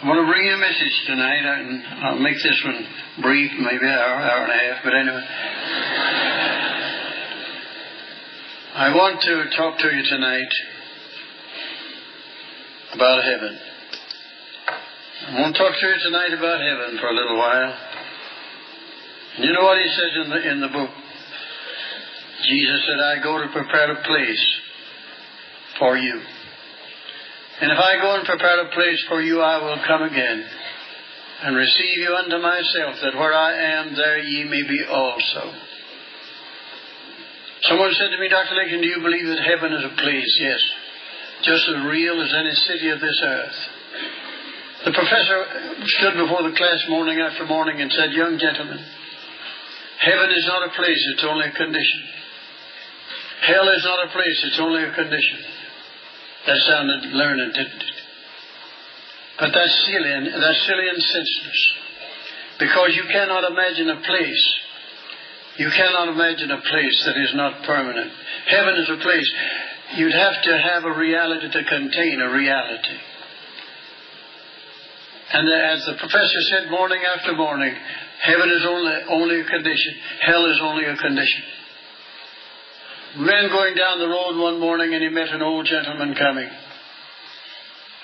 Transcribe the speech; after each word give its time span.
I 0.00 0.06
want 0.06 0.22
to 0.22 0.30
bring 0.30 0.46
you 0.46 0.54
a 0.54 0.58
message 0.58 0.96
tonight, 1.08 1.42
and 1.42 1.82
I'll 2.06 2.20
make 2.20 2.36
this 2.36 2.62
one 2.64 2.86
brief, 3.20 3.50
maybe 3.58 3.82
an 3.82 3.98
hour, 3.98 4.22
hour 4.22 4.44
and 4.46 4.52
a 4.52 4.58
half, 4.62 4.84
but 4.84 4.94
anyway. 4.94 5.26
I 8.76 8.94
want 8.94 9.20
to 9.20 9.56
talk 9.56 9.76
to 9.78 9.88
you 9.90 10.02
tonight 10.08 10.52
about 12.94 13.24
heaven. 13.24 13.58
I 15.26 15.40
want 15.40 15.56
to 15.56 15.58
talk 15.58 15.74
to 15.74 15.86
you 15.88 15.96
tonight 16.04 16.32
about 16.38 16.60
heaven 16.62 16.98
for 17.00 17.08
a 17.08 17.14
little 17.14 17.36
while. 17.36 17.74
You 19.38 19.52
know 19.52 19.64
what 19.64 19.78
he 19.82 19.88
says 19.88 20.12
in 20.22 20.30
the 20.30 20.50
in 20.52 20.60
the 20.60 20.68
book? 20.68 20.90
Jesus 22.46 22.86
said, 22.86 23.00
I 23.02 23.20
go 23.20 23.36
to 23.38 23.48
prepare 23.50 23.90
a 23.90 24.02
place 24.04 24.46
for 25.80 25.98
you. 25.98 26.22
And 27.60 27.72
if 27.72 27.78
I 27.78 27.98
go 28.00 28.14
and 28.14 28.24
prepare 28.24 28.60
a 28.62 28.70
place 28.70 29.02
for 29.08 29.20
you, 29.20 29.40
I 29.40 29.58
will 29.58 29.82
come 29.86 30.02
again 30.02 30.46
and 31.42 31.56
receive 31.56 31.98
you 31.98 32.14
unto 32.14 32.38
myself, 32.38 32.96
that 33.02 33.14
where 33.14 33.34
I 33.34 33.78
am, 33.78 33.94
there 33.94 34.18
ye 34.18 34.44
may 34.44 34.62
be 34.62 34.84
also. 34.90 35.54
Someone 37.62 37.92
said 37.94 38.10
to 38.14 38.18
me, 38.18 38.28
Dr. 38.28 38.54
Lincoln, 38.54 38.80
do 38.80 38.86
you 38.86 39.02
believe 39.02 39.26
that 39.26 39.42
heaven 39.42 39.72
is 39.72 39.84
a 39.84 39.94
place? 40.02 40.32
Yes. 40.38 40.62
Just 41.42 41.68
as 41.68 41.86
real 41.86 42.20
as 42.22 42.34
any 42.34 42.54
city 42.54 42.90
of 42.90 43.00
this 43.00 43.20
earth. 43.22 43.58
The 44.86 44.92
professor 44.94 45.38
stood 45.98 46.14
before 46.14 46.46
the 46.46 46.54
class 46.54 46.86
morning 46.88 47.18
after 47.18 47.44
morning 47.46 47.80
and 47.80 47.90
said, 47.90 48.12
Young 48.12 48.38
gentlemen, 48.38 48.78
heaven 49.98 50.30
is 50.30 50.46
not 50.46 50.70
a 50.70 50.74
place, 50.74 51.02
it's 51.14 51.24
only 51.26 51.46
a 51.46 51.52
condition. 51.52 52.02
Hell 53.42 53.68
is 53.68 53.82
not 53.84 54.06
a 54.06 54.12
place, 54.14 54.38
it's 54.46 54.60
only 54.60 54.82
a 54.84 54.94
condition. 54.94 55.57
That 56.48 56.60
sounded 56.64 57.12
learned, 57.12 57.52
didn't 57.52 57.76
it? 57.76 57.98
But 59.38 59.52
that's 59.52 59.84
silly 59.84 60.12
and 60.16 60.26
that's 60.32 60.62
silly 60.64 60.88
and 60.88 60.96
senseless. 60.96 61.60
Because 62.58 62.96
you 62.96 63.04
cannot 63.12 63.44
imagine 63.52 63.90
a 63.90 64.00
place. 64.00 64.44
You 65.58 65.68
cannot 65.76 66.08
imagine 66.08 66.50
a 66.50 66.56
place 66.56 66.98
that 67.04 67.16
is 67.20 67.32
not 67.34 67.62
permanent. 67.64 68.10
Heaven 68.46 68.74
is 68.80 68.88
a 68.88 68.96
place. 68.96 69.30
You'd 69.96 70.14
have 70.14 70.42
to 70.42 70.58
have 70.58 70.84
a 70.84 70.96
reality 70.96 71.50
to 71.52 71.64
contain 71.64 72.20
a 72.22 72.32
reality. 72.32 72.96
And 75.32 75.52
as 75.52 75.84
the 75.84 76.00
professor 76.00 76.40
said 76.48 76.70
morning 76.70 77.02
after 77.04 77.34
morning, 77.34 77.74
heaven 78.22 78.48
is 78.48 78.64
only, 78.66 78.96
only 79.10 79.40
a 79.40 79.44
condition. 79.44 79.94
Hell 80.24 80.46
is 80.46 80.58
only 80.62 80.84
a 80.84 80.96
condition. 80.96 81.42
Man 83.18 83.50
going 83.50 83.74
down 83.74 83.98
the 83.98 84.06
road 84.06 84.38
one 84.38 84.60
morning 84.60 84.94
and 84.94 85.02
he 85.02 85.08
met 85.08 85.28
an 85.30 85.42
old 85.42 85.66
gentleman 85.66 86.14
coming. 86.14 86.48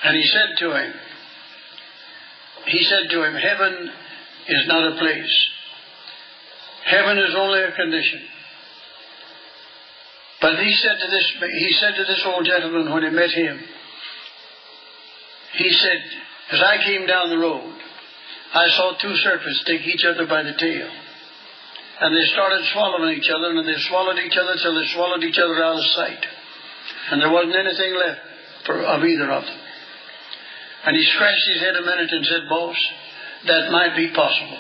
And 0.03 0.17
he 0.17 0.27
said 0.27 0.59
to 0.59 0.75
him, 0.75 0.93
he 2.67 2.83
said 2.83 3.11
to 3.11 3.23
him, 3.23 3.35
Heaven 3.35 3.91
is 4.48 4.67
not 4.67 4.92
a 4.92 4.98
place. 4.98 5.47
Heaven 6.85 7.19
is 7.19 7.35
only 7.37 7.61
a 7.62 7.70
condition. 7.77 8.23
But 10.41 10.59
he 10.59 10.75
said 10.75 10.97
to 10.98 11.07
this 11.09 11.33
he 11.61 11.73
said 11.81 11.95
to 11.95 12.05
this 12.05 12.23
old 12.27 12.45
gentleman 12.45 12.92
when 12.92 13.05
he 13.05 13.11
met 13.11 13.31
him, 13.31 13.62
he 15.53 15.70
said, 15.70 16.05
As 16.51 16.61
I 16.61 16.85
came 16.85 17.07
down 17.07 17.31
the 17.31 17.39
road, 17.39 17.73
I 18.53 18.69
saw 18.70 18.92
two 19.01 19.15
serpents 19.17 19.62
take 19.65 19.87
each 19.87 20.05
other 20.05 20.27
by 20.27 20.42
the 20.42 20.55
tail. 20.59 20.91
And 22.00 22.11
they 22.14 22.27
started 22.33 22.64
swallowing 22.73 23.17
each 23.17 23.31
other, 23.31 23.50
and 23.50 23.69
they 23.69 23.81
swallowed 23.89 24.19
each 24.19 24.37
other 24.37 24.56
till 24.61 24.75
they 24.75 24.89
swallowed 24.95 25.23
each 25.23 25.39
other 25.39 25.62
out 25.62 25.78
of 25.78 25.84
sight. 25.95 26.27
And 27.11 27.23
there 27.23 27.31
wasn't 27.31 27.55
anything 27.55 27.95
left 27.95 28.20
for, 28.67 28.83
of 28.83 29.05
either 29.05 29.31
of 29.31 29.45
them. 29.45 29.61
And 30.86 30.97
he 30.97 31.05
scratched 31.14 31.48
his 31.55 31.61
head 31.62 31.77
a 31.77 31.83
minute 31.83 32.11
and 32.11 32.27
said, 32.27 32.48
Boss, 32.48 32.77
that 33.47 33.70
might 33.70 33.97
be 33.97 34.12
possible. 34.12 34.59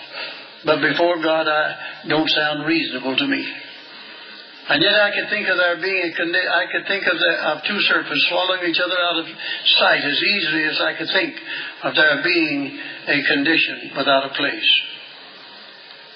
But 0.64 0.80
before 0.80 1.20
God, 1.22 1.48
I 1.48 2.08
don't 2.08 2.30
sound 2.30 2.66
reasonable 2.66 3.16
to 3.16 3.26
me. 3.26 3.44
And 4.66 4.80
yet 4.80 4.94
I 4.94 5.10
could 5.12 5.28
think 5.28 5.46
of 5.48 5.58
there 5.58 5.76
being 5.76 6.08
a 6.08 6.12
condi- 6.16 6.48
I 6.48 6.64
could 6.72 6.88
think 6.88 7.04
of, 7.04 7.18
the, 7.18 7.32
of 7.52 7.64
two 7.68 7.80
serpents 7.82 8.26
swallowing 8.30 8.70
each 8.70 8.80
other 8.80 8.96
out 8.96 9.18
of 9.20 9.26
sight 9.76 10.00
as 10.00 10.22
easily 10.22 10.64
as 10.64 10.80
I 10.80 10.94
could 10.96 11.08
think 11.12 11.36
of 11.82 11.94
there 11.94 12.22
being 12.24 12.80
a 13.06 13.22
condition 13.34 13.92
without 13.94 14.24
a 14.24 14.34
place. 14.34 14.70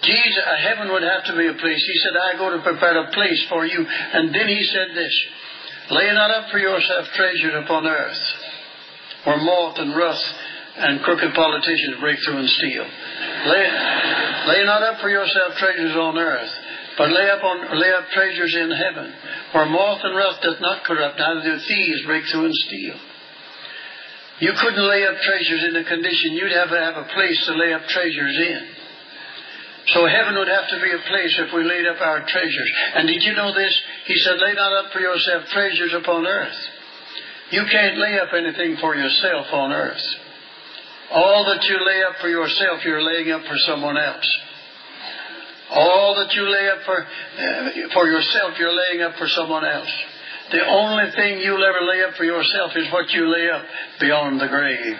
Jesus, 0.08 0.44
heaven 0.64 0.88
would 0.88 1.04
have 1.04 1.24
to 1.28 1.36
be 1.36 1.46
a 1.46 1.60
place. 1.60 1.82
He 1.84 1.98
said, 2.00 2.16
I 2.16 2.38
go 2.40 2.48
to 2.56 2.62
prepare 2.62 2.96
a 2.96 3.12
place 3.12 3.44
for 3.48 3.66
you. 3.66 3.84
And 3.84 4.34
then 4.34 4.48
he 4.48 4.64
said 4.64 4.96
this, 4.96 5.14
Lay 5.90 6.12
not 6.12 6.30
up 6.30 6.50
for 6.50 6.58
yourself 6.58 7.08
treasures 7.14 7.64
upon 7.64 7.86
earth, 7.86 8.22
where 9.24 9.38
moth 9.38 9.78
and 9.78 9.96
rust 9.96 10.24
and 10.76 11.02
crooked 11.02 11.34
politicians 11.34 12.00
break 12.00 12.18
through 12.24 12.38
and 12.38 12.48
steal. 12.48 12.84
Lay, 12.84 13.64
lay 14.48 14.64
not 14.64 14.82
up 14.82 15.00
for 15.00 15.08
yourself 15.08 15.56
treasures 15.56 15.96
on 15.96 16.18
earth, 16.18 16.52
but 16.96 17.10
lay 17.10 17.28
up, 17.30 17.42
on, 17.42 17.80
lay 17.80 17.92
up 17.92 18.04
treasures 18.12 18.54
in 18.54 18.70
heaven, 18.70 19.12
where 19.52 19.66
moth 19.66 20.00
and 20.04 20.16
rust 20.16 20.42
doth 20.42 20.60
not 20.60 20.84
corrupt, 20.84 21.18
neither 21.18 21.42
do 21.42 21.58
thieves 21.58 22.02
break 22.06 22.24
through 22.26 22.44
and 22.44 22.54
steal. 22.54 22.96
You 24.40 24.52
couldn't 24.60 24.88
lay 24.88 25.04
up 25.04 25.16
treasures 25.20 25.64
in 25.68 25.76
a 25.76 25.84
condition. 25.84 26.34
You'd 26.34 26.52
have 26.52 26.70
to 26.70 26.78
have 26.78 26.96
a 26.96 27.08
place 27.12 27.44
to 27.46 27.54
lay 27.54 27.72
up 27.72 27.82
treasures 27.88 28.36
in. 28.38 28.77
So 29.94 30.06
heaven 30.06 30.36
would 30.36 30.48
have 30.48 30.68
to 30.68 30.78
be 30.82 30.92
a 30.92 31.02
place 31.08 31.34
if 31.38 31.54
we 31.54 31.64
laid 31.64 31.86
up 31.86 32.00
our 32.00 32.20
treasures. 32.26 32.70
And 32.94 33.08
did 33.08 33.22
you 33.22 33.32
know 33.34 33.54
this? 33.54 33.72
He 34.04 34.16
said, 34.18 34.36
lay 34.36 34.52
not 34.52 34.84
up 34.84 34.92
for 34.92 35.00
yourself 35.00 35.44
treasures 35.48 35.94
upon 35.94 36.26
earth. 36.26 36.58
You 37.50 37.64
can't 37.70 37.96
lay 37.96 38.18
up 38.18 38.28
anything 38.34 38.76
for 38.80 38.94
yourself 38.94 39.46
on 39.52 39.72
earth. 39.72 40.02
All 41.10 41.46
that 41.46 41.64
you 41.64 41.78
lay 41.86 42.02
up 42.02 42.20
for 42.20 42.28
yourself, 42.28 42.84
you're 42.84 43.02
laying 43.02 43.30
up 43.30 43.42
for 43.42 43.56
someone 43.66 43.96
else. 43.96 44.28
All 45.70 46.14
that 46.16 46.34
you 46.34 46.42
lay 46.42 46.68
up 46.68 46.84
for, 46.84 47.00
uh, 47.00 47.70
for 47.94 48.06
yourself, 48.06 48.58
you're 48.58 48.72
laying 48.72 49.02
up 49.02 49.16
for 49.16 49.28
someone 49.28 49.64
else. 49.64 49.92
The 50.50 50.66
only 50.66 51.10
thing 51.16 51.40
you'll 51.40 51.64
ever 51.64 51.80
lay 51.80 52.02
up 52.04 52.14
for 52.16 52.24
yourself 52.24 52.72
is 52.76 52.92
what 52.92 53.10
you 53.10 53.26
lay 53.28 53.48
up 53.50 53.64
beyond 54.00 54.40
the 54.40 54.48
grave. 54.48 54.96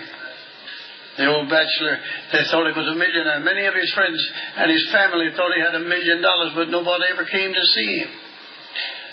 The 1.19 1.27
old 1.27 1.51
bachelor, 1.51 1.99
they 2.31 2.47
thought 2.47 2.71
he 2.71 2.79
was 2.79 2.87
a 2.87 2.95
millionaire. 2.95 3.43
Many 3.43 3.67
of 3.67 3.75
his 3.75 3.91
friends 3.93 4.23
and 4.57 4.71
his 4.71 4.87
family 4.95 5.35
thought 5.35 5.51
he 5.51 5.61
had 5.61 5.75
a 5.75 5.83
million 5.83 6.23
dollars, 6.23 6.53
but 6.55 6.71
nobody 6.71 7.05
ever 7.11 7.27
came 7.27 7.53
to 7.53 7.67
see 7.75 7.99
him. 7.99 8.11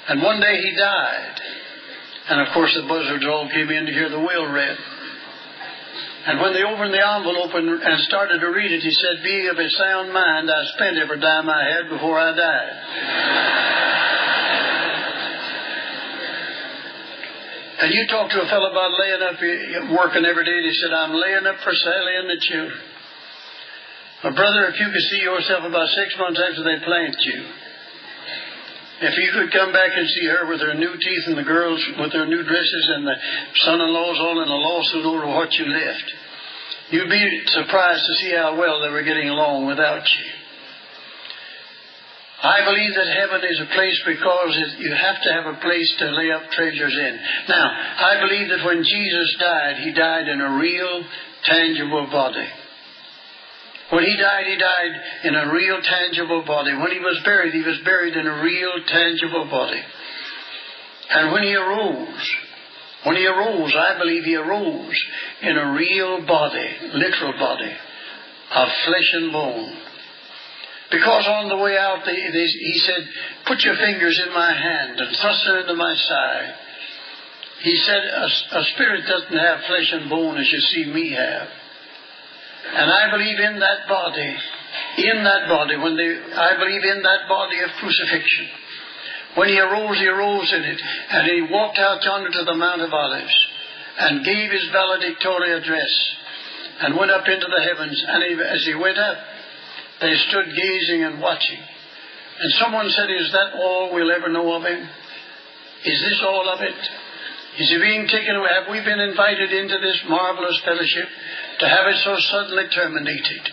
And 0.07 0.21
one 0.21 0.39
day 0.39 0.61
he 0.61 0.75
died. 0.77 1.41
And 2.29 2.41
of 2.41 2.53
course 2.53 2.77
the 2.77 2.87
buzzards 2.87 3.25
all 3.25 3.49
came 3.49 3.69
in 3.69 3.85
to 3.87 3.91
hear 3.91 4.09
the 4.09 4.19
will 4.19 4.45
read. 4.45 4.77
And 6.25 6.41
when 6.41 6.53
they 6.53 6.63
opened 6.63 6.93
the 6.93 7.01
envelope 7.01 7.53
and, 7.53 8.01
started 8.09 8.39
to 8.39 8.49
read 8.49 8.71
it, 8.71 8.81
he 8.81 8.91
said, 8.91 9.23
Being 9.23 9.47
of 9.49 9.57
a 9.57 9.69
sound 9.69 10.13
mind, 10.13 10.49
I 10.49 10.61
spent 10.73 10.97
every 10.97 11.19
dime 11.19 11.49
I 11.49 11.63
had 11.69 11.89
before 11.89 12.17
I 12.17 12.35
died. 12.35 13.54
And 17.77 17.91
you 17.91 18.07
talk 18.07 18.31
to 18.31 18.41
a 18.41 18.47
fellow 18.47 18.71
about 18.71 18.91
laying 18.95 19.21
up, 19.21 19.35
working 19.91 20.23
every 20.23 20.45
day, 20.45 20.57
and 20.57 20.65
he 20.65 20.73
said, 20.79 20.93
I'm 20.93 21.13
laying 21.13 21.45
up 21.45 21.59
for 21.59 21.73
Sally 21.73 22.15
and 22.15 22.29
the 22.29 22.39
children. 22.39 22.81
My 24.23 24.31
brother, 24.31 24.67
if 24.67 24.79
you 24.79 24.87
could 24.87 25.07
see 25.11 25.21
yourself 25.21 25.63
about 25.65 25.87
six 25.89 26.15
months 26.17 26.39
after 26.39 26.63
they 26.63 26.79
plant 26.85 27.15
you, 27.19 27.45
if 29.01 29.13
you 29.19 29.29
could 29.33 29.51
come 29.51 29.73
back 29.73 29.91
and 29.93 30.07
see 30.07 30.25
her 30.25 30.47
with 30.47 30.61
her 30.61 30.73
new 30.73 30.95
teeth 30.95 31.23
and 31.27 31.37
the 31.37 31.43
girls 31.43 31.83
with 31.99 32.13
their 32.13 32.25
new 32.25 32.43
dresses 32.43 32.91
and 32.95 33.05
the 33.05 33.15
son-in-laws 33.65 34.17
all 34.19 34.41
in 34.41 34.47
a 34.47 34.55
lawsuit 34.55 35.05
over 35.05 35.27
what 35.27 35.51
you 35.53 35.65
left, 35.65 36.13
you'd 36.91 37.09
be 37.09 37.41
surprised 37.47 38.03
to 38.07 38.13
see 38.23 38.31
how 38.31 38.55
well 38.57 38.81
they 38.81 38.89
were 38.89 39.03
getting 39.03 39.27
along 39.27 39.67
without 39.67 40.01
you. 40.01 40.31
I 42.45 42.61
believe 42.63 42.93
that 42.93 43.09
heaven 43.09 43.41
is 43.41 43.59
a 43.59 43.73
place 43.73 44.01
because 44.05 44.53
you 44.77 44.93
have 44.93 45.19
to 45.23 45.33
have 45.33 45.45
a 45.49 45.59
place 45.61 45.95
to 45.97 46.11
lay 46.11 46.29
up 46.29 46.51
treasures 46.51 46.93
in. 46.93 47.19
Now, 47.49 47.67
I 47.73 48.21
believe 48.21 48.49
that 48.49 48.65
when 48.65 48.83
Jesus 48.83 49.35
died, 49.39 49.77
he 49.77 49.93
died 49.93 50.27
in 50.27 50.39
a 50.41 50.57
real, 50.59 51.03
tangible 51.43 52.07
body. 52.11 52.47
When 53.89 54.03
he 54.03 54.15
died, 54.17 54.45
he 54.45 54.57
died 54.57 54.93
in 55.23 55.35
a 55.35 55.53
real, 55.53 55.81
tangible 55.81 56.43
body. 56.45 56.75
When 56.75 56.91
he 56.91 56.99
was 56.99 57.19
buried, 57.25 57.53
he 57.53 57.63
was 57.65 57.79
buried 57.83 58.15
in 58.15 58.27
a 58.27 58.43
real, 58.43 58.73
tangible 58.85 59.45
body. 59.49 59.81
And 61.09 61.31
when 61.31 61.43
he 61.43 61.55
arose, 61.55 62.35
when 63.05 63.15
he 63.15 63.25
arose, 63.25 63.73
I 63.75 63.97
believe 63.97 64.23
he 64.23 64.35
arose 64.35 65.05
in 65.41 65.57
a 65.57 65.73
real 65.73 66.25
body, 66.27 66.77
literal 66.93 67.33
body, 67.39 67.73
of 68.51 68.67
flesh 68.85 69.09
and 69.13 69.31
bone. 69.31 69.77
Because 70.91 71.25
on 71.27 71.49
the 71.49 71.57
way 71.57 71.77
out, 71.77 72.05
they, 72.05 72.15
they, 72.15 72.45
he 72.45 72.79
said, 72.85 73.09
Put 73.47 73.59
your 73.63 73.75
fingers 73.75 74.21
in 74.25 74.33
my 74.33 74.53
hand 74.53 74.99
and 74.99 75.17
thrust 75.17 75.45
them 75.45 75.57
into 75.57 75.75
my 75.75 75.95
side. 75.95 76.53
He 77.61 77.75
said, 77.77 78.03
a, 78.03 78.59
a 78.59 78.63
spirit 78.75 79.01
doesn't 79.07 79.39
have 79.39 79.59
flesh 79.65 79.89
and 79.93 80.09
bone 80.09 80.37
as 80.37 80.51
you 80.51 80.59
see 80.59 80.85
me 80.93 81.11
have. 81.13 81.47
And 82.67 82.91
I 82.91 83.11
believe 83.11 83.39
in 83.39 83.59
that 83.59 83.87
body, 83.87 84.35
in 84.97 85.23
that 85.23 85.49
body, 85.49 85.77
when 85.77 85.97
they, 85.97 86.11
I 86.33 86.57
believe 86.57 86.83
in 86.83 87.01
that 87.01 87.27
body 87.29 87.59
of 87.61 87.69
crucifixion. 87.79 88.47
When 89.35 89.49
he 89.49 89.59
arose, 89.59 89.97
he 89.97 90.07
arose 90.07 90.53
in 90.53 90.63
it, 90.63 90.81
and 91.09 91.27
he 91.27 91.53
walked 91.53 91.79
out 91.79 92.03
yonder 92.03 92.29
to 92.29 92.43
the 92.45 92.55
Mount 92.55 92.81
of 92.81 92.93
Olives, 92.93 93.35
and 93.97 94.25
gave 94.25 94.51
his 94.51 94.69
valedictory 94.71 95.53
address. 95.53 96.15
and 96.81 96.97
went 96.97 97.11
up 97.11 97.27
into 97.27 97.47
the 97.47 97.63
heavens. 97.63 98.03
And 98.07 98.23
he, 98.23 98.43
as 98.43 98.65
he 98.65 98.75
went 98.75 98.97
up, 98.97 99.17
they 100.01 100.15
stood 100.27 100.45
gazing 100.55 101.03
and 101.03 101.21
watching. 101.21 101.59
And 101.59 102.51
someone 102.59 102.89
said, 102.89 103.09
Is 103.09 103.31
that 103.31 103.55
all 103.55 103.93
we'll 103.93 104.11
ever 104.11 104.29
know 104.29 104.53
of 104.53 104.63
him? 104.63 104.81
Is 105.85 106.01
this 106.01 106.21
all 106.23 106.49
of 106.49 106.61
it? 106.61 106.75
Is 107.59 107.69
he 107.69 107.77
being 107.79 108.07
taken 108.07 108.35
away? 108.35 108.49
Have 108.51 108.69
we 108.69 108.83
been 108.83 108.99
invited 108.99 109.53
into 109.53 109.77
this 109.79 110.03
marvelous 110.09 110.59
fellowship 110.65 111.07
to 111.59 111.69
have 111.69 111.87
it 111.87 111.95
so 112.03 112.15
suddenly 112.19 112.67
terminated? 112.67 113.43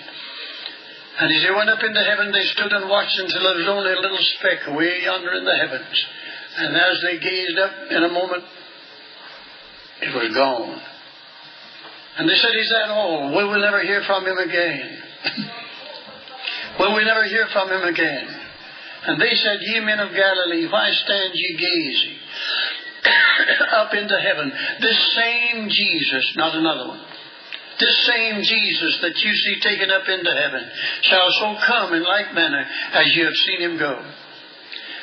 And 1.20 1.30
as 1.30 1.42
he 1.42 1.50
went 1.54 1.70
up 1.70 1.84
into 1.84 2.02
heaven, 2.02 2.32
they 2.32 2.44
stood 2.56 2.72
and 2.72 2.88
watched 2.88 3.16
until 3.18 3.42
there 3.42 3.58
was 3.58 3.68
only 3.68 3.92
a 3.92 4.00
little 4.00 4.24
speck 4.38 4.66
away 4.66 5.02
yonder 5.04 5.32
in 5.34 5.44
the 5.44 5.56
heavens. 5.56 6.06
And 6.56 6.76
as 6.76 7.00
they 7.02 7.18
gazed 7.20 7.58
up, 7.58 7.72
in 7.90 8.02
a 8.02 8.08
moment, 8.08 8.44
it 10.02 10.14
was 10.14 10.34
gone. 10.34 10.82
And 12.18 12.28
they 12.28 12.34
said, 12.34 12.56
Is 12.58 12.70
that 12.70 12.90
all? 12.90 13.30
Will 13.30 13.52
we 13.52 13.60
never 13.60 13.82
hear 13.82 14.02
from 14.02 14.26
him 14.26 14.38
again? 14.38 15.02
Will 16.78 16.94
we 16.96 17.04
never 17.04 17.24
hear 17.24 17.46
from 17.52 17.69
him 17.70 17.82
again? 17.82 18.28
And 19.04 19.20
they 19.20 19.34
said, 19.34 19.58
Ye 19.60 19.80
men 19.80 20.00
of 20.00 20.14
Galilee, 20.14 20.69
why 20.70 20.90
stand 20.92 21.32
ye 21.34 21.56
gazing 21.58 22.19
up 23.76 23.92
into 23.94 24.19
heaven? 24.19 24.52
This 24.80 25.14
same 25.16 25.69
Jesus, 25.69 26.32
not 26.36 26.54
another 26.54 26.88
one, 26.88 27.04
this 27.78 28.06
same 28.06 28.42
Jesus 28.42 28.98
that 29.02 29.16
you 29.19 29.34
see 29.34 29.60
taken 29.60 29.90
up 29.90 30.08
into 30.08 30.30
heaven 30.30 30.62
shall 31.02 31.30
so 31.40 31.56
come 31.66 31.94
in 31.94 32.04
like 32.04 32.32
manner 32.34 32.64
as 32.92 33.06
you 33.16 33.24
have 33.24 33.34
seen 33.34 33.60
him 33.60 33.78
go. 33.78 33.98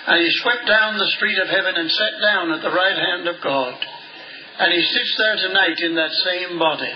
And 0.07 0.23
he 0.23 0.31
swept 0.39 0.65
down 0.65 0.97
the 0.97 1.11
street 1.17 1.37
of 1.39 1.49
heaven 1.49 1.75
and 1.75 1.91
sat 1.91 2.13
down 2.21 2.51
at 2.51 2.61
the 2.61 2.71
right 2.71 2.97
hand 2.97 3.27
of 3.27 3.35
God. 3.43 3.75
And 4.59 4.73
he 4.73 4.81
sits 4.81 5.15
there 5.17 5.35
tonight 5.47 5.79
in 5.79 5.95
that 5.95 6.11
same 6.23 6.57
body. 6.57 6.93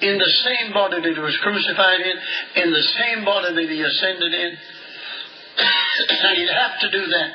In 0.00 0.18
the 0.18 0.32
same 0.44 0.72
body 0.72 1.00
that 1.00 1.14
he 1.14 1.20
was 1.20 1.36
crucified 1.38 2.00
in, 2.00 2.62
in 2.64 2.72
the 2.72 2.82
same 2.82 3.24
body 3.24 3.54
that 3.54 3.68
he 3.70 3.80
ascended 3.80 4.34
in. 4.34 4.56
he'd 6.36 6.50
have 6.50 6.80
to 6.80 6.90
do 6.90 7.06
that. 7.06 7.30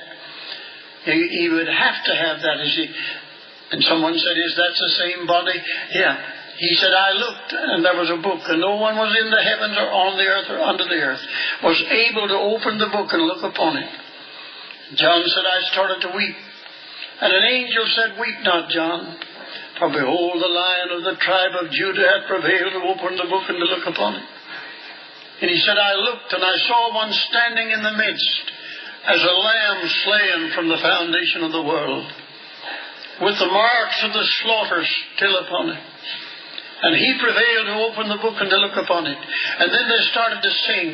He, 1.06 1.28
he 1.40 1.50
would 1.50 1.68
have 1.68 2.04
to 2.04 2.14
have 2.16 2.42
that 2.42 2.60
as 2.60 2.76
he. 2.76 2.94
And 3.72 3.84
someone 3.84 4.18
said, 4.18 4.36
Is 4.38 4.56
that 4.56 4.74
the 4.78 4.90
same 4.90 5.28
body? 5.28 5.62
Yeah. 5.94 6.18
He 6.58 6.76
said, 6.76 6.92
I 6.92 7.12
looked, 7.14 7.54
and 7.54 7.86
there 7.86 7.96
was 7.96 8.10
a 8.10 8.18
book, 8.18 8.42
and 8.50 8.60
no 8.60 8.76
one 8.76 8.98
was 8.98 9.16
in 9.16 9.32
the 9.32 9.42
heavens 9.42 9.78
or 9.80 9.90
on 9.96 10.18
the 10.18 10.28
earth 10.28 10.50
or 10.50 10.60
under 10.60 10.84
the 10.84 11.00
earth 11.00 11.24
was 11.64 11.80
able 11.88 12.28
to 12.28 12.36
open 12.36 12.78
the 12.78 12.92
book 12.92 13.08
and 13.14 13.24
look 13.24 13.44
upon 13.44 13.78
it. 13.78 13.90
John 14.96 15.24
said, 15.24 15.46
I 15.46 15.72
started 15.72 16.02
to 16.02 16.12
weep. 16.16 16.36
And 17.22 17.32
an 17.32 17.44
angel 17.44 17.86
said, 17.96 18.20
Weep 18.20 18.44
not, 18.44 18.70
John, 18.70 19.20
for 19.80 19.90
behold, 19.90 20.36
the 20.44 20.52
lion 20.52 20.90
of 20.92 21.04
the 21.04 21.16
tribe 21.24 21.56
of 21.64 21.72
Judah 21.72 22.04
hath 22.04 22.28
prevailed 22.28 22.74
to 22.76 22.84
open 22.84 23.16
the 23.16 23.32
book 23.32 23.48
and 23.48 23.58
to 23.58 23.66
look 23.66 23.88
upon 23.88 24.16
it. 24.16 24.28
And 25.42 25.50
he 25.50 25.60
said, 25.64 25.78
I 25.80 25.94
looked, 25.96 26.34
and 26.34 26.44
I 26.44 26.56
saw 26.68 26.94
one 26.94 27.12
standing 27.14 27.72
in 27.72 27.82
the 27.82 27.96
midst, 27.96 28.44
as 29.08 29.24
a 29.24 29.40
lamb 29.40 29.88
slain 29.88 30.52
from 30.52 30.68
the 30.68 30.78
foundation 30.78 31.44
of 31.44 31.54
the 31.54 31.64
world, 31.64 32.12
with 33.24 33.40
the 33.40 33.48
marks 33.48 34.04
of 34.04 34.12
the 34.12 34.28
slaughter 34.44 34.84
still 35.16 35.38
upon 35.48 35.70
it. 35.70 35.84
And 36.82 36.96
he 36.96 37.20
prevailed 37.20 37.68
to 37.68 37.84
open 37.88 38.10
the 38.10 38.22
book 38.22 38.36
and 38.40 38.50
to 38.50 38.58
look 38.58 38.76
upon 38.76 39.08
it. 39.08 39.18
And 39.18 39.72
then 39.72 39.88
they 39.88 40.04
started 40.12 40.42
to 40.44 40.52
sing 40.52 40.88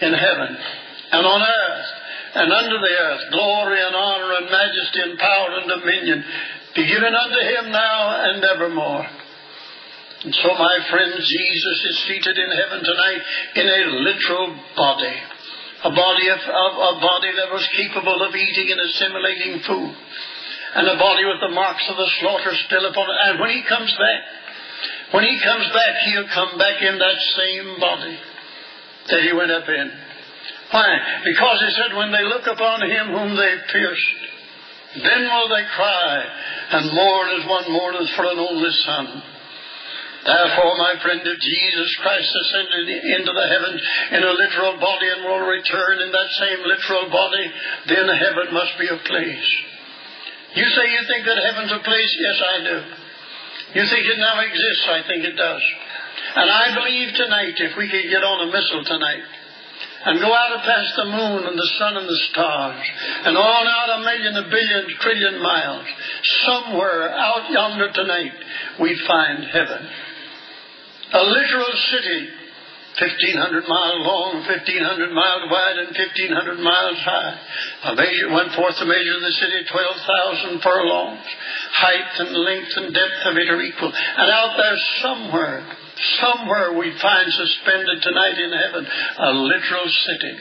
in 0.00 0.12
heaven 0.12 0.56
and 1.12 1.26
on 1.26 1.40
earth 1.40 1.86
and 2.34 2.52
under 2.52 2.78
the 2.78 2.94
earth 2.98 3.22
glory 3.32 3.80
and 3.80 3.94
honor 3.94 4.32
and 4.36 4.50
majesty 4.50 5.00
and 5.00 5.18
power 5.18 5.48
and 5.60 5.68
dominion 5.68 6.24
be 6.74 6.86
given 6.86 7.14
unto 7.14 7.40
him 7.40 7.70
now 7.70 7.98
and 8.30 8.44
evermore. 8.44 9.06
And 10.24 10.34
so, 10.34 10.48
my 10.56 10.76
friends, 10.90 11.20
Jesus 11.20 11.78
is 11.84 11.96
seated 12.08 12.36
in 12.38 12.50
heaven 12.50 12.80
tonight 12.82 13.20
in 13.56 13.66
a 13.68 13.80
literal 14.00 14.56
body. 14.74 15.16
A 15.84 15.92
body 15.92 16.28
of, 16.32 16.40
of, 16.40 16.72
a 16.96 17.00
body 17.00 17.30
that 17.36 17.52
was 17.52 17.68
capable 17.76 18.22
of 18.24 18.34
eating 18.34 18.72
and 18.72 18.80
assimilating 18.88 19.60
food. 19.68 19.92
And 20.74 20.88
a 20.88 20.96
body 20.96 21.24
with 21.28 21.40
the 21.44 21.54
marks 21.54 21.84
of 21.90 21.96
the 21.96 22.10
slaughter 22.20 22.56
still 22.66 22.86
upon 22.88 23.04
it. 23.04 23.18
And 23.28 23.40
when 23.40 23.50
he 23.50 23.62
comes 23.68 23.92
back, 23.92 24.20
when 25.12 25.24
he 25.24 25.38
comes 25.44 25.68
back, 25.76 25.94
he'll 26.08 26.32
come 26.32 26.58
back 26.58 26.82
in 26.82 26.98
that 26.98 27.18
same 27.36 27.78
body 27.78 28.18
that 29.10 29.20
he 29.22 29.32
went 29.36 29.52
up 29.52 29.68
in. 29.68 29.92
Why? 30.72 31.20
Because 31.22 31.60
he 31.60 31.70
said, 31.76 31.96
when 31.96 32.10
they 32.10 32.24
look 32.24 32.46
upon 32.48 32.82
him 32.82 33.12
whom 33.12 33.36
they 33.36 33.54
pierced, 33.70 34.33
then 35.02 35.22
will 35.26 35.48
they 35.50 35.66
cry 35.74 36.14
and 36.70 36.94
mourn 36.94 37.28
as 37.40 37.44
one 37.50 37.66
mourneth 37.72 38.10
for 38.14 38.26
an 38.30 38.38
only 38.38 38.74
son. 38.86 39.06
Therefore, 40.24 40.72
my 40.80 40.96
friend, 41.04 41.20
if 41.20 41.38
Jesus 41.38 41.90
Christ 42.00 42.30
ascended 42.32 42.88
into 42.88 43.32
the 43.34 43.46
heavens 43.52 43.80
in 44.16 44.22
a 44.24 44.32
literal 44.32 44.80
body 44.80 45.08
and 45.12 45.20
will 45.20 45.44
return 45.44 46.00
in 46.00 46.10
that 46.12 46.30
same 46.40 46.60
literal 46.64 47.10
body, 47.12 47.46
then 47.92 48.08
heaven 48.08 48.48
must 48.54 48.72
be 48.80 48.88
a 48.88 49.04
place. 49.04 49.50
You 50.56 50.64
say 50.64 50.84
you 50.96 51.02
think 51.10 51.26
that 51.26 51.44
heaven's 51.44 51.72
a 51.76 51.82
place? 51.84 52.12
Yes, 52.16 52.38
I 52.40 52.56
do. 52.64 52.76
You 53.74 53.84
think 53.90 54.04
it 54.06 54.18
now 54.22 54.40
exists? 54.40 54.86
I 54.88 55.00
think 55.04 55.24
it 55.28 55.36
does. 55.36 55.64
And 56.36 56.48
I 56.48 56.66
believe 56.72 57.08
tonight, 57.12 57.54
if 57.58 57.76
we 57.76 57.90
could 57.90 58.08
get 58.08 58.24
on 58.24 58.48
a 58.48 58.52
missile 58.54 58.84
tonight, 58.86 59.24
and 60.04 60.20
go 60.20 60.32
out 60.32 60.44
past 60.64 60.92
the 60.96 61.04
moon 61.04 61.46
and 61.46 61.56
the 61.56 61.70
sun 61.78 61.96
and 61.96 62.08
the 62.08 62.20
stars, 62.30 62.86
and 63.24 63.36
on 63.36 63.66
out 63.66 63.98
a 63.98 64.04
million, 64.04 64.36
a 64.36 64.48
billion, 64.48 64.88
trillion 65.00 65.42
miles, 65.42 65.86
somewhere 66.44 67.10
out 67.10 67.50
yonder 67.50 67.90
tonight, 67.92 68.32
we'd 68.80 69.00
find 69.06 69.44
heaven. 69.44 69.88
A 71.12 71.22
literal 71.22 71.72
city 71.90 72.28
1,500 72.94 73.66
miles 73.66 74.06
long, 74.06 74.46
1,500 74.46 75.10
miles 75.10 75.50
wide, 75.50 75.78
and 75.82 75.90
1,500 75.90 76.62
miles 76.62 76.98
high. 77.02 77.34
A 77.90 77.94
measure 77.98 78.30
went 78.30 78.54
forth 78.54 78.78
to 78.78 78.86
measure 78.86 79.18
of 79.18 79.26
the 79.26 79.34
city 79.34 79.66
12,000 79.66 80.62
furlongs. 80.62 81.26
Height 81.74 82.12
and 82.22 82.30
length 82.38 82.70
and 82.76 82.94
depth 82.94 83.20
of 83.26 83.36
it 83.36 83.50
are 83.50 83.62
equal. 83.62 83.90
And 83.90 84.30
out 84.30 84.54
there 84.54 84.78
somewhere, 85.02 85.66
somewhere 86.22 86.78
we 86.78 86.94
find 87.02 87.26
suspended 87.34 87.98
tonight 88.02 88.38
in 88.38 88.52
heaven 88.52 88.86
a 88.86 89.30
literal 89.42 89.88
city. 89.90 90.38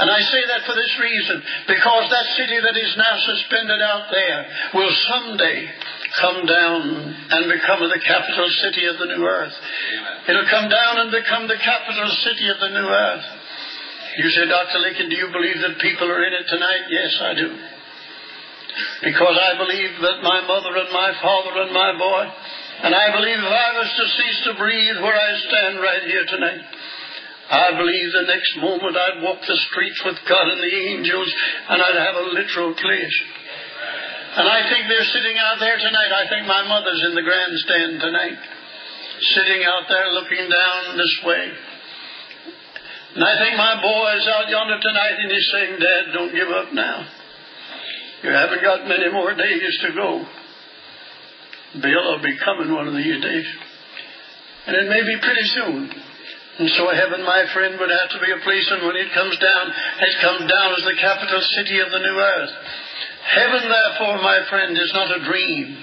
And 0.00 0.10
I 0.10 0.20
say 0.20 0.42
that 0.48 0.64
for 0.64 0.74
this 0.76 0.94
reason, 1.00 1.42
because 1.68 2.10
that 2.10 2.26
city 2.36 2.58
that 2.60 2.76
is 2.76 2.96
now 2.96 3.14
suspended 3.24 3.80
out 3.80 4.08
there 4.10 4.46
will 4.74 4.92
someday 5.08 5.68
come 6.18 6.46
down 6.46 6.80
and 7.30 7.42
become 7.50 7.80
the 7.86 8.02
capital 8.02 8.48
city 8.66 8.86
of 8.86 8.98
the 8.98 9.06
new 9.14 9.22
earth. 9.22 9.54
It'll 10.28 10.50
come 10.50 10.68
down 10.68 10.98
and 10.98 11.10
become 11.10 11.46
the 11.46 11.60
capital 11.60 12.08
city 12.24 12.48
of 12.48 12.58
the 12.58 12.70
new 12.70 12.88
earth. 12.88 13.26
You 14.18 14.28
say, 14.30 14.46
Dr. 14.48 14.78
Lincoln, 14.82 15.08
do 15.08 15.16
you 15.16 15.30
believe 15.30 15.60
that 15.62 15.78
people 15.78 16.10
are 16.10 16.24
in 16.26 16.32
it 16.34 16.46
tonight? 16.50 16.82
Yes, 16.90 17.12
I 17.22 17.32
do. 17.34 17.48
Because 19.06 19.36
I 19.38 19.58
believe 19.58 19.92
that 20.02 20.22
my 20.22 20.40
mother 20.46 20.74
and 20.76 20.90
my 20.92 21.10
father 21.22 21.62
and 21.62 21.72
my 21.72 21.92
boy, 21.94 22.24
and 22.82 22.94
I 22.94 23.12
believe 23.12 23.38
if 23.38 23.52
I 23.52 23.70
was 23.78 23.90
to 23.94 24.06
cease 24.08 24.40
to 24.50 24.54
breathe 24.58 24.98
where 25.02 25.14
I 25.14 25.30
stand 25.46 25.80
right 25.80 26.02
here 26.06 26.26
tonight, 26.26 26.64
I 27.50 27.74
believe 27.76 28.12
the 28.12 28.30
next 28.30 28.56
moment 28.58 28.96
I'd 28.96 29.22
walk 29.22 29.42
the 29.42 29.60
streets 29.70 30.00
with 30.04 30.16
God 30.28 30.46
and 30.48 30.62
the 30.62 30.76
angels, 30.94 31.34
and 31.68 31.82
I'd 31.82 31.98
have 31.98 32.14
a 32.14 32.30
literal 32.30 32.74
place. 32.74 33.16
And 34.30 34.46
I 34.46 34.62
think 34.70 34.86
they're 34.86 35.10
sitting 35.10 35.36
out 35.38 35.58
there 35.58 35.76
tonight. 35.76 36.12
I 36.14 36.28
think 36.30 36.46
my 36.46 36.62
mother's 36.62 37.02
in 37.10 37.14
the 37.14 37.22
grandstand 37.22 38.00
tonight, 38.00 38.38
sitting 39.34 39.64
out 39.66 39.88
there 39.88 40.06
looking 40.14 40.46
down 40.48 40.96
this 40.96 41.16
way. 41.24 41.50
And 43.16 43.24
I 43.24 43.34
think 43.42 43.56
my 43.58 43.82
boy 43.82 44.08
is 44.22 44.28
out 44.28 44.48
yonder 44.48 44.78
tonight 44.78 45.16
and 45.18 45.32
he's 45.32 45.50
saying, 45.50 45.72
Dad, 45.80 46.04
don't 46.14 46.32
give 46.32 46.48
up 46.48 46.72
now. 46.72 47.06
You 48.22 48.30
haven't 48.30 48.62
got 48.62 48.86
many 48.86 49.10
more 49.10 49.34
days 49.34 49.78
to 49.82 49.92
go. 49.94 50.24
Bill 51.82 52.04
will 52.12 52.22
be 52.22 52.36
coming 52.38 52.72
one 52.72 52.86
of 52.86 52.94
these 52.94 53.20
days. 53.20 53.46
And 54.66 54.76
it 54.76 54.88
may 54.88 55.02
be 55.02 55.18
pretty 55.18 55.46
soon. 55.58 55.90
And 56.60 56.68
so 56.76 56.86
heaven, 56.92 57.24
my 57.24 57.46
friend, 57.54 57.80
would 57.80 57.90
have 57.90 58.10
to 58.10 58.20
be 58.20 58.30
a 58.30 58.44
place, 58.44 58.68
and 58.70 58.86
when 58.86 58.96
it 58.96 59.10
comes 59.14 59.38
down, 59.38 59.64
it 59.70 60.20
comes 60.20 60.50
down 60.50 60.74
as 60.76 60.84
the 60.84 60.98
capital 61.00 61.40
city 61.40 61.78
of 61.80 61.90
the 61.90 61.98
new 61.98 62.18
earth. 62.20 62.54
Heaven, 63.20 63.68
therefore, 63.68 64.22
my 64.22 64.40
friend, 64.48 64.76
is 64.76 64.92
not 64.94 65.16
a 65.16 65.24
dream. 65.24 65.76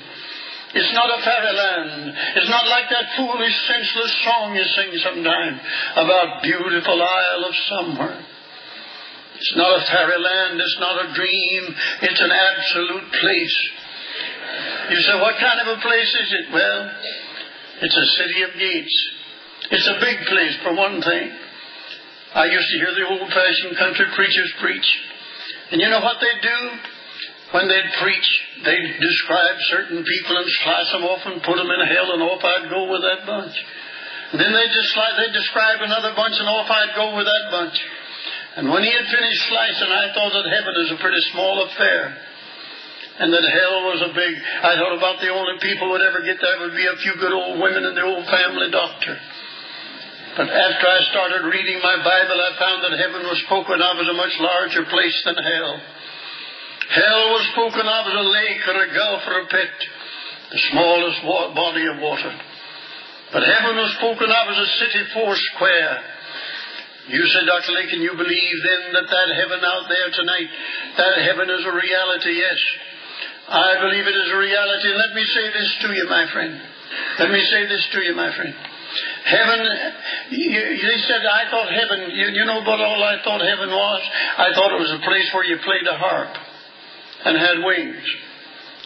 It's 0.74 0.94
not 0.94 1.08
a 1.08 1.24
fairyland. 1.24 2.14
It's 2.36 2.50
not 2.50 2.68
like 2.68 2.90
that 2.90 3.16
foolish, 3.16 3.56
senseless 3.68 4.14
song 4.24 4.56
you 4.56 4.66
sing 4.76 4.92
sometimes 5.00 5.60
about 5.96 6.44
beautiful 6.44 7.02
Isle 7.02 7.46
of 7.46 7.56
Somewhere. 7.70 8.26
It's 9.38 9.54
not 9.56 9.82
a 9.82 9.86
fairyland. 9.86 10.60
It's 10.60 10.80
not 10.80 11.06
a 11.06 11.14
dream. 11.14 11.64
It's 12.02 12.22
an 12.22 12.32
absolute 12.32 13.12
place. 13.22 13.58
You 14.92 15.02
say, 15.02 15.16
what 15.22 15.36
kind 15.40 15.60
of 15.62 15.78
a 15.78 15.82
place 15.82 16.16
is 16.26 16.30
it? 16.34 16.46
Well, 16.52 16.92
it's 17.82 17.96
a 17.96 18.08
city 18.18 18.42
of 18.44 18.52
gates. 18.60 18.98
It's 19.72 19.88
a 19.88 20.00
big 20.00 20.18
place, 20.26 20.56
for 20.64 20.76
one 20.76 21.02
thing. 21.02 21.32
I 22.34 22.46
used 22.46 22.70
to 22.70 22.78
hear 22.78 22.94
the 22.94 23.08
old 23.08 23.30
fashioned 23.32 23.78
country 23.78 24.06
preachers 24.16 24.54
preach. 24.62 24.90
And 25.72 25.82
you 25.82 25.90
know 25.90 26.02
what 26.02 26.18
they 26.20 26.34
do? 26.42 26.60
When 27.52 27.68
they'd 27.68 27.92
preach, 28.04 28.30
they'd 28.66 28.90
describe 29.00 29.56
certain 29.72 30.04
people 30.04 30.36
and 30.36 30.48
slice 30.64 30.92
them 30.92 31.04
off 31.08 31.24
and 31.32 31.44
put 31.44 31.56
them 31.56 31.72
in 31.72 31.80
hell, 31.88 32.12
and 32.12 32.22
off 32.24 32.44
I'd 32.44 32.68
go 32.70 32.92
with 32.92 33.04
that 33.08 33.24
bunch. 33.24 33.56
And 34.36 34.38
then 34.44 34.52
they 34.52 34.68
just 34.68 34.92
they 34.92 35.32
describe 35.32 35.80
another 35.80 36.12
bunch, 36.12 36.36
and 36.36 36.50
off 36.52 36.68
I'd 36.68 36.96
go 36.96 37.16
with 37.16 37.24
that 37.24 37.46
bunch. 37.52 37.78
And 38.60 38.68
when 38.68 38.84
he 38.84 38.92
had 38.92 39.08
finished 39.08 39.42
slicing, 39.48 39.92
I 39.94 40.12
thought 40.12 40.34
that 40.36 40.48
heaven 40.52 40.76
is 40.84 40.92
a 40.92 41.00
pretty 41.00 41.24
small 41.32 41.64
affair. 41.72 42.18
And 43.18 43.34
that 43.34 43.46
hell 43.48 43.78
was 43.96 44.02
a 44.02 44.12
big. 44.14 44.34
I 44.62 44.76
thought 44.76 44.98
about 44.98 45.22
the 45.24 45.32
only 45.32 45.56
people 45.62 45.90
would 45.96 46.04
ever 46.04 46.22
get 46.22 46.38
there 46.42 46.60
would 46.60 46.76
be 46.76 46.86
a 46.86 46.98
few 47.00 47.16
good 47.16 47.34
old 47.34 47.64
women 47.64 47.86
and 47.86 47.96
the 47.96 48.04
old 48.04 48.26
family 48.28 48.70
doctor. 48.70 49.16
But 50.38 50.54
after 50.54 50.86
I 50.86 51.00
started 51.10 51.50
reading 51.50 51.80
my 51.82 51.98
Bible, 52.04 52.38
I 52.38 52.52
found 52.60 52.84
that 52.86 52.94
heaven 53.00 53.26
was 53.26 53.42
spoken 53.48 53.82
of 53.82 53.94
as 53.98 54.10
a 54.12 54.18
much 54.20 54.36
larger 54.38 54.84
place 54.86 55.18
than 55.26 55.34
hell. 55.34 55.82
Hell 56.88 57.24
was 57.36 57.44
spoken 57.52 57.84
of 57.84 58.04
as 58.08 58.16
a 58.16 58.28
lake 58.32 58.64
or 58.64 58.78
a 58.80 58.90
gulf 58.96 59.22
or 59.28 59.38
a 59.44 59.48
pit, 59.52 59.76
the 60.52 60.62
smallest 60.72 61.20
body 61.52 61.84
of 61.84 62.00
water. 62.00 62.32
But 63.34 63.44
heaven 63.44 63.76
was 63.76 63.92
spoken 64.00 64.32
of 64.32 64.46
as 64.48 64.60
a 64.64 64.70
city 64.80 65.04
four 65.12 65.36
square. 65.36 66.00
You 67.12 67.24
said, 67.28 67.44
Dr. 67.44 67.76
Can 67.92 68.04
you 68.04 68.16
believe 68.16 68.56
then 68.64 68.84
that 68.96 69.08
that 69.08 69.30
heaven 69.36 69.64
out 69.64 69.86
there 69.88 70.10
tonight, 70.16 70.50
that 70.96 71.16
heaven 71.28 71.48
is 71.52 71.64
a 71.68 71.76
reality? 71.76 72.34
Yes. 72.40 72.60
I 73.48 73.80
believe 73.80 74.08
it 74.08 74.16
is 74.16 74.30
a 74.32 74.40
reality. 74.40 74.92
Let 74.92 75.12
me 75.16 75.24
say 75.24 75.46
this 75.56 75.72
to 75.84 75.88
you, 75.92 76.06
my 76.08 76.28
friend. 76.32 76.56
Let 77.20 77.32
me 77.32 77.44
say 77.52 77.68
this 77.68 77.84
to 77.96 78.00
you, 78.04 78.16
my 78.16 78.32
friend. 78.36 78.56
Heaven, 79.24 79.60
you, 80.32 80.52
they 80.56 81.00
said, 81.04 81.20
I 81.24 81.52
thought 81.52 81.68
heaven, 81.68 82.12
you, 82.12 82.28
you 82.32 82.46
know 82.46 82.60
what 82.64 82.80
all 82.80 83.04
I 83.04 83.20
thought 83.24 83.44
heaven 83.44 83.72
was? 83.72 84.02
I 84.38 84.56
thought 84.56 84.72
it 84.72 84.80
was 84.80 84.92
a 84.92 85.04
place 85.04 85.28
where 85.34 85.44
you 85.44 85.60
played 85.64 85.88
a 85.88 85.98
harp 85.98 86.47
and 87.28 87.38
had 87.38 87.58
wings. 87.64 88.06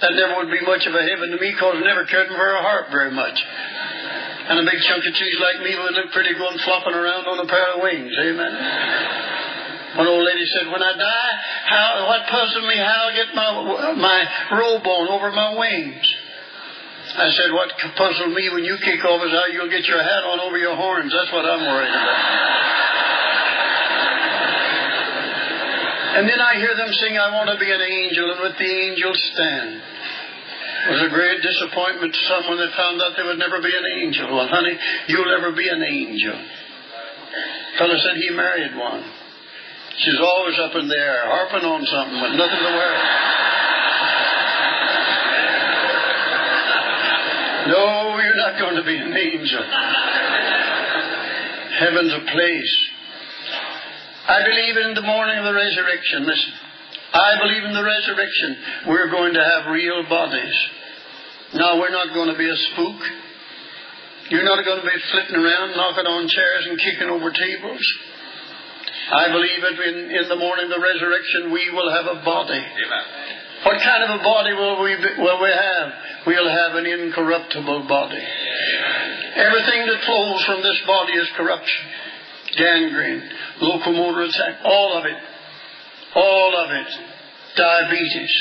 That 0.02 0.18
never 0.18 0.42
would 0.42 0.50
be 0.50 0.66
much 0.66 0.82
of 0.90 0.96
a 0.98 1.04
heaven 1.06 1.30
to 1.30 1.38
me 1.38 1.54
because 1.54 1.78
I 1.78 1.86
never 1.86 2.06
cared 2.06 2.28
for 2.28 2.52
a 2.58 2.62
harp 2.62 2.90
very 2.90 3.12
much. 3.14 3.38
And 3.38 4.58
a 4.60 4.66
big 4.66 4.82
chunk 4.82 5.06
of 5.06 5.14
cheese 5.14 5.38
like 5.40 5.62
me 5.62 5.78
would 5.78 5.94
look 5.94 6.12
pretty 6.12 6.34
good 6.34 6.60
flopping 6.62 6.98
around 6.98 7.30
on 7.30 7.38
a 7.38 7.46
pair 7.46 7.78
of 7.78 7.82
wings. 7.86 8.12
Amen. 8.18 8.54
One 9.96 10.08
old 10.08 10.26
lady 10.26 10.46
said, 10.48 10.72
"When 10.72 10.82
I 10.82 10.94
die, 10.98 11.34
how 11.66 12.08
what 12.08 12.26
puzzles 12.26 12.66
me 12.66 12.78
how 12.78 13.08
I 13.08 13.14
get 13.14 13.36
my 13.36 13.94
my 13.94 14.20
robe 14.58 14.88
on 14.88 15.08
over 15.10 15.32
my 15.32 15.54
wings." 15.54 16.06
I 17.18 17.30
said, 17.30 17.52
"What 17.52 17.78
puzzles 17.96 18.34
me 18.34 18.50
when 18.50 18.64
you 18.64 18.78
kick 18.78 19.04
off 19.06 19.22
is 19.24 19.32
how 19.32 19.46
you'll 19.48 19.70
get 19.70 19.86
your 19.86 20.02
hat 20.02 20.24
on 20.24 20.40
over 20.40 20.58
your 20.58 20.76
horns. 20.76 21.12
That's 21.12 21.32
what 21.32 21.46
I'm 21.46 21.62
worried 21.62 21.90
about." 21.90 22.71
And 26.18 26.28
then 26.28 26.40
I 26.40 26.56
hear 26.56 26.76
them 26.76 26.92
sing, 26.94 27.18
"I 27.18 27.32
want 27.32 27.50
to 27.50 27.58
be 27.58 27.72
an 27.72 27.82
angel, 27.82 28.32
and 28.32 28.40
with 28.42 28.58
the 28.58 28.72
angels 28.72 29.20
stand." 29.34 29.82
It 30.82 30.92
was 30.92 31.04
a 31.04 31.14
great 31.14 31.42
disappointment 31.42 32.14
to 32.14 32.22
someone 32.26 32.58
that 32.58 32.74
found 32.74 33.02
out 33.02 33.16
they 33.16 33.24
would 33.24 33.38
never 33.38 33.62
be 33.62 33.70
an 33.70 33.86
angel. 34.02 34.34
Well, 34.34 34.48
honey, 34.48 34.78
you'll 35.08 35.30
never 35.30 35.52
be 35.52 35.70
an 35.70 35.84
angel. 35.84 36.36
Fellow 37.78 37.98
said 37.98 38.18
he 38.18 38.30
married 38.32 38.76
one. 38.76 39.04
She's 39.98 40.20
always 40.20 40.58
up 40.60 40.76
in 40.76 40.88
there, 40.88 41.22
harping 41.26 41.68
on 41.68 41.86
something 41.86 42.22
with 42.22 42.34
nothing 42.34 42.60
to 42.60 42.72
wear. 42.74 42.96
No, 47.68 48.18
you're 48.18 48.42
not 48.42 48.58
going 48.58 48.76
to 48.76 48.84
be 48.84 48.98
an 48.98 49.16
angel. 49.16 49.64
Heaven's 51.78 52.14
a 52.14 52.20
place. 52.32 52.91
I 54.28 54.44
believe 54.44 54.76
in 54.78 54.94
the 54.94 55.02
morning 55.02 55.38
of 55.40 55.46
the 55.46 55.54
resurrection. 55.54 56.26
Listen. 56.26 56.54
I 57.14 57.32
believe 57.44 57.64
in 57.64 57.74
the 57.74 57.84
resurrection. 57.84 58.50
We're 58.88 59.12
going 59.12 59.34
to 59.34 59.44
have 59.44 59.72
real 59.72 60.04
bodies. 60.08 60.58
No, 61.54 61.78
we're 61.80 61.92
not 61.92 62.14
going 62.14 62.32
to 62.32 62.38
be 62.38 62.48
a 62.48 62.60
spook. 62.72 63.02
You're 64.32 64.48
not 64.48 64.64
going 64.64 64.80
to 64.80 64.88
be 64.88 65.00
flitting 65.12 65.36
around, 65.36 65.76
knocking 65.76 66.08
on 66.08 66.28
chairs 66.30 66.64
and 66.72 66.80
kicking 66.80 67.10
over 67.12 67.32
tables. 67.36 67.84
I 69.12 69.28
believe 69.28 69.60
that 69.60 69.76
in, 69.76 69.98
in 70.08 70.26
the 70.30 70.40
morning 70.40 70.72
of 70.72 70.80
the 70.80 70.80
resurrection 70.80 71.52
we 71.52 71.68
will 71.76 71.92
have 71.92 72.08
a 72.08 72.24
body. 72.24 72.64
Amen. 72.64 73.06
What 73.68 73.78
kind 73.84 74.08
of 74.08 74.10
a 74.18 74.24
body 74.24 74.54
will 74.56 74.82
we, 74.82 74.96
be, 74.96 75.12
will 75.20 75.42
we 75.44 75.52
have? 75.52 75.88
We'll 76.26 76.50
have 76.50 76.80
an 76.80 76.86
incorruptible 76.88 77.88
body. 77.92 78.24
Everything 79.36 79.82
that 79.86 80.00
flows 80.06 80.46
from 80.46 80.64
this 80.64 80.80
body 80.88 81.14
is 81.14 81.28
corruption, 81.36 81.84
gangrene, 82.58 83.24
locomotor 83.62 84.28
ataxia, 84.28 84.66
all 84.66 84.98
of 84.98 85.06
it 85.06 85.18
all 86.16 86.52
of 86.56 86.72
it. 86.72 86.90
Diabetes. 87.56 88.34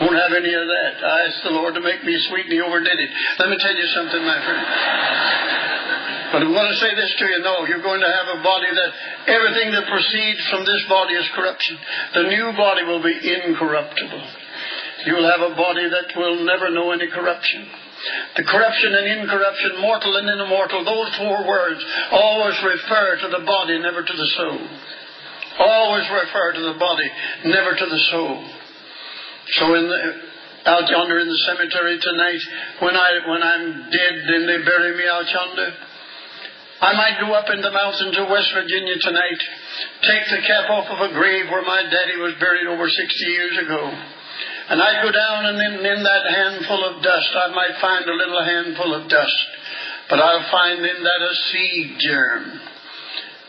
Won't 0.00 0.14
have 0.14 0.34
any 0.34 0.54
of 0.54 0.66
that. 0.66 0.92
I 1.02 1.16
asked 1.26 1.42
the 1.42 1.50
Lord 1.50 1.74
to 1.74 1.82
make 1.82 2.04
me 2.04 2.14
sweet 2.30 2.46
and 2.46 2.54
He 2.54 2.60
overdid 2.60 2.94
it. 2.94 3.10
Let 3.38 3.50
me 3.50 3.56
tell 3.58 3.74
you 3.74 3.88
something, 3.98 4.22
my 4.22 4.38
friend. 4.46 4.66
But 6.30 6.42
I'm 6.44 6.52
going 6.52 6.70
to 6.70 6.78
say 6.78 6.94
this 6.94 7.12
to 7.18 7.24
you. 7.26 7.38
No, 7.42 7.66
you're 7.66 7.82
going 7.82 8.00
to 8.00 8.12
have 8.12 8.38
a 8.38 8.42
body 8.42 8.70
that 8.70 8.90
everything 9.32 9.72
that 9.72 9.90
proceeds 9.90 10.42
from 10.50 10.62
this 10.62 10.84
body 10.88 11.14
is 11.14 11.26
corruption. 11.34 11.78
The 12.14 12.22
new 12.30 12.52
body 12.54 12.84
will 12.84 13.02
be 13.02 13.16
incorruptible. 13.16 14.24
You'll 15.06 15.30
have 15.30 15.40
a 15.40 15.56
body 15.56 15.88
that 15.88 16.14
will 16.14 16.44
never 16.44 16.70
know 16.70 16.92
any 16.92 17.08
corruption. 17.08 17.66
The 18.36 18.44
corruption 18.44 18.94
and 18.94 19.06
incorruption, 19.20 19.80
mortal 19.80 20.16
and 20.16 20.28
immortal, 20.40 20.84
those 20.84 21.16
four 21.16 21.46
words 21.46 21.84
always 22.12 22.54
refer 22.62 23.18
to 23.22 23.28
the 23.28 23.44
body, 23.44 23.78
never 23.78 24.02
to 24.02 24.12
the 24.12 24.30
soul. 24.36 24.60
Always 25.58 26.06
refer 26.10 26.52
to 26.52 26.60
the 26.60 26.78
body, 26.78 27.10
never 27.46 27.74
to 27.74 27.86
the 27.86 28.02
soul. 28.10 28.48
So 29.58 29.74
in 29.74 29.88
the, 29.88 30.00
out 30.66 30.88
yonder 30.88 31.18
in 31.18 31.28
the 31.28 31.42
cemetery 31.46 31.98
tonight, 31.98 32.42
when 32.80 32.94
I 32.94 33.10
when 33.26 33.42
I'm 33.42 33.90
dead 33.90 34.14
and 34.14 34.48
they 34.48 34.62
bury 34.62 34.96
me 34.96 35.04
out 35.08 35.26
yonder, 35.26 35.72
I 36.80 36.92
might 36.94 37.18
go 37.20 37.34
up 37.34 37.50
in 37.50 37.60
the 37.60 37.72
mountains 37.72 38.16
of 38.18 38.28
West 38.30 38.52
Virginia 38.54 38.94
tonight, 39.00 39.40
take 40.02 40.24
the 40.30 40.46
cap 40.46 40.70
off 40.70 40.86
of 40.86 41.10
a 41.10 41.12
grave 41.12 41.50
where 41.50 41.64
my 41.64 41.82
daddy 41.82 42.20
was 42.20 42.34
buried 42.38 42.68
over 42.68 42.88
60 42.88 43.24
years 43.26 43.58
ago. 43.66 43.82
And 44.70 44.82
I'd 44.82 45.02
go 45.02 45.12
down 45.12 45.46
and 45.46 45.58
in, 45.58 45.86
in 45.86 46.02
that 46.02 46.24
handful 46.30 46.84
of 46.84 47.02
dust, 47.02 47.30
I 47.34 47.48
might 47.54 47.80
find 47.80 48.04
a 48.08 48.14
little 48.14 48.44
handful 48.44 48.94
of 48.94 49.08
dust. 49.08 49.46
But 50.10 50.20
I'll 50.20 50.50
find 50.50 50.78
in 50.84 51.02
that 51.04 51.22
a 51.22 51.34
seed 51.34 51.96
germ 51.98 52.60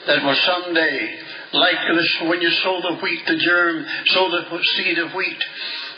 that 0.07 0.23
will 0.23 0.35
someday 0.35 1.19
like 1.51 1.81
this, 1.95 2.17
when 2.29 2.41
you 2.41 2.49
sow 2.63 2.79
the 2.81 2.99
wheat, 3.01 3.25
the 3.25 3.37
germ, 3.37 3.85
sow 4.07 4.29
the 4.29 4.59
seed 4.77 4.99
of 4.99 5.13
wheat. 5.13 5.43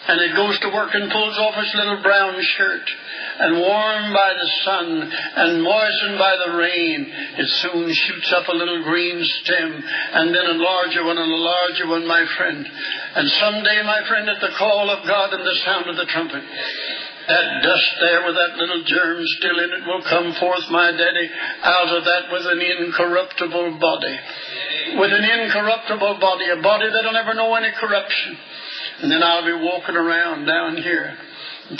And 0.08 0.22
it 0.22 0.36
goes 0.36 0.58
to 0.60 0.70
work 0.70 0.90
and 0.94 1.12
pulls 1.12 1.38
off 1.38 1.56
its 1.58 1.76
little 1.76 2.02
brown 2.02 2.42
shirt. 2.42 2.90
And 3.40 3.60
warmed 3.60 4.14
by 4.14 4.34
the 4.34 4.50
sun 4.64 5.12
and 5.12 5.64
moistened 5.64 6.18
by 6.18 6.36
the 6.46 6.58
rain, 6.58 7.08
it 7.38 7.50
soon 7.64 7.94
shoots 7.94 8.34
up 8.34 8.48
a 8.48 8.56
little 8.56 8.84
green 8.84 9.24
stem 9.24 9.84
and 10.14 10.36
then 10.36 10.46
a 10.46 10.60
larger 10.62 11.06
one 11.06 11.18
and 11.18 11.32
a 11.32 11.36
larger 11.36 11.88
one, 11.88 12.08
my 12.08 12.26
friend. 12.38 12.68
And 13.16 13.30
someday, 13.32 13.82
my 13.84 14.02
friend, 14.08 14.30
at 14.30 14.42
the 14.42 14.56
call 14.58 14.90
of 14.90 15.06
God 15.08 15.34
and 15.34 15.44
the 15.44 15.60
sound 15.66 15.88
of 15.90 15.96
the 15.98 16.06
trumpet, 16.06 16.44
that 17.28 17.64
dust 17.64 17.92
there 18.02 18.26
with 18.26 18.36
that 18.36 18.58
little 18.58 18.84
germ 18.84 19.24
still 19.38 19.60
in 19.60 19.72
it 19.72 19.88
will 19.88 20.04
come 20.04 20.34
forth, 20.40 20.70
my 20.70 20.92
daddy, 20.92 21.30
out 21.64 21.96
of 21.96 22.04
that 22.04 22.32
with 22.32 22.46
an 22.48 22.62
incorruptible 22.62 23.80
body 23.80 24.20
with 24.98 25.12
an 25.12 25.24
incorruptible 25.24 26.20
body, 26.20 26.46
a 26.50 26.62
body 26.62 26.90
that'll 26.92 27.14
never 27.14 27.34
know 27.34 27.54
any 27.56 27.72
corruption. 27.80 28.38
And 29.02 29.12
then 29.12 29.24
I'll 29.24 29.46
be 29.46 29.54
walking 29.54 29.96
around 29.96 30.46
down 30.46 30.78
here. 30.78 31.18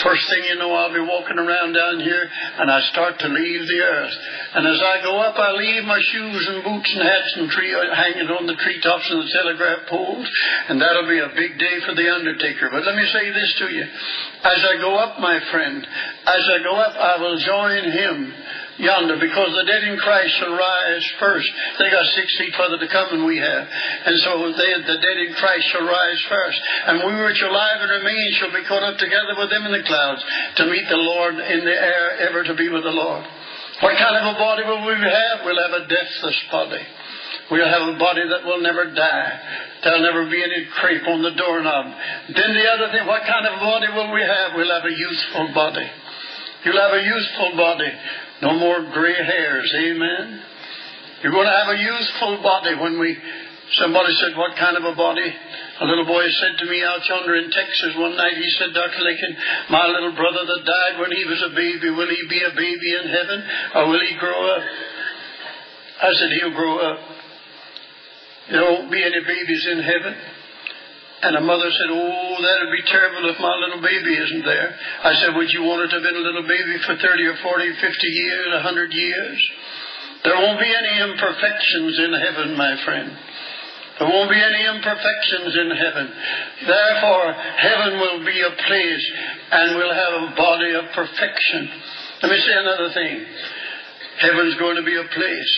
First 0.00 0.24
thing 0.30 0.44
you 0.44 0.56
know, 0.56 0.72
I'll 0.72 0.92
be 0.92 1.00
walking 1.00 1.38
around 1.38 1.74
down 1.74 2.00
here 2.00 2.24
and 2.24 2.70
I 2.70 2.80
start 2.92 3.18
to 3.18 3.28
leave 3.28 3.66
the 3.66 3.80
earth. 3.82 4.16
And 4.54 4.66
as 4.66 4.80
I 4.80 5.02
go 5.02 5.20
up, 5.20 5.36
I 5.36 5.52
leave 5.52 5.84
my 5.84 6.00
shoes 6.00 6.48
and 6.48 6.64
boots 6.64 6.90
and 6.94 7.02
hats 7.02 7.32
and 7.36 7.50
tree 7.50 7.74
uh, 7.74 7.94
hanging 7.94 8.28
on 8.28 8.46
the 8.46 8.54
treetops 8.54 9.10
and 9.10 9.20
the 9.20 9.30
telegraph 9.32 9.88
poles. 9.88 10.28
And 10.68 10.80
that'll 10.80 11.08
be 11.08 11.18
a 11.18 11.34
big 11.36 11.58
day 11.58 11.80
for 11.84 11.94
the 11.94 12.08
undertaker. 12.08 12.70
But 12.70 12.84
let 12.84 12.96
me 12.96 13.06
say 13.12 13.32
this 13.32 13.54
to 13.58 13.66
you. 13.68 13.84
As 13.84 14.60
I 14.64 14.76
go 14.80 14.96
up, 14.96 15.20
my 15.20 15.38
friend, 15.50 15.86
as 16.26 16.44
I 16.48 16.62
go 16.62 16.74
up, 16.76 16.96
I 16.96 17.20
will 17.20 17.38
join 17.38 17.84
him 17.92 18.34
yonder 18.78 19.16
because 19.20 19.50
the 19.52 19.66
dead 19.66 19.84
in 19.84 19.98
Christ 19.98 20.32
shall 20.38 20.54
rise 20.56 21.04
first. 21.18 21.50
They 21.78 21.90
got 21.90 22.06
six 22.16 22.36
feet 22.38 22.54
further 22.56 22.78
to 22.78 22.88
come 22.88 23.08
than 23.10 23.26
we 23.26 23.38
have. 23.38 23.64
And 24.06 24.16
so 24.20 24.52
they, 24.52 24.70
the 24.86 25.00
dead 25.00 25.18
in 25.28 25.34
Christ 25.34 25.66
shall 25.72 25.86
rise 25.86 26.20
first. 26.28 26.60
And 26.86 27.04
we 27.04 27.12
which 27.24 27.42
are 27.42 27.52
alive 27.52 27.78
and 27.80 27.90
remain 27.90 28.28
shall 28.40 28.52
be 28.52 28.64
caught 28.64 28.82
up 28.82 28.98
together 28.98 29.34
with 29.36 29.50
them 29.50 29.66
in 29.66 29.72
the 29.72 29.84
clouds 29.84 30.22
to 30.56 30.66
meet 30.66 30.88
the 30.88 30.96
Lord 30.96 31.34
in 31.34 31.60
the 31.64 31.76
air, 31.76 32.28
ever 32.28 32.44
to 32.44 32.54
be 32.54 32.68
with 32.68 32.84
the 32.84 32.96
Lord. 32.96 33.24
What 33.80 33.98
kind 33.98 34.16
of 34.16 34.36
a 34.36 34.38
body 34.38 34.62
will 34.62 34.86
we 34.86 34.94
have? 34.94 35.44
We'll 35.44 35.58
have 35.58 35.82
a 35.82 35.88
deathless 35.88 36.38
body. 36.50 36.84
We'll 37.50 37.68
have 37.68 37.94
a 37.94 37.98
body 37.98 38.22
that 38.28 38.46
will 38.46 38.62
never 38.62 38.94
die. 38.94 39.32
There'll 39.82 40.00
never 40.00 40.30
be 40.30 40.40
any 40.42 40.66
crepe 40.78 41.06
on 41.08 41.22
the 41.22 41.34
doorknob. 41.34 41.86
Then 42.32 42.54
the 42.54 42.66
other 42.70 42.92
thing, 42.92 43.06
what 43.06 43.22
kind 43.26 43.44
of 43.44 43.58
a 43.58 43.64
body 43.64 43.88
will 43.92 44.12
we 44.14 44.22
have? 44.22 44.56
We'll 44.56 44.72
have 44.72 44.86
a 44.86 44.94
youthful 44.94 45.52
body. 45.52 45.90
You'll 46.64 46.80
have 46.80 46.94
a 46.94 47.02
youthful 47.02 47.56
body. 47.56 47.92
No 48.42 48.58
more 48.58 48.82
gray 48.92 49.14
hairs. 49.14 49.72
Amen. 49.72 50.42
You're 51.22 51.32
going 51.32 51.46
to 51.46 51.58
have 51.62 51.70
a 51.70 51.78
youthful 51.78 52.42
body 52.42 52.74
when 52.74 52.98
we. 52.98 53.16
Somebody 53.78 54.12
said, 54.20 54.36
What 54.36 54.58
kind 54.58 54.76
of 54.76 54.84
a 54.84 54.94
body? 54.94 55.24
A 55.80 55.84
little 55.86 56.04
boy 56.04 56.26
said 56.28 56.58
to 56.58 56.66
me 56.66 56.82
out 56.84 57.00
yonder 57.08 57.36
in 57.36 57.50
Texas 57.50 57.96
one 57.96 58.16
night, 58.16 58.36
he 58.36 58.50
said, 58.58 58.74
Dr. 58.74 59.00
Lincoln, 59.00 59.36
my 59.70 59.86
little 59.86 60.12
brother 60.12 60.44
that 60.44 60.62
died 60.66 61.00
when 61.00 61.10
he 61.10 61.24
was 61.24 61.40
a 61.40 61.54
baby, 61.54 61.88
will 61.90 62.10
he 62.10 62.22
be 62.28 62.42
a 62.42 62.54
baby 62.54 62.90
in 63.00 63.08
heaven 63.08 63.42
or 63.76 63.88
will 63.88 64.00
he 64.00 64.18
grow 64.18 64.56
up? 64.56 64.62
I 66.02 66.12
said, 66.12 66.30
He'll 66.40 66.54
grow 66.54 66.78
up. 66.78 66.98
There 68.50 68.62
won't 68.62 68.90
be 68.90 69.02
any 69.02 69.20
babies 69.24 69.66
in 69.70 69.78
heaven. 69.82 70.14
And 71.22 71.38
a 71.38 71.40
mother 71.40 71.70
said, 71.70 71.90
Oh, 71.94 72.34
that'd 72.42 72.74
be 72.74 72.82
terrible 72.90 73.30
if 73.30 73.38
my 73.38 73.54
little 73.62 73.82
baby 73.82 74.10
isn't 74.10 74.44
there. 74.44 74.74
I 75.06 75.14
said, 75.22 75.38
Would 75.38 75.50
you 75.54 75.62
want 75.62 75.86
it 75.86 75.94
to 75.94 76.02
have 76.02 76.06
been 76.06 76.18
a 76.18 76.26
little 76.26 76.42
baby 76.42 76.74
for 76.82 76.98
30 76.98 77.06
or 77.30 77.36
40, 77.46 77.78
50 77.78 78.06
years, 78.10 78.48
100 78.58 78.92
years? 78.92 79.38
There 80.26 80.34
won't 80.34 80.58
be 80.58 80.70
any 80.70 80.94
imperfections 80.98 81.94
in 81.98 82.12
heaven, 82.14 82.58
my 82.58 82.74
friend. 82.84 83.10
There 83.98 84.08
won't 84.10 84.30
be 84.30 84.42
any 84.42 84.62
imperfections 84.66 85.52
in 85.62 85.68
heaven. 85.78 86.06
Therefore, 86.66 87.26
heaven 87.38 87.92
will 88.02 88.26
be 88.26 88.38
a 88.42 88.52
place 88.66 89.04
and 89.52 89.76
we'll 89.78 89.94
have 89.94 90.14
a 90.26 90.34
body 90.34 90.74
of 90.74 90.84
perfection. 90.90 91.70
Let 92.22 92.30
me 92.30 92.38
say 92.38 92.54
another 92.54 92.90
thing. 92.94 93.26
Heaven's 94.18 94.54
going 94.58 94.76
to 94.76 94.82
be 94.82 94.94
a 94.94 95.06
place, 95.06 95.52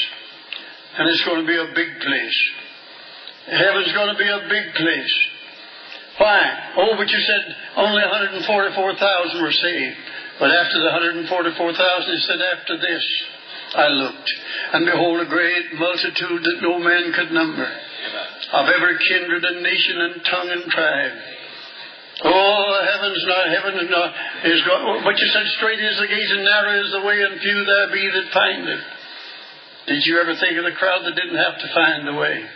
and 0.97 1.09
it's 1.09 1.25
going 1.25 1.41
to 1.41 1.47
be 1.47 1.57
a 1.57 1.73
big 1.75 1.91
place. 2.01 2.39
Heaven's 3.49 3.93
going 3.93 4.13
to 4.13 4.19
be 4.19 4.29
a 4.29 4.49
big 4.49 4.75
place. 4.75 5.15
Why? 6.25 6.41
Oh, 6.81 6.97
but 6.97 7.05
you 7.05 7.21
said 7.21 7.43
only 7.77 8.01
144,000 8.01 9.45
were 9.45 9.53
saved. 9.53 9.99
But 10.41 10.49
after 10.49 10.81
the 10.81 10.91
144,000, 11.29 11.29
he 11.29 12.21
said, 12.25 12.41
after 12.41 12.81
this, 12.81 13.05
I 13.77 13.87
looked, 13.93 14.31
and 14.73 14.87
behold, 14.87 15.21
a 15.21 15.29
great 15.29 15.75
multitude 15.77 16.43
that 16.43 16.65
no 16.65 16.79
man 16.81 17.13
could 17.13 17.31
number, 17.31 17.69
of 17.69 18.65
every 18.73 18.97
kindred 19.05 19.45
and 19.45 19.63
nation 19.63 19.97
and 20.01 20.25
tongue 20.25 20.51
and 20.51 20.65
tribe. 20.73 21.13
Oh, 22.25 22.73
heaven's 22.89 23.25
not, 23.29 23.45
heaven's 23.61 23.91
not, 23.91 24.11
is 24.49 24.63
God. 24.65 25.05
But 25.05 25.21
you 25.21 25.29
said, 25.29 25.47
straight 25.59 25.83
is 25.83 25.99
the 26.01 26.09
gate 26.09 26.31
and 26.31 26.45
narrow 26.45 26.75
is 26.81 26.91
the 26.93 27.05
way, 27.05 27.21
and 27.21 27.39
few 27.39 27.59
there 27.69 27.93
be 27.93 28.11
that 28.11 28.33
find 28.33 28.65
it. 28.65 28.83
Did 29.93 30.07
you 30.07 30.19
ever 30.25 30.35
think 30.41 30.57
of 30.57 30.65
the 30.65 30.79
crowd 30.79 31.05
that 31.05 31.15
didn't 31.15 31.37
have 31.37 31.59
to 31.61 31.75
find 31.75 32.09
the 32.09 32.17
way? 32.17 32.49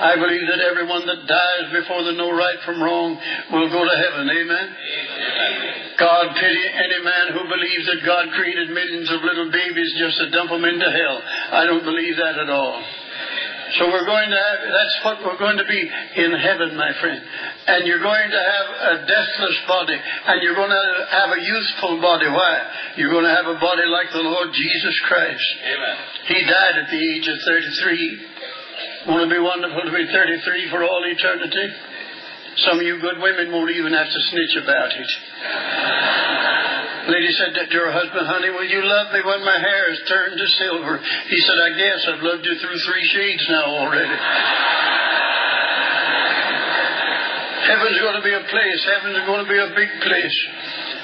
I 0.00 0.16
believe 0.16 0.48
that 0.48 0.64
everyone 0.64 1.04
that 1.04 1.28
dies 1.28 1.66
before 1.76 2.00
they 2.08 2.16
know 2.16 2.32
right 2.32 2.56
from 2.64 2.80
wrong 2.80 3.20
will 3.52 3.68
go 3.68 3.84
to 3.84 3.96
heaven. 4.00 4.24
Amen? 4.32 4.66
Amen. 4.72 5.52
God 6.00 6.32
pity 6.40 6.64
any 6.72 7.04
man 7.04 7.36
who 7.36 7.44
believes 7.44 7.84
that 7.84 8.00
God 8.08 8.32
created 8.32 8.72
millions 8.72 9.12
of 9.12 9.20
little 9.20 9.52
babies 9.52 9.92
just 10.00 10.16
to 10.24 10.30
dump 10.32 10.48
them 10.48 10.64
into 10.64 10.88
hell. 10.88 11.18
I 11.52 11.68
don't 11.68 11.84
believe 11.84 12.16
that 12.16 12.40
at 12.40 12.48
all. 12.48 12.80
So 13.78 13.86
we're 13.86 14.06
going 14.06 14.30
to 14.30 14.40
have, 14.40 14.58
that's 14.66 14.96
what 15.04 15.16
we're 15.22 15.38
going 15.38 15.58
to 15.58 15.68
be 15.68 15.78
in 15.78 16.32
heaven, 16.32 16.74
my 16.74 16.90
friend. 16.98 17.22
And 17.68 17.86
you're 17.86 18.02
going 18.02 18.30
to 18.30 18.42
have 18.42 18.66
a 18.66 18.94
deathless 19.06 19.58
body. 19.68 19.94
And 19.94 20.42
you're 20.42 20.58
going 20.58 20.74
to 20.74 20.86
have 21.12 21.30
a 21.30 21.40
youthful 21.40 22.00
body. 22.02 22.26
Why? 22.26 22.54
You're 22.96 23.12
going 23.12 23.28
to 23.28 23.36
have 23.36 23.46
a 23.46 23.60
body 23.60 23.86
like 23.86 24.10
the 24.10 24.26
Lord 24.26 24.50
Jesus 24.50 24.96
Christ. 25.06 25.46
Amen. 25.62 25.96
He 26.26 26.38
died 26.50 26.74
at 26.82 26.88
the 26.90 26.98
age 26.98 27.28
of 27.28 27.36
33. 27.46 28.29
Won't 29.08 29.24
it 29.24 29.32
be 29.32 29.40
wonderful 29.40 29.80
to 29.80 29.92
be 29.96 30.04
33 30.12 30.68
for 30.68 30.84
all 30.84 31.00
eternity? 31.08 31.66
Some 32.68 32.76
of 32.80 32.84
you 32.84 33.00
good 33.00 33.16
women 33.16 33.48
won't 33.48 33.72
even 33.72 33.96
have 33.96 34.10
to 34.10 34.20
snitch 34.28 34.60
about 34.60 34.92
it. 34.92 35.10
Lady 37.08 37.32
said 37.32 37.56
that 37.56 37.72
to 37.72 37.78
her 37.80 37.92
husband, 37.96 38.28
Honey, 38.28 38.52
will 38.52 38.68
you 38.68 38.84
love 38.84 39.08
me 39.16 39.24
when 39.24 39.40
my 39.40 39.56
hair 39.56 39.88
is 39.88 40.04
turned 40.04 40.36
to 40.36 40.46
silver? 40.60 41.00
He 41.32 41.38
said, 41.40 41.56
I 41.56 41.70
guess 41.80 42.00
I've 42.12 42.22
loved 42.22 42.44
you 42.44 42.54
through 42.60 42.78
three 42.84 43.06
shades 43.08 43.44
now 43.48 43.66
already. 43.80 44.16
Heaven's 47.72 48.00
going 48.04 48.18
to 48.20 48.26
be 48.26 48.34
a 48.36 48.44
place. 48.52 48.80
Heaven's 48.84 49.24
going 49.24 49.42
to 49.46 49.50
be 49.50 49.60
a 49.64 49.70
big 49.72 49.90
place. 50.04 50.38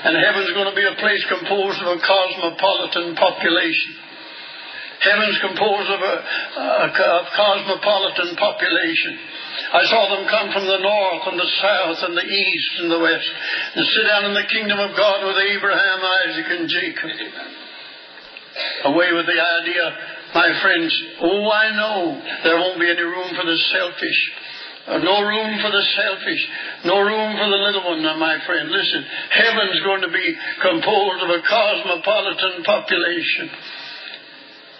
And 0.04 0.20
heaven's 0.20 0.52
going 0.52 0.68
to 0.68 0.76
be 0.76 0.84
a 0.84 0.96
place 1.00 1.24
composed 1.32 1.80
of 1.80 1.96
a 1.96 2.00
cosmopolitan 2.04 3.16
population. 3.16 4.05
Heaven's 5.00 5.38
composed 5.40 5.90
of 5.90 6.00
a, 6.00 6.16
a, 6.56 6.66
a 6.88 7.22
cosmopolitan 7.36 8.36
population. 8.36 9.18
I 9.72 9.82
saw 9.84 10.08
them 10.08 10.28
come 10.28 10.52
from 10.52 10.66
the 10.66 10.78
north 10.78 11.24
and 11.26 11.38
the 11.38 11.52
south 11.60 12.00
and 12.08 12.16
the 12.16 12.24
east 12.24 12.70
and 12.80 12.90
the 12.90 13.00
west 13.00 13.30
and 13.76 13.86
sit 13.86 14.04
down 14.08 14.24
in 14.24 14.34
the 14.34 14.48
kingdom 14.48 14.78
of 14.78 14.96
God 14.96 15.26
with 15.26 15.36
Abraham, 15.36 16.00
Isaac, 16.00 16.48
and 16.48 16.68
Jacob. 16.68 17.10
Away 18.84 19.12
with 19.12 19.26
the 19.26 19.36
idea, 19.36 19.84
my 20.34 20.48
friends, 20.62 20.92
oh, 21.20 21.50
I 21.50 21.76
know 21.76 22.22
there 22.44 22.56
won't 22.56 22.80
be 22.80 22.88
any 22.88 23.02
room 23.02 23.34
for 23.36 23.44
the 23.44 23.58
selfish. 23.72 24.20
Uh, 24.86 24.98
no 24.98 25.20
room 25.20 25.58
for 25.60 25.70
the 25.70 25.82
selfish. 25.82 26.42
No 26.84 27.00
room 27.02 27.36
for 27.36 27.48
the 27.50 27.60
little 27.68 27.84
one, 27.84 28.02
my 28.18 28.38
friend. 28.46 28.70
Listen, 28.70 29.04
heaven's 29.30 29.80
going 29.82 30.02
to 30.02 30.12
be 30.14 30.36
composed 30.62 31.22
of 31.26 31.30
a 31.30 31.42
cosmopolitan 31.42 32.62
population. 32.62 33.50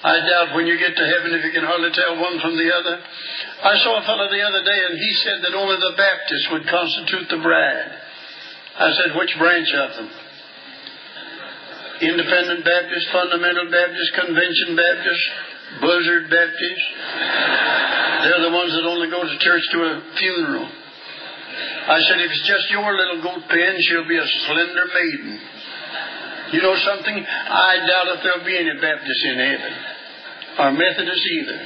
I 0.02 0.20
doubt 0.20 0.54
when 0.54 0.66
you 0.66 0.76
get 0.76 0.92
to 0.92 1.06
heaven 1.09 1.32
if 1.32 1.44
you 1.44 1.52
can 1.56 1.64
hardly 1.64 1.90
tell 1.90 2.20
one 2.20 2.37
from 2.40 2.56
the 2.56 2.68
other. 2.68 3.00
I 3.00 3.74
saw 3.80 3.96
a 3.96 4.04
fellow 4.04 4.28
the 4.28 4.44
other 4.44 4.62
day 4.62 4.80
and 4.90 4.94
he 4.98 5.12
said 5.24 5.38
that 5.42 5.54
only 5.56 5.76
the 5.76 5.94
Baptists 5.96 6.48
would 6.52 6.68
constitute 6.68 7.28
the 7.32 7.40
bride. 7.40 7.90
I 8.76 8.92
said, 8.92 9.16
which 9.16 9.32
branch 9.38 9.72
of 9.72 9.90
them? 9.96 10.11
Independent 11.96 12.61
Baptist, 12.61 13.09
Fundamental 13.09 13.72
Baptist, 13.72 14.09
Convention 14.20 14.76
Baptist, 14.76 15.24
Buzzard 15.80 16.24
Baptist. 16.28 16.85
They're 18.20 18.44
the 18.44 18.52
ones 18.52 18.72
that 18.76 18.85
only 18.85 19.09
go 19.09 19.24
to 19.24 19.38
church 19.40 19.64
to 19.72 19.78
a 19.80 19.92
funeral. 20.20 20.68
I 21.88 21.98
said, 22.04 22.20
if 22.20 22.30
it's 22.37 22.46
just 22.46 22.68
your 22.68 22.85
little 22.92 23.22
goat 23.22 23.48
pen, 23.48 23.74
she'll 23.80 24.09
be 24.09 24.18
a 24.18 24.28
slender 24.44 24.87
maiden. 24.92 25.40
You 26.52 26.62
know 26.62 26.76
something? 26.76 27.16
I 27.16 27.72
doubt 27.87 28.16
if 28.16 28.22
there'll 28.22 28.46
be 28.46 28.59
any 28.59 28.78
Baptists 28.80 29.24
in 29.24 29.38
heaven 29.38 29.72
or 30.59 30.72
Methodists 30.72 31.28
either. 31.42 31.61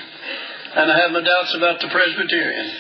And 0.71 0.87
I 0.91 0.97
have 1.03 1.11
my 1.11 1.21
doubts 1.21 1.55
about 1.57 1.81
the 1.81 1.89
Presbyterian. 1.91 2.71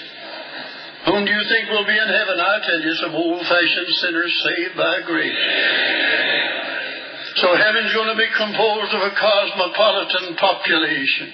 Whom 1.06 1.24
do 1.24 1.32
you 1.32 1.44
think 1.48 1.70
will 1.70 1.86
be 1.86 1.96
in 1.96 2.08
heaven? 2.08 2.36
I 2.38 2.56
tell 2.62 2.80
you, 2.80 2.94
some 2.94 3.14
old 3.14 3.40
fashioned 3.46 3.92
sinners 4.04 4.32
saved 4.44 4.76
by 4.76 5.00
grace. 5.06 5.44
So 7.36 7.56
heaven's 7.56 7.92
going 7.94 8.12
to 8.12 8.20
be 8.20 8.28
composed 8.36 8.92
of 8.94 9.02
a 9.02 9.14
cosmopolitan 9.16 10.36
population. 10.36 11.32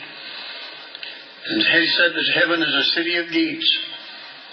And 1.47 1.63
he 1.63 1.87
said 1.95 2.11
that 2.15 2.41
heaven 2.41 2.63
is 2.63 2.75
a 2.75 2.85
city 2.95 3.17
of 3.17 3.31
gates. 3.31 3.79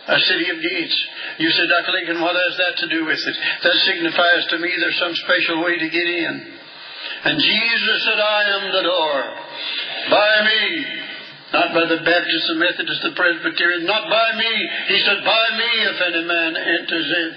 A 0.04 0.20
city 0.20 0.50
of 0.52 0.60
gates. 0.60 0.98
You 1.40 1.50
said, 1.52 1.68
Dr. 1.72 1.96
Lincoln, 1.96 2.20
what 2.20 2.36
has 2.36 2.58
that 2.58 2.76
to 2.84 2.88
do 2.92 3.06
with 3.06 3.20
it? 3.20 3.36
That 3.64 3.78
signifies 3.88 4.44
to 4.52 4.60
me 4.60 4.68
there's 4.76 5.00
some 5.00 5.16
special 5.16 5.64
way 5.64 5.80
to 5.80 5.90
get 5.90 6.08
in. 6.08 6.36
And 7.24 7.40
Jesus 7.40 7.98
said, 8.04 8.20
I 8.20 8.42
am 8.60 8.64
the 8.68 8.84
door. 8.84 9.18
By 10.12 10.34
me. 10.44 10.86
Not 11.54 11.70
by 11.72 11.86
the 11.86 12.02
Baptist, 12.04 12.44
the 12.50 12.60
Methodist, 12.60 13.02
the 13.04 13.16
Presbyterian. 13.16 13.86
Not 13.86 14.10
by 14.10 14.36
me. 14.36 14.54
He 14.90 15.00
said, 15.06 15.24
By 15.24 15.46
me 15.56 15.72
if 15.88 15.98
any 16.02 16.24
man 16.26 16.52
enters 16.58 17.08
in. 17.08 17.30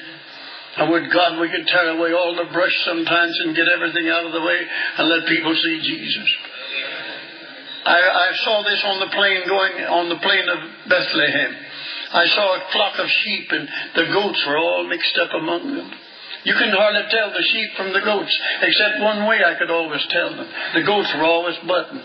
And 0.77 0.91
would 0.91 1.13
God 1.13 1.39
we 1.41 1.49
could 1.49 1.67
tear 1.69 1.97
away 1.97 2.13
all 2.13 2.35
the 2.35 2.51
brush 2.53 2.75
sometimes 2.85 3.33
and 3.45 3.55
get 3.55 3.69
everything 3.69 4.09
out 4.09 4.27
of 4.27 4.33
the 4.33 4.43
way 4.43 4.61
and 4.99 5.09
let 5.09 5.29
people 5.29 5.55
see 5.55 5.81
Jesus. 5.81 6.29
I, 7.87 8.01
I 8.01 8.29
saw 8.43 8.63
this 8.63 8.83
on 8.85 9.01
the 9.01 9.15
plane 9.15 9.43
going 9.47 9.73
on 9.87 10.09
the 10.09 10.19
plain 10.19 10.49
of 10.49 10.59
Bethlehem. 10.89 11.66
I 12.17 12.25
saw 12.33 12.47
a 12.57 12.61
flock 12.73 12.99
of 12.99 13.09
sheep 13.23 13.47
and 13.53 13.69
the 13.95 14.07
goats 14.09 14.41
were 14.49 14.57
all 14.57 14.89
mixed 14.89 15.19
up 15.21 15.37
among 15.37 15.69
them. 15.77 15.93
You 16.45 16.55
can 16.55 16.71
hardly 16.71 17.03
tell 17.11 17.29
the 17.35 17.43
sheep 17.43 17.71
from 17.77 17.93
the 17.93 18.01
goats, 18.01 18.33
except 18.63 19.03
one 19.03 19.27
way 19.27 19.43
I 19.43 19.59
could 19.59 19.71
always 19.71 20.01
tell 20.09 20.31
them. 20.31 20.49
The 20.75 20.87
goats 20.87 21.13
were 21.19 21.27
always 21.27 21.59
butting. 21.67 22.01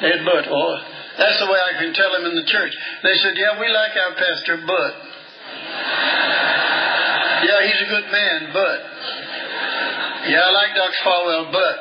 Ed 0.00 0.24
Butt. 0.24 0.46
Oh, 0.48 0.74
that's 1.18 1.38
the 1.42 1.50
way 1.50 1.58
I 1.58 1.74
can 1.82 1.92
tell 1.92 2.12
them 2.14 2.24
in 2.30 2.36
the 2.38 2.46
church. 2.46 2.72
They 3.02 3.16
said, 3.20 3.34
Yeah, 3.36 3.58
we 3.60 3.68
like 3.68 3.92
our 3.98 4.14
pastor, 4.14 4.62
but. 4.64 4.92
yeah, 7.44 7.60
he's 7.66 7.80
a 7.82 7.88
good 7.90 8.08
man, 8.14 8.40
but. 8.54 8.78
Yeah, 10.30 10.46
I 10.46 10.50
like 10.54 10.72
Dr. 10.78 11.02
Falwell, 11.04 11.52
but. 11.52 11.76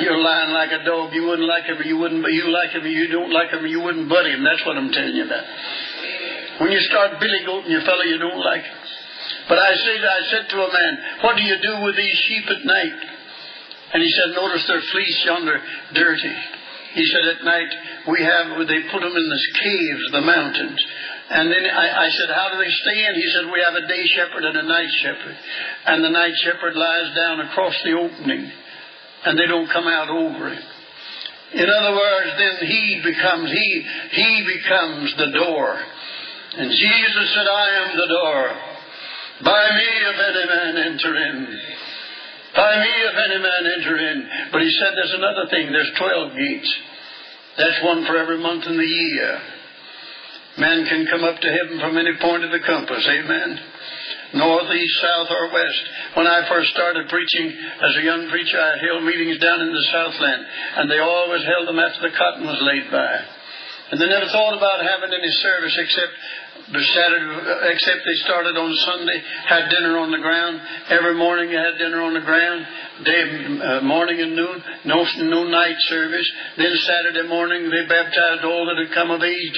You're 0.00 0.16
lying 0.18 0.52
like 0.52 0.70
a 0.72 0.84
dog. 0.84 1.12
You 1.12 1.26
wouldn't 1.26 1.48
like 1.48 1.64
him, 1.64 1.76
you 1.84 1.98
wouldn't, 1.98 2.22
but 2.22 2.32
you 2.32 2.48
like 2.48 2.70
him, 2.70 2.86
you 2.86 3.08
don't 3.08 3.30
like 3.30 3.50
him, 3.50 3.66
you 3.66 3.80
wouldn't 3.80 4.08
butt 4.08 4.24
him. 4.24 4.42
That's 4.42 4.64
what 4.64 4.78
I'm 4.78 4.90
telling 4.90 5.14
you 5.14 5.26
about. 5.26 5.44
When 6.60 6.70
you 6.70 6.80
start 6.90 7.18
billy 7.18 7.42
goating 7.46 7.70
your 7.70 7.82
fellow 7.82 8.02
you 8.02 8.18
don't 8.18 8.38
like 8.38 8.62
him. 8.62 8.78
But 9.48 9.58
I 9.58 9.72
said, 9.74 10.00
I 10.00 10.20
said 10.30 10.44
to 10.50 10.58
a 10.64 10.72
man, 10.72 10.92
What 11.22 11.36
do 11.36 11.42
you 11.42 11.56
do 11.60 11.84
with 11.84 11.96
these 11.96 12.18
sheep 12.28 12.44
at 12.48 12.64
night? 12.64 13.00
And 13.92 14.02
he 14.02 14.10
said, 14.10 14.34
Notice 14.34 14.66
their 14.66 14.80
fleece 14.80 15.22
yonder 15.24 15.58
dirty. 15.94 16.36
He 16.94 17.04
said, 17.06 17.24
At 17.36 17.44
night 17.44 17.72
we 18.08 18.22
have, 18.22 18.58
they 18.66 18.82
put 18.90 19.02
them 19.02 19.16
in 19.16 19.26
these 19.30 19.48
caves, 19.60 20.04
the 20.12 20.20
mountains. 20.22 20.80
And 21.30 21.50
then 21.50 21.64
I, 21.66 22.06
I 22.06 22.08
said, 22.08 22.34
How 22.34 22.48
do 22.52 22.58
they 22.58 22.70
stay 22.70 22.98
in? 23.04 23.14
He 23.14 23.30
said, 23.32 23.52
We 23.52 23.60
have 23.64 23.74
a 23.74 23.86
day 23.88 24.04
shepherd 24.14 24.44
and 24.44 24.56
a 24.56 24.68
night 24.68 24.92
shepherd. 25.02 25.36
And 25.86 26.04
the 26.04 26.10
night 26.10 26.34
shepherd 26.44 26.74
lies 26.76 27.14
down 27.16 27.40
across 27.40 27.74
the 27.84 27.92
opening, 27.92 28.50
and 29.24 29.38
they 29.38 29.46
don't 29.46 29.70
come 29.70 29.88
out 29.88 30.08
over 30.08 30.48
it. 30.48 30.64
In 31.54 31.68
other 31.70 31.94
words, 31.94 32.30
then 32.36 32.68
he 32.68 33.00
becomes 33.04 33.50
he 33.50 33.86
he 34.10 34.44
becomes 34.58 35.14
the 35.16 35.30
door. 35.38 35.78
And 36.56 36.70
Jesus 36.70 37.26
said, 37.34 37.48
I 37.50 37.66
am 37.82 37.90
the 37.96 38.10
door. 38.14 38.42
By 39.42 39.64
me 39.74 39.90
if 40.06 40.16
any 40.22 40.46
man 40.46 40.74
enter 40.94 41.12
in. 41.16 41.36
By 42.54 42.72
me 42.78 42.92
if 43.10 43.16
any 43.18 43.40
man 43.42 43.62
enter 43.66 43.96
in. 43.98 44.18
But 44.52 44.62
he 44.62 44.70
said 44.78 44.94
there's 44.94 45.18
another 45.18 45.50
thing. 45.50 45.72
There's 45.72 45.90
twelve 45.98 46.30
gates. 46.38 46.70
That's 47.58 47.82
one 47.82 48.06
for 48.06 48.16
every 48.16 48.38
month 48.38 48.66
in 48.66 48.76
the 48.78 48.86
year. 48.86 49.38
Man 50.58 50.86
can 50.86 51.06
come 51.10 51.24
up 51.24 51.40
to 51.42 51.50
heaven 51.50 51.82
from 51.82 51.98
any 51.98 52.14
point 52.22 52.44
of 52.46 52.54
the 52.54 52.62
compass. 52.62 53.02
Amen. 53.02 53.58
North, 54.34 54.70
east, 54.70 54.98
south, 55.02 55.30
or 55.30 55.50
west. 55.50 55.84
When 56.14 56.26
I 56.26 56.46
first 56.48 56.70
started 56.70 57.10
preaching 57.10 57.50
as 57.50 57.94
a 57.98 58.06
young 58.06 58.30
preacher, 58.30 58.58
I 58.58 58.78
held 58.86 59.02
meetings 59.02 59.38
down 59.38 59.62
in 59.62 59.74
the 59.74 59.86
Southland, 59.90 60.46
and 60.78 60.90
they 60.90 60.98
always 60.98 61.42
held 61.42 61.66
them 61.66 61.78
after 61.78 62.02
the 62.02 62.14
cotton 62.14 62.46
was 62.46 62.62
laid 62.62 62.90
by. 62.90 63.14
And 63.90 64.00
they 64.00 64.06
never 64.10 64.26
thought 64.26 64.58
about 64.58 64.82
having 64.82 65.14
any 65.14 65.30
service 65.42 65.74
except 65.78 66.14
Saturday, 66.72 67.28
except 67.76 68.00
they 68.08 68.18
started 68.24 68.56
on 68.56 68.72
Sunday, 68.88 69.20
had 69.44 69.68
dinner 69.68 69.98
on 70.00 70.10
the 70.10 70.18
ground. 70.18 70.60
Every 70.88 71.14
morning 71.14 71.52
they 71.52 71.60
had 71.60 71.76
dinner 71.76 72.00
on 72.00 72.14
the 72.14 72.24
ground, 72.24 72.66
day, 73.04 73.22
uh, 73.60 73.80
morning 73.84 74.20
and 74.20 74.32
noon, 74.32 74.64
no, 74.88 75.04
no 75.04 75.44
night 75.44 75.76
service. 75.92 76.24
Then 76.56 76.72
Saturday 76.88 77.28
morning 77.28 77.68
they 77.68 77.84
baptized 77.84 78.48
all 78.48 78.64
that 78.66 78.80
had 78.80 78.94
come 78.96 79.10
of 79.12 79.20
age 79.22 79.52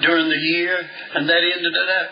during 0.00 0.28
the 0.30 0.42
year, 0.54 0.78
and 0.78 1.28
that 1.28 1.42
ended 1.42 1.74
it 1.74 1.86
that. 1.90 2.06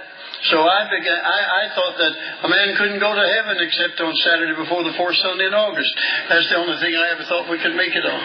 So 0.51 0.59
I 0.59 0.91
began. 0.91 1.23
I, 1.23 1.41
I 1.63 1.65
thought 1.79 1.97
that 2.03 2.13
a 2.43 2.49
man 2.51 2.75
couldn't 2.75 2.99
go 2.99 3.15
to 3.15 3.27
heaven 3.39 3.63
except 3.63 4.01
on 4.03 4.11
Saturday 4.27 4.59
before 4.59 4.83
the 4.83 4.95
fourth 4.99 5.15
Sunday 5.23 5.47
in 5.47 5.55
August. 5.55 5.95
That's 6.29 6.49
the 6.51 6.59
only 6.59 6.83
thing 6.83 6.99
I 6.99 7.15
ever 7.15 7.23
thought 7.31 7.47
we 7.47 7.63
could 7.63 7.79
make 7.79 7.95
it 7.95 8.03
on. 8.03 8.23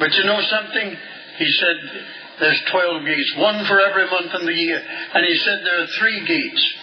But 0.00 0.08
you 0.16 0.24
know 0.24 0.40
something? 0.40 0.88
He 1.36 1.50
said 1.52 1.76
there's 2.40 2.62
12 2.70 3.04
gates, 3.04 3.34
one 3.36 3.66
for 3.66 3.80
every 3.80 4.06
month 4.10 4.32
in 4.40 4.46
the 4.46 4.54
year. 4.54 4.78
And 4.78 5.26
he 5.26 5.36
said 5.38 5.58
there 5.64 5.82
are 5.82 5.98
three 5.98 6.20
gates. 6.26 6.74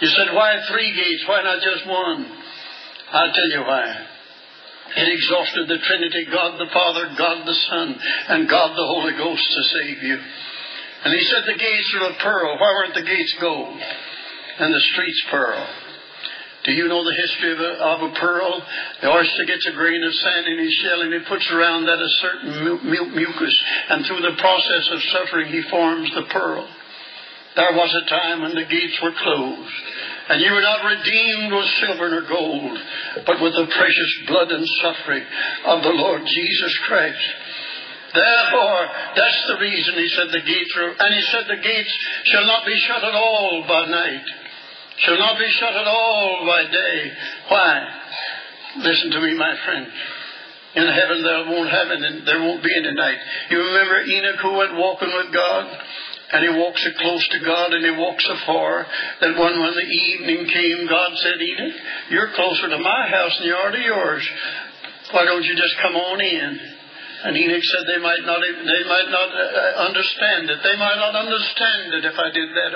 He 0.00 0.06
said, 0.06 0.34
why 0.34 0.58
three 0.70 0.90
gates? 0.94 1.24
Why 1.28 1.42
not 1.42 1.62
just 1.62 1.86
one? 1.86 2.26
I'll 3.12 3.32
tell 3.32 3.50
you 3.50 3.60
why. 3.60 4.06
It 4.96 5.08
exhausted 5.08 5.68
the 5.68 5.78
Trinity, 5.78 6.26
God 6.30 6.58
the 6.58 6.70
Father, 6.72 7.14
God 7.16 7.46
the 7.46 7.54
Son, 7.54 7.98
and 8.28 8.48
God 8.48 8.70
the 8.70 8.90
Holy 8.94 9.14
Ghost 9.14 9.42
to 9.42 9.62
save 9.62 10.02
you. 10.02 10.18
And 11.04 11.14
he 11.14 11.24
said 11.24 11.42
the 11.46 11.58
gates 11.58 11.94
are 12.00 12.10
of 12.10 12.18
pearl. 12.18 12.58
Why 12.58 12.70
weren't 12.78 12.94
the 12.94 13.02
gates 13.02 13.34
gold? 13.40 13.78
And 14.58 14.74
the 14.74 14.80
streets 14.92 15.22
pearl. 15.30 15.66
Do 16.64 16.72
you 16.72 16.88
know 16.88 17.04
the 17.04 17.12
history 17.12 17.52
of 17.52 17.60
a, 17.60 17.72
of 17.76 17.98
a 18.08 18.12
pearl? 18.16 18.64
The 19.02 19.12
oyster 19.12 19.44
gets 19.44 19.66
a 19.68 19.76
grain 19.76 20.02
of 20.02 20.14
sand 20.14 20.46
in 20.48 20.58
his 20.58 20.72
shell 20.80 21.02
and 21.02 21.12
he 21.12 21.20
puts 21.28 21.44
around 21.52 21.84
that 21.84 22.00
a 22.00 22.10
certain 22.24 22.64
mu- 22.64 23.12
mucus, 23.12 23.56
and 23.90 24.06
through 24.06 24.22
the 24.22 24.36
process 24.40 24.88
of 24.92 25.02
suffering, 25.12 25.52
he 25.52 25.60
forms 25.68 26.08
the 26.14 26.24
pearl. 26.32 26.66
There 27.54 27.72
was 27.72 27.94
a 27.94 28.08
time 28.08 28.42
when 28.42 28.54
the 28.54 28.64
gates 28.64 28.98
were 29.02 29.12
closed, 29.12 29.76
and 30.30 30.40
you 30.40 30.52
were 30.52 30.64
not 30.64 30.88
redeemed 30.88 31.52
with 31.52 31.68
silver 31.84 32.10
nor 32.10 32.26
gold, 32.26 32.78
but 33.26 33.40
with 33.40 33.54
the 33.54 33.68
precious 33.70 34.12
blood 34.26 34.50
and 34.50 34.66
suffering 34.80 35.22
of 35.66 35.82
the 35.82 35.94
Lord 36.00 36.22
Jesus 36.24 36.78
Christ. 36.88 37.28
Therefore, 38.14 38.88
that's 39.14 39.44
the 39.48 39.58
reason 39.60 39.94
he 39.94 40.08
said 40.16 40.28
the 40.32 40.48
gates 40.48 40.74
are, 40.78 40.96
and 40.98 41.14
he 41.14 41.22
said 41.30 41.44
the 41.46 41.62
gates 41.62 41.94
shall 42.24 42.46
not 42.46 42.64
be 42.64 42.76
shut 42.88 43.04
at 43.04 43.14
all 43.14 43.64
by 43.68 43.86
night 43.86 44.24
shall 44.98 45.18
not 45.18 45.38
be 45.38 45.48
shut 45.48 45.74
at 45.74 45.86
all 45.86 46.44
by 46.46 46.62
day. 46.70 47.12
Why? 47.48 47.88
Listen 48.78 49.10
to 49.12 49.20
me, 49.20 49.34
my 49.34 49.54
friend. 49.64 49.86
In 50.76 50.86
heaven 50.88 51.22
there 51.22 51.44
won't 51.46 51.70
have 51.70 51.90
any, 51.90 52.20
there 52.24 52.40
won't 52.42 52.62
be 52.62 52.74
any 52.74 52.92
night. 52.94 53.18
You 53.50 53.58
remember 53.58 54.00
Enoch 54.02 54.40
who 54.40 54.52
went 54.54 54.76
walking 54.76 55.12
with 55.14 55.32
God? 55.32 55.78
And 56.32 56.42
he 56.42 56.58
walks 56.58 56.82
so 56.82 56.90
close 56.98 57.28
to 57.28 57.44
God 57.44 57.74
and 57.74 57.84
he 57.84 57.92
walks 57.92 58.24
so 58.24 58.34
far 58.44 58.86
that 59.20 59.38
when, 59.38 59.60
when 59.60 59.74
the 59.74 59.86
evening 59.86 60.46
came, 60.48 60.88
God 60.88 61.12
said, 61.16 61.40
Enoch, 61.40 61.74
you're 62.10 62.32
closer 62.34 62.68
to 62.70 62.78
my 62.78 63.08
house 63.08 63.38
than 63.38 63.46
you 63.46 63.54
are 63.54 63.70
to 63.70 63.78
yours. 63.78 64.28
Why 65.12 65.26
don't 65.26 65.44
you 65.44 65.54
just 65.54 65.76
come 65.80 65.94
on 65.94 66.20
in? 66.20 66.73
And 67.24 67.32
Enoch 67.32 67.64
said 67.64 67.88
they 67.88 68.02
might 68.04 68.20
not, 68.28 68.36
they 68.36 68.84
might 68.84 69.08
not 69.08 69.30
uh, 69.32 69.88
understand 69.88 70.44
it. 70.52 70.60
They 70.60 70.76
might 70.76 71.00
not 71.00 71.16
understand 71.16 71.96
it 71.96 72.04
if 72.04 72.16
I 72.20 72.28
did 72.28 72.52
that. 72.52 72.72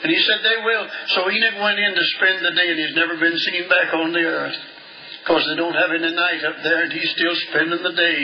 And 0.00 0.08
he 0.08 0.20
said 0.24 0.40
they 0.40 0.64
will. 0.64 0.88
So 1.12 1.28
Enoch 1.28 1.60
went 1.60 1.78
in 1.78 1.92
to 1.92 2.04
spend 2.16 2.40
the 2.40 2.56
day, 2.56 2.68
and 2.72 2.80
he's 2.80 2.96
never 2.96 3.20
been 3.20 3.36
seen 3.36 3.68
back 3.68 3.92
on 3.92 4.12
the 4.16 4.24
earth. 4.24 4.56
Because 5.20 5.44
they 5.52 5.56
don't 5.60 5.76
have 5.76 5.92
any 5.92 6.16
night 6.16 6.42
up 6.48 6.64
there, 6.64 6.88
and 6.88 6.92
he's 6.92 7.12
still 7.12 7.36
spending 7.52 7.82
the 7.84 7.92
day. 7.92 8.20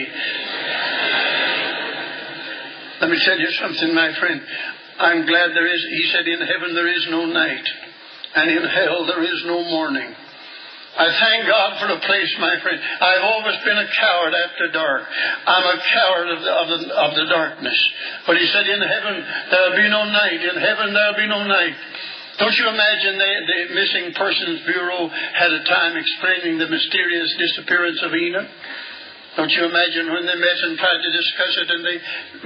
Let 3.04 3.10
me 3.12 3.20
tell 3.20 3.38
you 3.38 3.50
something, 3.60 3.92
my 3.92 4.16
friend. 4.16 4.40
I'm 4.98 5.26
glad 5.26 5.52
there 5.52 5.68
is, 5.68 5.82
he 5.92 6.10
said, 6.10 6.26
in 6.26 6.40
heaven 6.40 6.74
there 6.74 6.88
is 6.88 7.06
no 7.10 7.26
night, 7.26 7.68
and 8.34 8.50
in 8.50 8.64
hell 8.64 9.04
there 9.04 9.22
is 9.22 9.44
no 9.44 9.62
morning. 9.64 10.08
I 10.96 11.12
thank 11.12 11.44
God 11.44 11.70
for 11.76 11.88
the 11.92 12.00
place, 12.00 12.32
my 12.40 12.56
friend. 12.64 12.80
I've 12.80 13.24
always 13.28 13.60
been 13.68 13.76
a 13.76 13.88
coward 13.92 14.32
after 14.32 14.72
dark. 14.72 15.04
I'm 15.44 15.66
a 15.68 15.78
coward 15.92 16.28
of 16.32 16.40
the, 16.40 16.52
of 16.56 16.66
the, 16.72 16.80
of 16.88 17.10
the 17.20 17.26
darkness. 17.28 17.78
But 18.26 18.40
he 18.40 18.46
said, 18.48 18.64
in 18.64 18.80
heaven 18.80 19.14
there'll 19.52 19.76
be 19.76 19.88
no 19.92 20.08
night. 20.08 20.40
In 20.40 20.56
heaven 20.56 20.96
there'll 20.96 21.20
be 21.20 21.28
no 21.28 21.44
night. 21.44 21.76
Don't 22.40 22.56
you 22.56 22.68
imagine 22.68 23.16
the, 23.16 23.32
the 23.44 23.60
Missing 23.76 24.06
Persons 24.16 24.60
Bureau 24.64 25.08
had 25.08 25.52
a 25.52 25.64
time 25.64 25.96
explaining 25.96 26.58
the 26.58 26.68
mysterious 26.68 27.28
disappearance 27.36 28.00
of 28.00 28.12
Enoch? 28.12 28.48
Don't 29.36 29.52
you 29.52 29.68
imagine 29.68 30.12
when 30.16 30.24
they 30.24 30.36
met 30.40 30.58
and 30.64 30.80
tried 30.80 31.00
to 31.00 31.12
discuss 31.12 31.52
it 31.60 31.68
and 31.76 31.84
they 31.84 31.98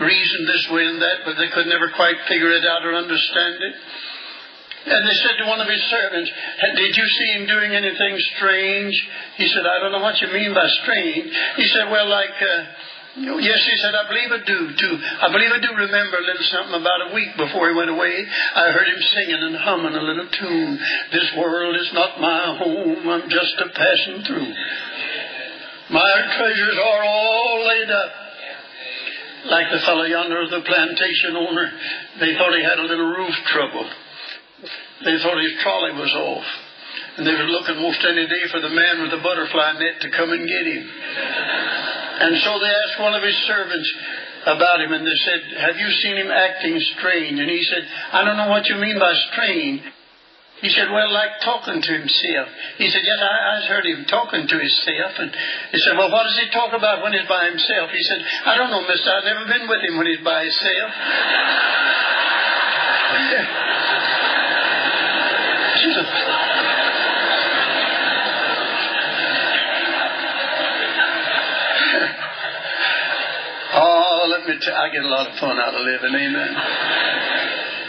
reasoned 0.02 0.46
this 0.46 0.66
way 0.74 0.84
and 0.90 0.98
that, 0.98 1.22
but 1.22 1.38
they 1.38 1.50
could 1.54 1.70
never 1.70 1.86
quite 1.94 2.18
figure 2.26 2.50
it 2.50 2.66
out 2.66 2.82
or 2.82 2.98
understand 2.98 3.62
it? 3.62 3.74
And 4.86 5.06
they 5.06 5.16
said 5.20 5.36
to 5.38 5.46
one 5.46 5.60
of 5.60 5.68
his 5.68 5.82
servants, 5.92 6.30
Did 6.76 6.96
you 6.96 7.06
see 7.06 7.28
him 7.36 7.46
doing 7.46 7.72
anything 7.76 8.16
strange? 8.36 8.94
He 9.36 9.46
said, 9.48 9.66
I 9.66 9.80
don't 9.80 9.92
know 9.92 10.00
what 10.00 10.20
you 10.20 10.32
mean 10.32 10.54
by 10.54 10.66
strange. 10.82 11.28
He 11.56 11.66
said, 11.68 11.90
Well, 11.90 12.08
like, 12.08 12.32
uh, 12.40 12.64
yes, 13.44 13.60
he 13.60 13.76
said, 13.76 13.92
I 13.94 14.08
believe 14.08 14.32
I 14.32 14.40
do, 14.40 14.72
too. 14.72 14.94
I 15.20 15.28
believe 15.32 15.52
I 15.52 15.60
do 15.60 15.76
remember 15.76 16.16
a 16.16 16.24
little 16.24 16.48
something 16.48 16.80
about 16.80 17.10
a 17.10 17.14
week 17.14 17.36
before 17.36 17.68
he 17.68 17.76
went 17.76 17.90
away. 17.90 18.24
I 18.56 18.72
heard 18.72 18.88
him 18.88 19.02
singing 19.14 19.42
and 19.52 19.56
humming 19.56 19.94
a 19.94 20.00
little 20.00 20.28
tune. 20.32 20.78
This 21.12 21.28
world 21.36 21.76
is 21.76 21.90
not 21.92 22.20
my 22.20 22.56
home, 22.56 23.08
I'm 23.08 23.28
just 23.28 23.54
a 23.60 23.68
passing 23.68 24.24
through. 24.24 24.54
My 25.90 26.14
treasures 26.38 26.78
are 26.78 27.04
all 27.04 27.66
laid 27.66 27.90
up. 27.90 28.12
Like 29.50 29.72
the 29.72 29.80
fellow 29.80 30.04
yonder, 30.04 30.46
the 30.48 30.60
plantation 30.60 31.36
owner, 31.36 31.72
they 32.20 32.34
thought 32.36 32.54
he 32.54 32.62
had 32.62 32.78
a 32.78 32.82
little 32.82 33.08
roof 33.08 33.34
trouble. 33.46 33.88
They 35.04 35.16
thought 35.18 35.40
his 35.40 35.56
trolley 35.62 35.92
was 35.96 36.12
off. 36.12 36.44
And 37.16 37.26
they 37.26 37.32
were 37.32 37.48
looking 37.48 37.80
most 37.80 38.04
any 38.04 38.26
day 38.26 38.44
for 38.52 38.60
the 38.60 38.68
man 38.68 39.02
with 39.02 39.10
the 39.10 39.22
butterfly 39.22 39.72
net 39.78 40.00
to 40.00 40.10
come 40.10 40.30
and 40.32 40.46
get 40.46 40.66
him. 40.66 40.84
And 42.20 42.36
so 42.42 42.58
they 42.60 42.68
asked 42.68 43.00
one 43.00 43.14
of 43.14 43.22
his 43.22 43.36
servants 43.48 43.88
about 44.46 44.80
him, 44.80 44.92
and 44.92 45.06
they 45.06 45.20
said, 45.24 45.40
Have 45.60 45.76
you 45.76 45.90
seen 46.00 46.16
him 46.16 46.30
acting 46.30 46.80
strange? 46.96 47.38
And 47.40 47.50
he 47.50 47.62
said, 47.64 47.84
I 48.12 48.24
don't 48.24 48.36
know 48.36 48.48
what 48.48 48.66
you 48.68 48.76
mean 48.76 48.98
by 48.98 49.12
strange. 49.32 49.82
He 50.60 50.68
said, 50.68 50.92
Well, 50.92 51.10
like 51.12 51.40
talking 51.40 51.80
to 51.80 51.92
himself. 51.92 52.48
He 52.76 52.88
said, 52.88 53.00
Yes, 53.04 53.18
I, 53.20 53.56
I 53.56 53.60
heard 53.68 53.86
him 53.86 54.04
talking 54.04 54.46
to 54.46 54.56
himself. 54.60 55.12
And 55.18 55.32
he 55.72 55.78
said, 55.80 55.96
Well, 55.96 56.10
what 56.12 56.24
does 56.24 56.38
he 56.38 56.50
talk 56.52 56.72
about 56.76 57.02
when 57.02 57.12
he's 57.12 57.28
by 57.28 57.48
himself? 57.48 57.90
He 57.90 58.02
said, 58.04 58.20
I 58.44 58.56
don't 58.56 58.70
know, 58.70 58.86
mister. 58.86 59.10
I've 59.10 59.24
never 59.24 59.46
been 59.48 59.68
with 59.68 59.80
him 59.80 59.96
when 59.96 60.06
he's 60.06 60.24
by 60.24 60.44
himself. 60.44 60.92
oh, 73.72 74.26
let 74.28 74.44
me 74.46 74.58
tell 74.60 74.76
I 74.76 74.90
get 74.92 75.02
a 75.02 75.08
lot 75.08 75.26
of 75.26 75.38
fun 75.38 75.58
out 75.58 75.72
of 75.74 75.80
living, 75.80 76.14
amen. 76.14 76.54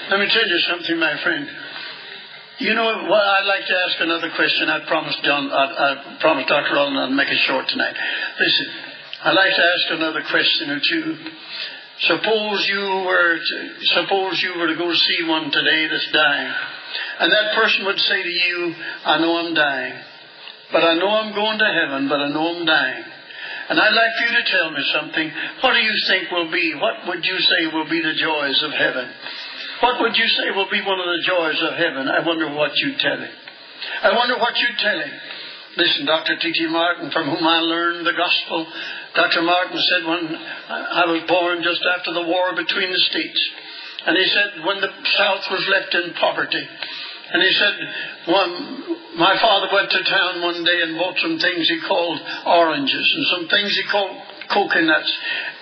let 0.10 0.20
me 0.20 0.28
tell 0.32 0.48
you 0.48 0.60
something, 0.72 0.98
my 1.00 1.22
friend. 1.22 1.50
You 2.60 2.74
know 2.76 3.04
what? 3.10 3.26
I'd 3.26 3.46
like 3.46 3.66
to 3.66 3.76
ask 3.76 4.00
another 4.00 4.30
question. 4.36 4.70
I 4.70 4.80
promised 4.88 5.22
John, 5.24 5.52
I, 5.52 5.66
I 5.66 6.18
promised 6.22 6.48
Dr. 6.48 6.74
Rollin 6.76 6.96
I'd 6.96 7.12
make 7.12 7.28
it 7.28 7.40
short 7.48 7.68
tonight. 7.68 7.96
Listen, 8.40 8.68
I'd 9.24 9.34
like 9.34 9.50
to 9.50 9.66
ask 9.66 9.92
another 9.92 10.22
question 10.30 10.70
or 10.70 10.80
two. 10.80 11.18
Suppose 12.02 12.68
you 12.70 13.04
were 13.06 13.38
to, 13.38 13.74
suppose 14.00 14.42
you 14.42 14.54
were 14.60 14.68
to 14.68 14.76
go 14.76 14.94
see 14.94 15.24
one 15.28 15.52
today 15.52 15.88
that's 15.90 16.08
dying. 16.14 16.54
And 17.20 17.32
that 17.32 17.56
person 17.56 17.86
would 17.86 18.00
say 18.00 18.24
to 18.24 18.30
you, 18.30 18.76
I 19.06 19.20
know 19.20 19.38
I'm 19.38 19.54
dying, 19.54 19.96
but 20.72 20.84
I 20.84 20.96
know 20.96 21.10
I'm 21.10 21.34
going 21.34 21.60
to 21.60 21.66
heaven, 21.66 22.10
but 22.10 22.20
I 22.22 22.30
know 22.30 22.56
I'm 22.56 22.66
dying. 22.66 23.04
And 23.70 23.80
I'd 23.80 23.94
like 23.94 24.16
you 24.20 24.30
to 24.36 24.44
tell 24.52 24.72
me 24.72 24.84
something. 24.94 25.32
What 25.62 25.74
do 25.74 25.80
you 25.80 25.96
think 26.08 26.32
will 26.32 26.52
be, 26.52 26.76
what 26.76 27.08
would 27.08 27.24
you 27.24 27.38
say 27.40 27.74
will 27.74 27.90
be 27.90 28.02
the 28.02 28.16
joys 28.20 28.64
of 28.64 28.72
heaven? 28.72 29.08
What 29.82 30.02
would 30.02 30.16
you 30.16 30.28
say 30.28 30.52
will 30.56 30.70
be 30.70 30.82
one 30.82 31.00
of 31.00 31.06
the 31.08 31.24
joys 31.26 31.60
of 31.62 31.74
heaven? 31.78 32.08
I 32.08 32.26
wonder 32.26 32.54
what 32.54 32.72
you'd 32.76 33.00
tell 33.00 33.18
him. 33.18 33.32
I 34.04 34.14
wonder 34.16 34.38
what 34.38 34.54
you'd 34.58 34.80
tell 34.80 35.00
him. 35.00 35.14
Listen, 35.78 36.06
Dr. 36.06 36.36
T.T. 36.36 36.68
Martin, 36.68 37.12
from 37.12 37.30
whom 37.30 37.48
I 37.48 37.60
learned 37.60 38.06
the 38.06 38.12
gospel, 38.12 38.68
Dr. 39.16 39.42
Martin 39.42 39.80
said 39.80 40.04
when 40.06 40.36
I 40.36 41.06
was 41.08 41.24
born 41.28 41.64
just 41.64 41.82
after 41.98 42.14
the 42.14 42.28
war 42.28 42.54
between 42.56 42.92
the 42.92 43.04
states, 43.08 43.42
and 44.06 44.18
he 44.18 44.28
said, 44.34 44.66
when 44.66 44.82
the 44.82 44.92
South 45.18 45.46
was 45.52 45.64
left 45.70 45.94
in 45.94 46.14
poverty, 46.16 46.68
and 47.32 47.40
he 47.42 47.54
said, 47.56 47.76
one, 48.28 48.52
my 49.16 49.40
father 49.40 49.70
went 49.72 49.90
to 49.90 50.04
town 50.04 50.42
one 50.42 50.64
day 50.64 50.82
and 50.84 50.98
bought 50.98 51.16
some 51.20 51.40
things 51.40 51.70
he 51.70 51.80
called 51.88 52.20
oranges 52.46 53.08
and 53.16 53.26
some 53.32 53.48
things 53.48 53.72
he 53.72 53.86
called 53.88 54.12
coconuts. 54.52 55.12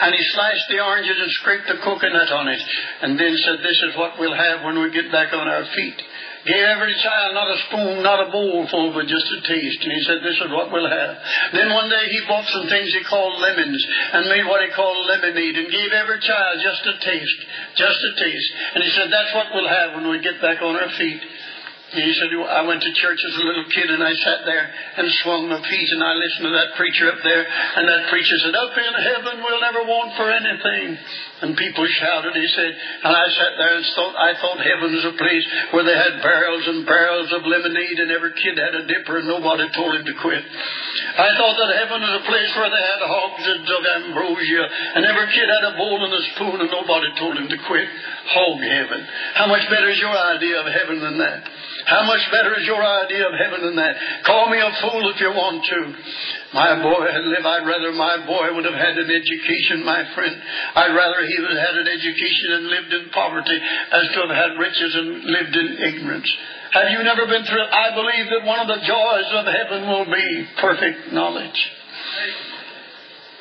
And 0.02 0.16
he 0.16 0.24
sliced 0.34 0.66
the 0.70 0.82
oranges 0.82 1.18
and 1.22 1.32
scraped 1.32 1.68
the 1.70 1.78
coconut 1.86 2.32
on 2.34 2.48
it. 2.50 2.62
And 3.02 3.20
then 3.20 3.38
said, 3.38 3.62
This 3.62 3.80
is 3.90 3.98
what 3.98 4.18
we'll 4.18 4.36
have 4.36 4.66
when 4.66 4.82
we 4.82 4.90
get 4.90 5.12
back 5.12 5.32
on 5.34 5.48
our 5.48 5.66
feet. 5.76 6.02
Gave 6.46 6.66
every 6.72 6.96
child 7.04 7.36
not 7.36 7.52
a 7.52 7.58
spoon, 7.68 8.00
not 8.00 8.24
a 8.24 8.32
bowl 8.32 8.64
full, 8.72 8.96
but 8.96 9.12
just 9.12 9.28
a 9.28 9.40
taste. 9.44 9.84
And 9.84 9.92
he 9.92 10.02
said, 10.08 10.24
This 10.24 10.40
is 10.40 10.48
what 10.56 10.72
we'll 10.72 10.88
have. 10.88 11.14
Then 11.52 11.74
one 11.76 11.92
day 11.92 12.08
he 12.08 12.24
bought 12.32 12.48
some 12.48 12.68
things 12.72 12.96
he 12.96 13.04
called 13.04 13.42
lemons 13.44 13.82
and 14.14 14.32
made 14.32 14.48
what 14.48 14.64
he 14.64 14.72
called 14.72 15.04
lemonade 15.08 15.60
and 15.60 15.68
gave 15.68 15.92
every 15.92 16.20
child 16.24 16.64
just 16.64 16.88
a 16.88 16.96
taste, 17.04 17.42
just 17.76 18.00
a 18.00 18.12
taste. 18.24 18.52
And 18.76 18.84
he 18.88 18.92
said, 18.96 19.12
That's 19.12 19.36
what 19.36 19.52
we'll 19.52 19.68
have 19.68 20.00
when 20.00 20.08
we 20.08 20.24
get 20.24 20.40
back 20.40 20.62
on 20.64 20.80
our 20.80 20.92
feet. 20.96 21.22
He 21.90 22.14
said, 22.22 22.30
I 22.30 22.62
went 22.70 22.86
to 22.86 22.92
church 23.02 23.18
as 23.18 23.36
a 23.42 23.46
little 23.50 23.66
kid 23.74 23.90
and 23.90 24.04
I 24.06 24.14
sat 24.14 24.46
there 24.46 24.62
and 24.62 25.10
swung 25.26 25.50
my 25.50 25.58
feet 25.58 25.90
and 25.90 26.04
I 26.06 26.14
listened 26.14 26.46
to 26.46 26.54
that 26.54 26.78
preacher 26.78 27.10
up 27.10 27.18
there 27.26 27.42
and 27.42 27.84
that 27.90 28.14
preacher 28.14 28.38
said, 28.46 28.54
up 28.54 28.78
in 28.78 28.94
heaven 29.10 29.42
we'll 29.42 29.64
never 29.66 29.82
want 29.90 30.14
for 30.14 30.30
anything. 30.30 31.02
And 31.42 31.58
people 31.58 31.88
shouted, 31.88 32.36
he 32.36 32.46
said, 32.54 32.72
and 33.10 33.14
I 33.16 33.26
sat 33.34 33.54
there 33.58 33.74
and 33.74 33.86
thought, 33.98 34.14
I 34.22 34.32
thought 34.38 34.60
heaven 34.62 34.92
was 34.94 35.08
a 35.08 35.18
place 35.18 35.46
where 35.74 35.88
they 35.88 35.98
had 35.98 36.22
barrels 36.22 36.66
and 36.70 36.86
barrels 36.86 37.32
of 37.34 37.50
lemonade 37.50 37.98
and 38.06 38.12
every 38.14 38.38
kid 38.38 38.62
had 38.62 38.76
a 38.76 38.86
dipper 38.86 39.26
and 39.26 39.28
nobody 39.28 39.66
told 39.74 39.98
him 39.98 40.06
to 40.06 40.16
quit. 40.22 40.46
I 40.46 41.30
thought 41.42 41.58
that 41.58 41.74
heaven 41.74 42.06
was 42.06 42.22
a 42.22 42.26
place 42.30 42.52
where 42.54 42.70
they 42.70 42.86
had 42.86 43.02
hogsheads 43.02 43.66
of 43.66 43.82
ambrosia 43.98 44.64
and 44.94 45.10
every 45.10 45.26
kid 45.34 45.50
had 45.50 45.74
a 45.74 45.78
bowl 45.80 46.06
and 46.06 46.14
a 46.14 46.24
spoon 46.38 46.58
and 46.62 46.70
nobody 46.70 47.10
told 47.18 47.34
him 47.34 47.50
to 47.50 47.60
quit. 47.66 47.90
Hog 48.30 48.62
heaven. 48.62 49.02
How 49.42 49.50
much 49.50 49.66
better 49.74 49.90
is 49.90 49.98
your 49.98 50.14
idea 50.14 50.62
of 50.62 50.70
heaven 50.70 51.02
than 51.02 51.18
that? 51.18 51.42
How 51.86 52.04
much 52.04 52.20
better 52.32 52.60
is 52.60 52.66
your 52.68 52.84
idea 52.84 53.28
of 53.28 53.34
heaven 53.40 53.62
than 53.62 53.76
that? 53.78 53.96
Call 54.26 54.50
me 54.50 54.60
a 54.60 54.72
fool 54.82 55.04
if 55.14 55.20
you 55.22 55.32
want 55.32 55.64
to. 55.64 55.80
My 56.54 56.82
boy 56.82 57.08
had 57.08 57.24
lived, 57.24 57.46
I'd 57.46 57.68
rather 57.68 57.92
my 57.94 58.26
boy 58.26 58.54
would 58.56 58.66
have 58.66 58.76
had 58.76 58.98
an 58.98 59.10
education, 59.10 59.86
my 59.86 60.04
friend. 60.14 60.36
I'd 60.76 60.96
rather 60.96 61.26
he 61.26 61.40
would 61.40 61.52
have 61.56 61.66
had 61.66 61.78
an 61.78 61.88
education 61.88 62.50
and 62.52 62.64
lived 62.68 62.94
in 62.94 63.10
poverty 63.12 63.58
as 63.58 64.06
to 64.14 64.18
have 64.28 64.36
had 64.36 64.52
riches 64.60 64.92
and 64.96 65.24
lived 65.26 65.56
in 65.56 65.68
ignorance. 65.78 66.30
Have 66.72 66.90
you 66.92 67.02
never 67.04 67.26
been 67.26 67.46
through 67.46 67.64
it? 67.64 67.72
I 67.72 67.96
believe 67.96 68.26
that 68.30 68.46
one 68.46 68.60
of 68.60 68.68
the 68.68 68.82
joys 68.86 69.30
of 69.34 69.46
heaven 69.46 69.90
will 69.90 70.06
be 70.06 70.28
perfect 70.62 71.14
knowledge. 71.14 71.60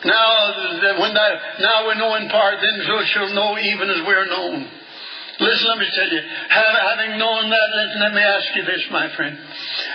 Now, 0.04 1.00
when 1.00 1.12
that, 1.12 1.34
now 1.60 1.88
we 1.88 1.94
know 1.98 2.14
in 2.16 2.28
part, 2.30 2.54
then 2.62 2.86
we 2.86 3.06
shall 3.12 3.34
know 3.34 3.58
even 3.58 3.90
as 3.90 4.00
we're 4.06 4.26
known. 4.26 4.68
Listen, 5.38 5.66
let 5.70 5.78
me 5.78 5.88
tell 5.94 6.10
you. 6.10 6.22
having 6.50 7.18
known 7.18 7.50
that, 7.50 7.68
let, 7.94 8.12
me 8.12 8.22
ask 8.22 8.46
you 8.56 8.64
this, 8.64 8.82
my 8.90 9.06
friend. 9.14 9.38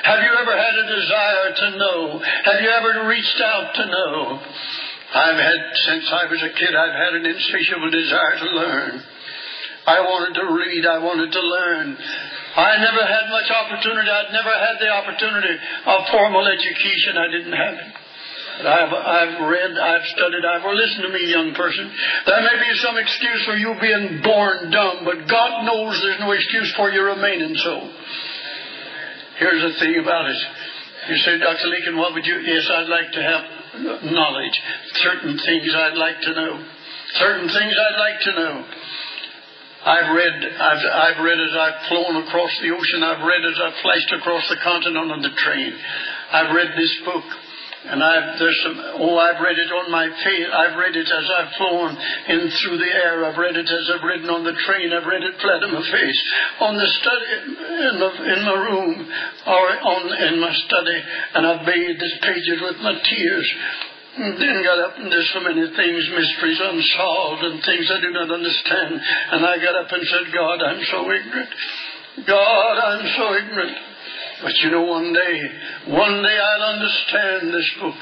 Have 0.04 0.24
you 0.24 0.32
ever 0.40 0.56
had 0.56 0.76
a 0.76 0.88
desire 0.88 1.48
to 1.52 1.78
know? 1.78 2.20
Have 2.20 2.62
you 2.62 2.70
ever 2.70 3.08
reached 3.08 3.42
out 3.44 3.76
to 3.76 3.86
know? 3.86 4.40
I've 5.14 5.38
had, 5.38 5.60
since 5.86 6.10
I 6.12 6.26
was 6.32 6.42
a 6.42 6.54
kid, 6.58 6.74
I've 6.74 6.96
had 6.96 7.14
an 7.20 7.26
insatiable 7.26 7.92
desire 7.92 8.40
to 8.40 8.46
learn. 8.56 9.04
I 9.86 10.00
wanted 10.00 10.34
to 10.40 10.46
read. 10.48 10.86
I 10.86 11.00
wanted 11.00 11.32
to 11.32 11.42
learn. 11.42 11.98
I 12.56 12.78
never 12.78 13.04
had 13.04 13.28
much 13.30 13.52
opportunity. 13.52 14.10
I'd 14.10 14.32
never 14.32 14.54
had 14.54 14.80
the 14.80 14.90
opportunity 14.90 15.56
of 15.86 16.08
formal 16.08 16.48
education. 16.48 17.18
I 17.18 17.28
didn't 17.28 17.54
have 17.54 17.74
it. 17.74 18.03
I've, 18.62 18.94
I've 18.94 19.50
read, 19.50 19.72
I've 19.78 20.06
studied, 20.14 20.46
I've, 20.46 20.64
well, 20.64 20.78
to 20.78 21.10
me, 21.10 21.32
young 21.32 21.54
person. 21.54 21.90
There 22.26 22.42
may 22.42 22.60
be 22.62 22.78
some 22.78 22.98
excuse 22.98 23.46
for 23.46 23.56
you 23.56 23.74
being 23.82 24.22
born 24.22 24.70
dumb, 24.70 25.06
but 25.06 25.28
God 25.28 25.66
knows 25.66 26.00
there's 26.02 26.20
no 26.20 26.32
excuse 26.32 26.74
for 26.76 26.92
you 26.92 27.02
remaining 27.04 27.56
so. 27.56 27.90
Here's 29.38 29.74
the 29.74 29.80
thing 29.80 29.98
about 30.00 30.30
it. 30.30 30.38
You 31.10 31.18
say, 31.18 31.38
Dr. 31.40 31.68
Lincoln, 31.68 31.98
what 31.98 32.14
would 32.14 32.26
you? 32.26 32.40
Yes, 32.40 32.70
I'd 32.70 32.88
like 32.88 33.12
to 33.12 33.22
have 33.24 33.44
knowledge. 34.14 34.62
Certain 35.02 35.38
things 35.38 35.76
I'd 35.76 35.98
like 35.98 36.22
to 36.22 36.34
know. 36.34 36.66
Certain 37.14 37.50
things 37.50 37.74
I'd 37.74 38.00
like 38.00 38.20
to 38.22 38.32
know. 38.34 38.66
I've 39.86 40.16
read, 40.16 40.46
I've, 40.46 40.86
I've 40.94 41.24
read 41.26 41.40
as 41.40 41.56
I've 41.60 41.88
flown 41.90 42.16
across 42.24 42.52
the 42.62 42.72
ocean. 42.72 43.04
I've 43.04 43.26
read 43.26 43.44
as 43.44 43.60
I've 43.66 43.82
flashed 43.82 44.14
across 44.14 44.48
the 44.48 44.56
continent 44.64 45.12
on 45.12 45.22
the 45.22 45.34
train. 45.36 45.74
I've 46.32 46.56
read 46.56 46.72
this 46.78 46.96
book. 47.04 47.24
And 47.84 48.00
I've, 48.00 48.40
there's 48.40 48.60
some, 48.64 48.80
oh, 48.80 49.18
I've 49.20 49.44
read 49.44 49.60
it 49.60 49.68
on 49.68 49.92
my 49.92 50.08
face. 50.08 50.48
I've 50.48 50.78
read 50.80 50.96
it 50.96 51.04
as 51.04 51.28
I've 51.36 51.52
flown 51.60 51.92
in 52.32 52.50
through 52.64 52.78
the 52.80 52.88
air. 52.88 53.26
I've 53.26 53.38
read 53.38 53.56
it 53.56 53.68
as 53.68 53.86
I've 53.92 54.04
ridden 54.08 54.30
on 54.30 54.44
the 54.44 54.56
train. 54.56 54.94
I've 54.94 55.06
read 55.06 55.24
it 55.24 55.36
flat 55.42 55.64
in 55.64 55.72
my 55.74 55.84
face, 55.84 56.20
on 56.64 56.78
the 56.80 56.88
study, 56.88 57.28
in 57.92 57.96
the, 58.00 58.10
in 58.24 58.40
my 58.48 58.56
room, 58.56 59.12
or 59.48 59.64
on, 59.68 60.02
in 60.16 60.40
my 60.40 60.54
study. 60.54 61.00
And 61.36 61.46
I've 61.46 61.66
bathed 61.66 62.00
these 62.00 62.20
pages 62.24 62.62
with 62.64 62.78
my 62.80 62.96
tears. 63.04 63.48
And 64.16 64.40
then 64.40 64.64
got 64.64 64.80
up 64.80 64.98
and 65.00 65.12
there's 65.12 65.32
so 65.34 65.42
many 65.42 65.66
things, 65.76 66.02
mysteries 66.14 66.62
unsolved 66.62 67.44
and 67.44 67.64
things 67.66 67.90
I 67.92 68.00
do 68.00 68.12
not 68.12 68.30
understand. 68.32 69.02
And 69.32 69.46
I 69.46 69.58
got 69.58 69.76
up 69.76 69.92
and 69.92 70.08
said, 70.08 70.32
God, 70.32 70.62
I'm 70.62 70.84
so 70.86 71.02
ignorant. 71.12 71.50
God, 72.28 72.76
I'm 72.78 73.06
so 73.18 73.26
ignorant. 73.34 73.93
But 74.44 74.56
you 74.60 74.72
know, 74.72 74.84
one 74.84 75.14
day, 75.14 75.36
one 75.88 76.22
day 76.22 76.38
I'll 76.38 76.68
understand 76.76 77.54
this 77.54 77.72
book. 77.80 77.96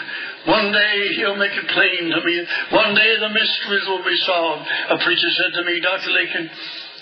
One 0.45 0.71
day 0.73 1.13
he'll 1.21 1.37
make 1.37 1.53
it 1.53 1.67
plain 1.69 2.09
to 2.09 2.19
me. 2.25 2.35
One 2.73 2.95
day 2.95 3.11
the 3.21 3.29
mysteries 3.29 3.85
will 3.87 4.03
be 4.03 4.17
solved. 4.25 4.65
A 4.89 4.97
preacher 4.97 5.31
said 5.37 5.53
to 5.61 5.63
me, 5.69 5.79
Dr. 5.79 6.09
Lincoln, 6.09 6.49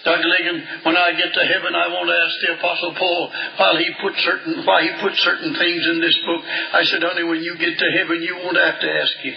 Dr. 0.04 0.28
Lincoln, 0.28 0.60
when 0.84 0.96
I 0.96 1.12
get 1.16 1.34
to 1.34 1.44
heaven, 1.44 1.76
I 1.76 1.88
won't 1.88 2.12
ask 2.12 2.34
the 2.40 2.54
Apostle 2.60 2.96
Paul 2.96 3.32
while 3.58 3.78
he 3.78 3.90
put 4.02 4.14
certain 4.20 4.66
why 4.66 4.84
he 4.84 4.92
put 5.02 5.16
certain 5.16 5.56
things 5.56 5.88
in 5.88 6.00
this 6.00 6.18
book. 6.26 6.42
I 6.74 6.84
said, 6.84 7.04
honey, 7.04 7.24
when 7.24 7.44
you 7.44 7.56
get 7.58 7.78
to 7.80 7.90
heaven, 7.96 8.22
you 8.24 8.36
won't 8.44 8.58
have 8.58 8.80
to 8.80 8.90
ask 8.92 9.16
him. 9.24 9.36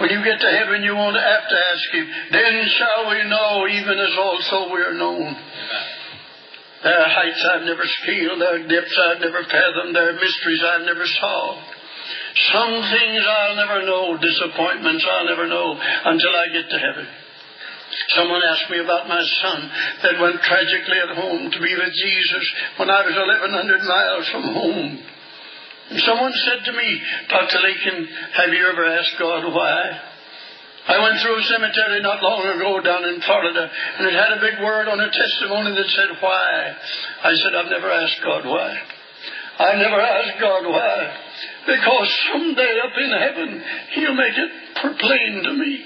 When 0.00 0.10
you 0.10 0.24
get 0.24 0.40
to 0.40 0.50
heaven, 0.50 0.82
you 0.82 0.94
won't 0.94 1.16
have 1.16 1.46
to 1.48 1.58
ask 1.74 1.90
him. 1.94 2.06
Then 2.30 2.54
shall 2.78 3.10
we 3.10 3.22
know, 3.28 3.66
even 3.68 3.98
as 3.98 4.14
also 4.18 4.72
we 4.72 4.80
are 4.82 4.94
known. 4.94 5.36
There 6.82 6.98
are 6.98 7.08
heights 7.08 7.42
I've 7.54 7.62
never 7.62 7.86
scaled, 7.86 8.40
there 8.40 8.54
are 8.58 8.66
depths 8.66 8.98
I've 8.98 9.20
never 9.20 9.42
fathomed, 9.44 9.94
there 9.94 10.10
are 10.10 10.18
mysteries 10.18 10.62
I've 10.66 10.86
never 10.86 11.06
solved. 11.06 11.62
Some 12.50 12.74
things 12.90 13.22
I'll 13.22 13.56
never 13.56 13.86
know, 13.86 14.18
disappointments 14.18 15.06
I'll 15.06 15.26
never 15.26 15.46
know 15.46 15.78
until 15.78 16.34
I 16.34 16.46
get 16.52 16.70
to 16.70 16.78
heaven. 16.78 17.06
Someone 18.16 18.40
asked 18.42 18.70
me 18.70 18.78
about 18.80 19.06
my 19.06 19.22
son 19.42 19.70
that 20.02 20.20
went 20.20 20.42
tragically 20.42 20.98
at 20.98 21.16
home 21.16 21.50
to 21.50 21.60
be 21.60 21.74
with 21.76 21.92
Jesus 21.92 22.44
when 22.78 22.90
I 22.90 23.04
was 23.04 23.14
1,100 23.14 23.82
miles 23.84 24.28
from 24.30 24.42
home. 24.42 24.98
And 25.90 26.00
someone 26.00 26.32
said 26.32 26.64
to 26.64 26.72
me, 26.72 27.02
Dr. 27.28 27.58
Lincoln, 27.60 28.08
have 28.32 28.48
you 28.48 28.66
ever 28.66 28.86
asked 28.86 29.18
God 29.18 29.54
why? 29.54 30.11
I 30.88 30.98
went 30.98 31.20
through 31.22 31.38
a 31.38 31.42
cemetery 31.44 32.02
not 32.02 32.22
long 32.22 32.42
ago 32.42 32.80
down 32.80 33.04
in 33.04 33.20
Florida, 33.22 33.70
and 33.98 34.06
it 34.06 34.14
had 34.14 34.32
a 34.32 34.40
big 34.40 34.58
word 34.64 34.88
on 34.88 34.98
a 34.98 35.10
testimony 35.10 35.76
that 35.76 35.90
said, 35.90 36.10
Why? 36.20 36.74
I 37.22 37.32
said, 37.34 37.54
I've 37.54 37.70
never 37.70 37.90
asked 37.90 38.20
God 38.22 38.44
why. 38.46 38.74
I 39.58 39.74
never 39.76 40.00
asked 40.00 40.40
God 40.40 40.66
why. 40.66 41.16
Because 41.66 42.18
someday 42.32 42.80
up 42.82 42.98
in 42.98 43.10
heaven, 43.10 43.64
He'll 43.94 44.14
make 44.14 44.36
it 44.36 44.50
plain 44.98 45.42
to 45.44 45.52
me. 45.52 45.84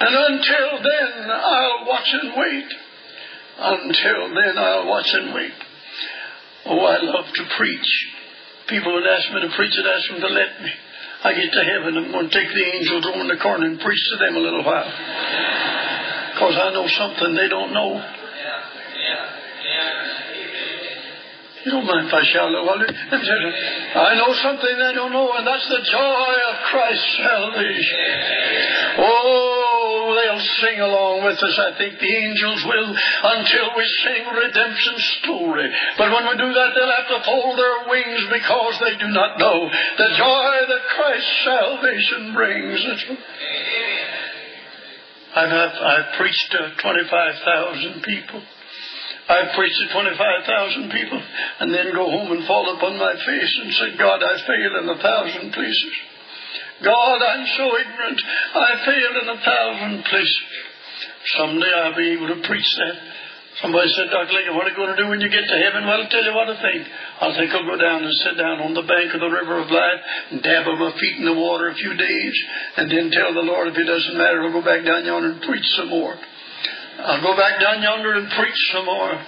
And 0.00 0.14
until 0.14 0.82
then, 0.82 1.30
I'll 1.30 1.86
watch 1.86 2.08
and 2.20 2.32
wait. 2.36 2.68
Until 3.58 4.34
then, 4.34 4.58
I'll 4.58 4.86
watch 4.88 5.08
and 5.12 5.34
wait. 5.34 5.52
Oh, 6.66 6.80
I 6.80 6.98
love 6.98 7.26
to 7.32 7.44
preach. 7.56 8.06
People 8.66 8.94
would 8.94 9.06
ask 9.06 9.32
me 9.32 9.40
to 9.42 9.54
preach 9.54 9.72
and 9.76 9.86
ask 9.86 10.10
them 10.10 10.20
to 10.20 10.34
let 10.34 10.62
me. 10.62 10.70
I 11.24 11.32
get 11.32 11.50
to 11.52 11.64
heaven, 11.64 11.96
I'm 11.96 12.12
going 12.12 12.28
to 12.28 12.34
take 12.34 12.52
the 12.52 12.64
angels 12.76 13.06
over 13.08 13.20
in 13.20 13.28
the 13.28 13.40
corner 13.40 13.64
and 13.64 13.80
preach 13.80 14.02
to 14.12 14.16
them 14.20 14.36
a 14.36 14.40
little 14.44 14.62
while. 14.62 14.84
Because 16.34 16.56
I 16.60 16.68
know 16.76 16.86
something 16.86 17.34
they 17.34 17.48
don't 17.48 17.72
know. 17.72 18.04
You 21.64 21.72
don't 21.72 21.86
mind 21.86 22.08
if 22.08 22.12
I 22.12 22.22
shout 22.28 22.44
a 22.44 22.52
little 22.52 22.66
while. 22.68 22.76
I 22.76 24.14
know 24.20 24.34
something 24.36 24.74
they 24.76 24.92
don't 24.92 25.12
know, 25.12 25.32
and 25.32 25.46
that's 25.46 25.64
the 25.64 25.80
joy 25.80 26.34
of 26.52 26.56
Christ's 26.68 27.16
salvation. 27.16 28.04
Oh, 29.00 29.43
sing 30.44 30.80
along 30.80 31.24
with 31.24 31.38
us. 31.42 31.58
I 31.58 31.78
think 31.78 31.98
the 31.98 32.14
angels 32.16 32.64
will 32.64 32.90
until 32.92 33.66
we 33.76 33.84
sing 34.04 34.22
redemption 34.28 34.94
story. 35.22 35.68
But 35.98 36.12
when 36.12 36.24
we 36.28 36.36
do 36.36 36.52
that, 36.52 36.70
they'll 36.74 36.96
have 36.96 37.08
to 37.08 37.24
fold 37.24 37.58
their 37.58 37.88
wings 37.88 38.22
because 38.30 38.78
they 38.80 38.96
do 38.98 39.08
not 39.08 39.38
know 39.38 39.70
the 39.98 40.10
joy 40.16 40.54
that 40.68 40.82
Christ's 40.94 41.44
salvation 41.44 42.32
brings. 42.34 42.80
I've, 45.34 45.50
I've, 45.50 45.76
I've 45.82 46.12
preached 46.16 46.52
to 46.52 46.74
25,000 46.78 48.02
people. 48.02 48.42
I 49.26 49.56
preached 49.56 49.80
to 49.80 49.92
25,000 49.92 50.90
people 50.90 51.22
and 51.60 51.72
then 51.72 51.94
go 51.94 52.10
home 52.10 52.32
and 52.32 52.46
fall 52.46 52.76
upon 52.76 52.98
my 52.98 53.14
face 53.14 53.58
and 53.62 53.72
say, 53.72 53.96
God, 53.96 54.22
I 54.22 54.36
failed 54.46 54.84
in 54.84 54.88
a 54.90 54.98
thousand 55.00 55.52
places. 55.52 55.94
God, 56.82 57.18
I'm 57.22 57.46
so 57.56 57.66
ignorant. 57.78 58.20
I 58.54 58.70
failed 58.84 59.16
in 59.22 59.28
a 59.30 59.40
thousand 59.40 60.04
places. 60.04 60.42
Someday 61.38 61.72
I'll 61.72 61.96
be 61.96 62.10
able 62.12 62.28
to 62.34 62.40
preach 62.46 62.70
that. 62.76 62.96
Somebody 63.62 63.86
said, 63.94 64.10
Dr. 64.10 64.34
Lincoln, 64.34 64.56
what 64.58 64.66
are 64.66 64.74
you 64.74 64.76
going 64.76 64.96
to 64.96 64.98
do 64.98 65.08
when 65.08 65.22
you 65.22 65.30
get 65.30 65.46
to 65.46 65.58
heaven? 65.62 65.86
Well, 65.86 66.02
I'll 66.02 66.10
tell 66.10 66.26
you 66.26 66.34
what 66.34 66.50
I 66.50 66.58
think. 66.58 66.82
I 66.90 67.28
think 67.38 67.54
I'll 67.54 67.70
go 67.70 67.78
down 67.78 68.02
and 68.02 68.12
sit 68.26 68.34
down 68.34 68.58
on 68.58 68.74
the 68.74 68.82
bank 68.82 69.14
of 69.14 69.22
the 69.22 69.30
river 69.30 69.62
of 69.62 69.70
life 69.70 70.00
and 70.34 70.42
dabble 70.42 70.74
my 70.74 70.90
feet 70.98 71.22
in 71.22 71.24
the 71.24 71.38
water 71.38 71.70
a 71.70 71.74
few 71.78 71.94
days 71.94 72.34
and 72.76 72.90
then 72.90 73.14
tell 73.14 73.32
the 73.32 73.46
Lord 73.46 73.68
if 73.68 73.78
it 73.78 73.86
doesn't 73.86 74.18
matter, 74.18 74.42
I'll 74.42 74.52
go 74.52 74.64
back 74.64 74.82
down 74.84 75.06
yonder 75.06 75.38
and 75.38 75.42
preach 75.42 75.66
some 75.78 75.88
more. 75.88 76.18
I'll 76.98 77.22
go 77.22 77.36
back 77.38 77.60
down 77.60 77.80
yonder 77.80 78.18
and 78.18 78.26
preach 78.34 78.60
some 78.74 78.86
more. 78.86 79.22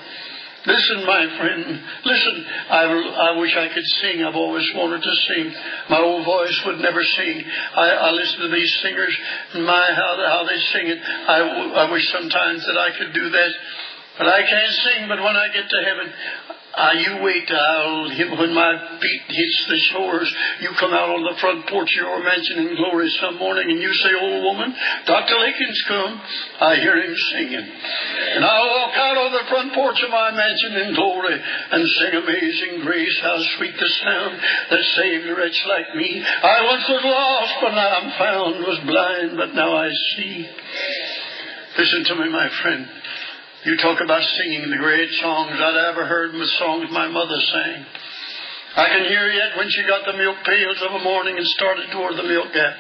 Listen, 0.67 1.07
my 1.07 1.39
friend. 1.39 1.81
Listen. 2.05 2.47
I, 2.71 2.83
I 2.83 3.39
wish 3.39 3.55
I 3.57 3.69
could 3.69 3.87
sing. 4.03 4.25
I've 4.25 4.35
always 4.35 4.67
wanted 4.75 5.03
to 5.03 5.15
sing. 5.15 5.55
My 5.89 6.01
old 6.01 6.25
voice 6.25 6.61
would 6.67 6.81
never 6.81 7.03
sing. 7.05 7.45
I, 7.77 7.89
I 7.89 8.11
listen 8.11 8.41
to 8.41 8.49
these 8.49 8.79
singers 8.83 9.17
and 9.55 9.65
my 9.65 9.87
how 9.95 10.17
how 10.27 10.45
they 10.45 10.59
sing 10.73 10.87
it. 10.89 10.99
I, 11.03 11.87
I 11.87 11.91
wish 11.91 12.11
sometimes 12.11 12.67
that 12.67 12.77
I 12.77 12.99
could 12.99 13.15
do 13.15 13.31
that. 13.31 13.51
But 14.19 14.27
I 14.27 14.41
can't 14.43 14.73
sing. 14.73 15.09
But 15.09 15.23
when 15.23 15.37
I 15.37 15.49
get 15.55 15.69
to 15.69 15.85
heaven, 15.85 16.13
uh, 16.77 16.93
you 16.93 17.25
wait. 17.25 17.51
I'll 17.51 18.05
when 18.37 18.53
my 18.53 18.99
feet 19.01 19.23
hits 19.29 19.67
the 19.67 19.79
shores. 19.93 20.29
You 20.61 20.71
come 20.79 20.93
out 20.93 21.09
on 21.09 21.25
the 21.25 21.41
front 21.41 21.67
porch 21.69 21.89
of 21.89 22.05
your 22.05 22.23
mansion 22.23 22.69
in 22.69 22.77
glory 22.77 23.09
some 23.21 23.39
morning, 23.39 23.65
and 23.71 23.81
you 23.81 23.93
say, 23.95 24.13
"Old 24.13 24.45
woman, 24.45 24.77
Doctor 25.07 25.37
Lakin's 25.37 25.83
come." 25.89 26.21
I 26.61 26.77
hear 26.77 27.01
him 27.01 27.17
singing, 27.33 27.65
and 27.65 28.45
I'll 28.45 28.69
walk 28.69 28.95
out 28.95 29.17
on 29.17 29.33
the 29.33 29.49
front 29.49 29.73
porch 29.73 30.03
of 30.03 30.11
my 30.11 30.31
mansion 30.33 30.77
in 30.77 30.95
glory 30.95 31.41
and 31.41 31.89
sing 31.89 32.15
"Amazing 32.15 32.85
Grace." 32.85 33.19
How 33.23 33.39
sweet 33.57 33.73
the 33.79 33.89
sound 34.05 34.37
that 34.71 34.83
saved 34.97 35.29
a 35.29 35.35
wretch 35.35 35.61
like 35.67 35.97
me. 35.97 36.23
I 36.23 36.61
once 36.61 36.85
was 36.89 37.05
lost, 37.05 37.55
but 37.63 37.73
now 37.73 37.89
I'm 37.89 38.11
found. 38.19 38.65
Was 38.67 38.81
blind, 38.85 39.37
but 39.39 39.55
now 39.55 39.77
I 39.77 39.89
see. 40.17 40.49
Listen 41.79 42.05
to 42.05 42.15
me, 42.17 42.29
my 42.29 42.49
friend. 42.63 42.89
You 43.67 43.77
talk 43.79 43.99
about 43.99 44.23
singing 44.23 44.71
the 44.71 44.79
great 44.79 45.11
songs 45.21 45.51
I'd 45.59 45.91
ever 45.91 46.07
heard 46.07 46.31
the 46.31 46.53
songs 46.63 46.87
my 46.93 47.09
mother 47.09 47.41
sang. 47.51 47.85
I 48.77 48.87
can 48.87 49.11
hear 49.11 49.27
yet 49.27 49.59
when 49.59 49.67
she 49.69 49.83
got 49.83 50.07
the 50.07 50.17
milk 50.17 50.37
pails 50.47 50.79
of 50.87 51.01
a 51.01 51.03
morning 51.03 51.37
and 51.37 51.47
started 51.59 51.91
toward 51.91 52.15
the 52.15 52.31
milk 52.31 52.55
gap. 52.55 52.77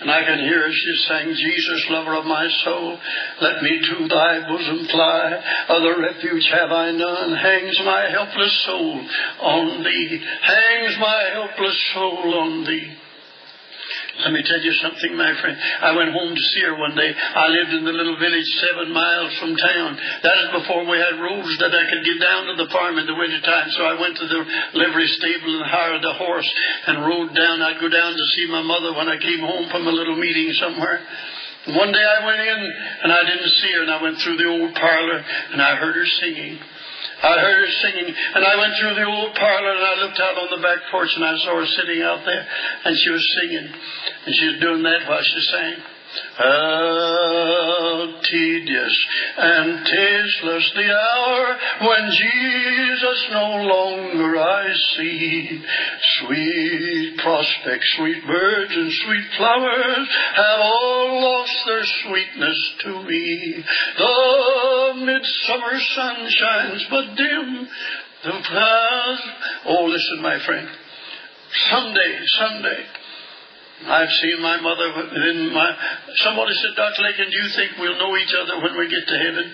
And 0.00 0.10
I 0.12 0.22
can 0.22 0.38
hear 0.38 0.70
she 0.70 1.06
sang, 1.08 1.34
Jesus, 1.34 1.86
lover 1.90 2.14
of 2.14 2.26
my 2.26 2.46
soul, 2.62 2.96
let 3.40 3.60
me 3.64 3.80
to 3.90 4.06
thy 4.06 4.46
bosom 4.46 4.86
fly. 4.86 5.34
Other 5.68 5.98
refuge 5.98 6.46
have 6.52 6.70
I 6.70 6.92
none. 6.92 7.34
Hangs 7.34 7.80
my 7.84 8.08
helpless 8.08 8.64
soul 8.66 9.06
on 9.40 9.82
thee. 9.82 10.24
Hangs 10.42 10.96
my 11.00 11.22
helpless 11.32 11.90
soul 11.92 12.34
on 12.38 12.64
thee. 12.66 12.96
Let 14.22 14.30
me 14.30 14.46
tell 14.46 14.62
you 14.62 14.72
something, 14.78 15.18
my 15.18 15.34
friend. 15.42 15.58
I 15.58 15.90
went 15.98 16.14
home 16.14 16.30
to 16.30 16.44
see 16.54 16.62
her 16.62 16.78
one 16.78 16.94
day. 16.94 17.10
I 17.10 17.48
lived 17.50 17.72
in 17.74 17.84
the 17.84 17.90
little 17.90 18.14
village 18.14 18.46
seven 18.62 18.94
miles 18.94 19.34
from 19.42 19.56
town. 19.58 19.98
That 20.22 20.38
is 20.38 20.50
before 20.62 20.86
we 20.86 20.98
had 21.02 21.18
roads 21.18 21.50
that 21.58 21.74
I 21.74 21.82
could 21.82 22.04
get 22.06 22.22
down 22.22 22.46
to 22.46 22.54
the 22.54 22.70
farm 22.70 22.98
in 22.98 23.06
the 23.10 23.18
winter 23.18 23.42
time. 23.42 23.68
So 23.74 23.82
I 23.82 23.98
went 23.98 24.14
to 24.16 24.26
the 24.26 24.40
livery 24.78 25.08
stable 25.18 25.58
and 25.58 25.66
hired 25.66 26.04
a 26.04 26.14
horse 26.14 26.46
and 26.86 27.02
rode 27.02 27.34
down. 27.34 27.62
I'd 27.62 27.82
go 27.82 27.90
down 27.90 28.12
to 28.14 28.26
see 28.38 28.46
my 28.46 28.62
mother 28.62 28.94
when 28.94 29.08
I 29.10 29.18
came 29.18 29.42
home 29.42 29.68
from 29.70 29.86
a 29.86 29.92
little 29.92 30.16
meeting 30.16 30.52
somewhere. 30.62 31.02
One 31.74 31.90
day 31.90 32.04
I 32.04 32.26
went 32.26 32.40
in 32.40 32.60
and 33.02 33.10
I 33.12 33.24
didn't 33.24 33.50
see 33.50 33.72
her 33.72 33.82
and 33.82 33.90
I 33.90 34.02
went 34.02 34.18
through 34.18 34.36
the 34.36 34.46
old 34.46 34.74
parlor 34.74 35.24
and 35.52 35.62
I 35.62 35.74
heard 35.76 35.96
her 35.96 36.06
singing. 36.20 36.60
I 37.24 37.38
heard 37.40 37.56
her 37.56 37.72
singing, 37.80 38.14
and 38.34 38.44
I 38.44 38.56
went 38.56 38.76
through 38.76 38.94
the 38.94 39.04
old 39.04 39.34
parlor 39.34 39.72
and 39.72 39.84
I 39.84 39.94
looked 40.04 40.20
out 40.20 40.36
on 40.36 40.50
the 40.50 40.62
back 40.62 40.78
porch 40.90 41.08
and 41.16 41.24
I 41.24 41.36
saw 41.38 41.56
her 41.56 41.66
sitting 41.66 42.02
out 42.02 42.24
there, 42.24 42.46
and 42.84 42.98
she 42.98 43.10
was 43.10 43.24
singing, 43.40 43.68
and 44.26 44.34
she 44.36 44.46
was 44.48 44.60
doing 44.60 44.82
that 44.82 45.08
while 45.08 45.22
she 45.22 45.40
sang. 45.50 45.76
How 46.36 48.20
tedious 48.22 49.06
and 49.36 49.86
tasteless 49.86 50.72
the 50.74 50.90
hour 50.92 51.58
when 51.88 52.10
Jesus 52.10 53.28
no 53.30 53.48
longer 53.64 54.36
I 54.38 54.74
see. 54.96 55.62
Sweet 56.20 57.16
prospects, 57.18 57.94
sweet 57.96 58.26
birds, 58.26 58.72
and 58.74 58.92
sweet 58.92 59.28
flowers 59.36 60.08
have 60.36 60.60
all 60.60 61.20
lost 61.22 61.58
their 61.66 61.84
sweetness 62.04 62.74
to 62.84 63.02
me. 63.02 63.64
The 63.98 64.92
midsummer 65.04 65.80
sun 65.94 66.28
shines 66.28 66.86
but 66.90 67.16
dim. 67.16 67.68
The 68.24 68.42
clouds. 68.46 69.22
Oh, 69.66 69.84
listen, 69.84 70.22
my 70.22 70.38
friend. 70.44 70.68
Someday, 71.70 72.18
someday, 72.38 72.84
I've 73.82 74.10
seen 74.22 74.40
my 74.40 74.60
mother 74.60 74.86
in 75.28 75.52
my. 75.52 75.76
Somebody 76.22 76.54
said, 76.54 76.76
Dr. 76.76 77.02
Lakin, 77.02 77.30
do 77.30 77.36
you 77.36 77.48
think 77.56 77.72
we'll 77.78 77.98
know 77.98 78.16
each 78.16 78.34
other 78.40 78.62
when 78.62 78.78
we 78.78 78.88
get 78.88 79.06
to 79.06 79.18
heaven? 79.18 79.52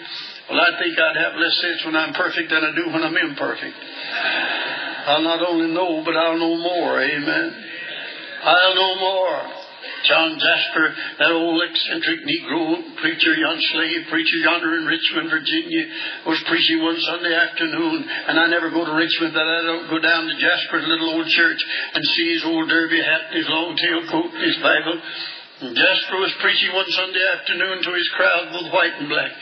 Well, 0.51 0.61
I 0.61 0.79
think 0.79 0.99
I'd 0.99 1.17
have 1.17 1.35
less 1.37 1.57
sense 1.61 1.85
when 1.85 1.97
I'm 1.97 2.13
perfect 2.13 2.51
than 2.51 2.63
I 2.63 2.75
do 2.75 2.87
when 2.93 3.03
I'm 3.03 3.17
imperfect. 3.17 3.75
I'll 5.07 5.23
not 5.23 5.43
only 5.43 5.73
know, 5.73 6.03
but 6.05 6.17
I'll 6.17 6.39
know 6.39 6.57
more. 6.57 7.03
Amen. 7.03 7.65
I'll 8.43 8.75
know 8.75 8.95
more. 8.97 9.60
John 10.05 10.39
Jasper, 10.39 10.95
that 11.19 11.33
old 11.33 11.63
eccentric 11.63 12.25
Negro 12.25 12.97
preacher, 13.01 13.35
young 13.35 13.61
slave 13.73 14.07
preacher 14.11 14.39
yonder 14.45 14.77
in 14.77 14.85
Richmond, 14.87 15.31
Virginia, 15.31 15.85
was 16.27 16.43
preaching 16.49 16.83
one 16.83 16.99
Sunday 17.01 17.35
afternoon, 17.35 18.05
and 18.29 18.41
I 18.41 18.47
never 18.49 18.71
go 18.71 18.85
to 18.85 18.93
Richmond 18.93 19.35
that 19.35 19.49
I 19.49 19.63
don't 19.63 19.89
go 19.89 19.99
down 19.99 20.27
to 20.27 20.35
Jasper's 20.37 20.87
little 20.89 21.11
old 21.17 21.29
church 21.29 21.61
and 21.95 22.05
see 22.05 22.35
his 22.35 22.45
old 22.45 22.69
derby 22.69 23.01
hat 23.01 23.31
and 23.31 23.37
his 23.37 23.49
long 23.49 23.77
tail 23.77 24.01
coat 24.09 24.33
and 24.33 24.45
his 24.45 24.59
Bible. 24.59 25.01
And 25.61 25.77
Jasper 25.77 26.17
was 26.17 26.33
preaching 26.41 26.73
one 26.73 26.89
Sunday 26.89 27.25
afternoon 27.37 27.83
to 27.85 27.93
his 27.93 28.09
crowd, 28.17 28.53
both 28.53 28.73
white 28.73 28.97
and 28.97 29.09
black. 29.09 29.33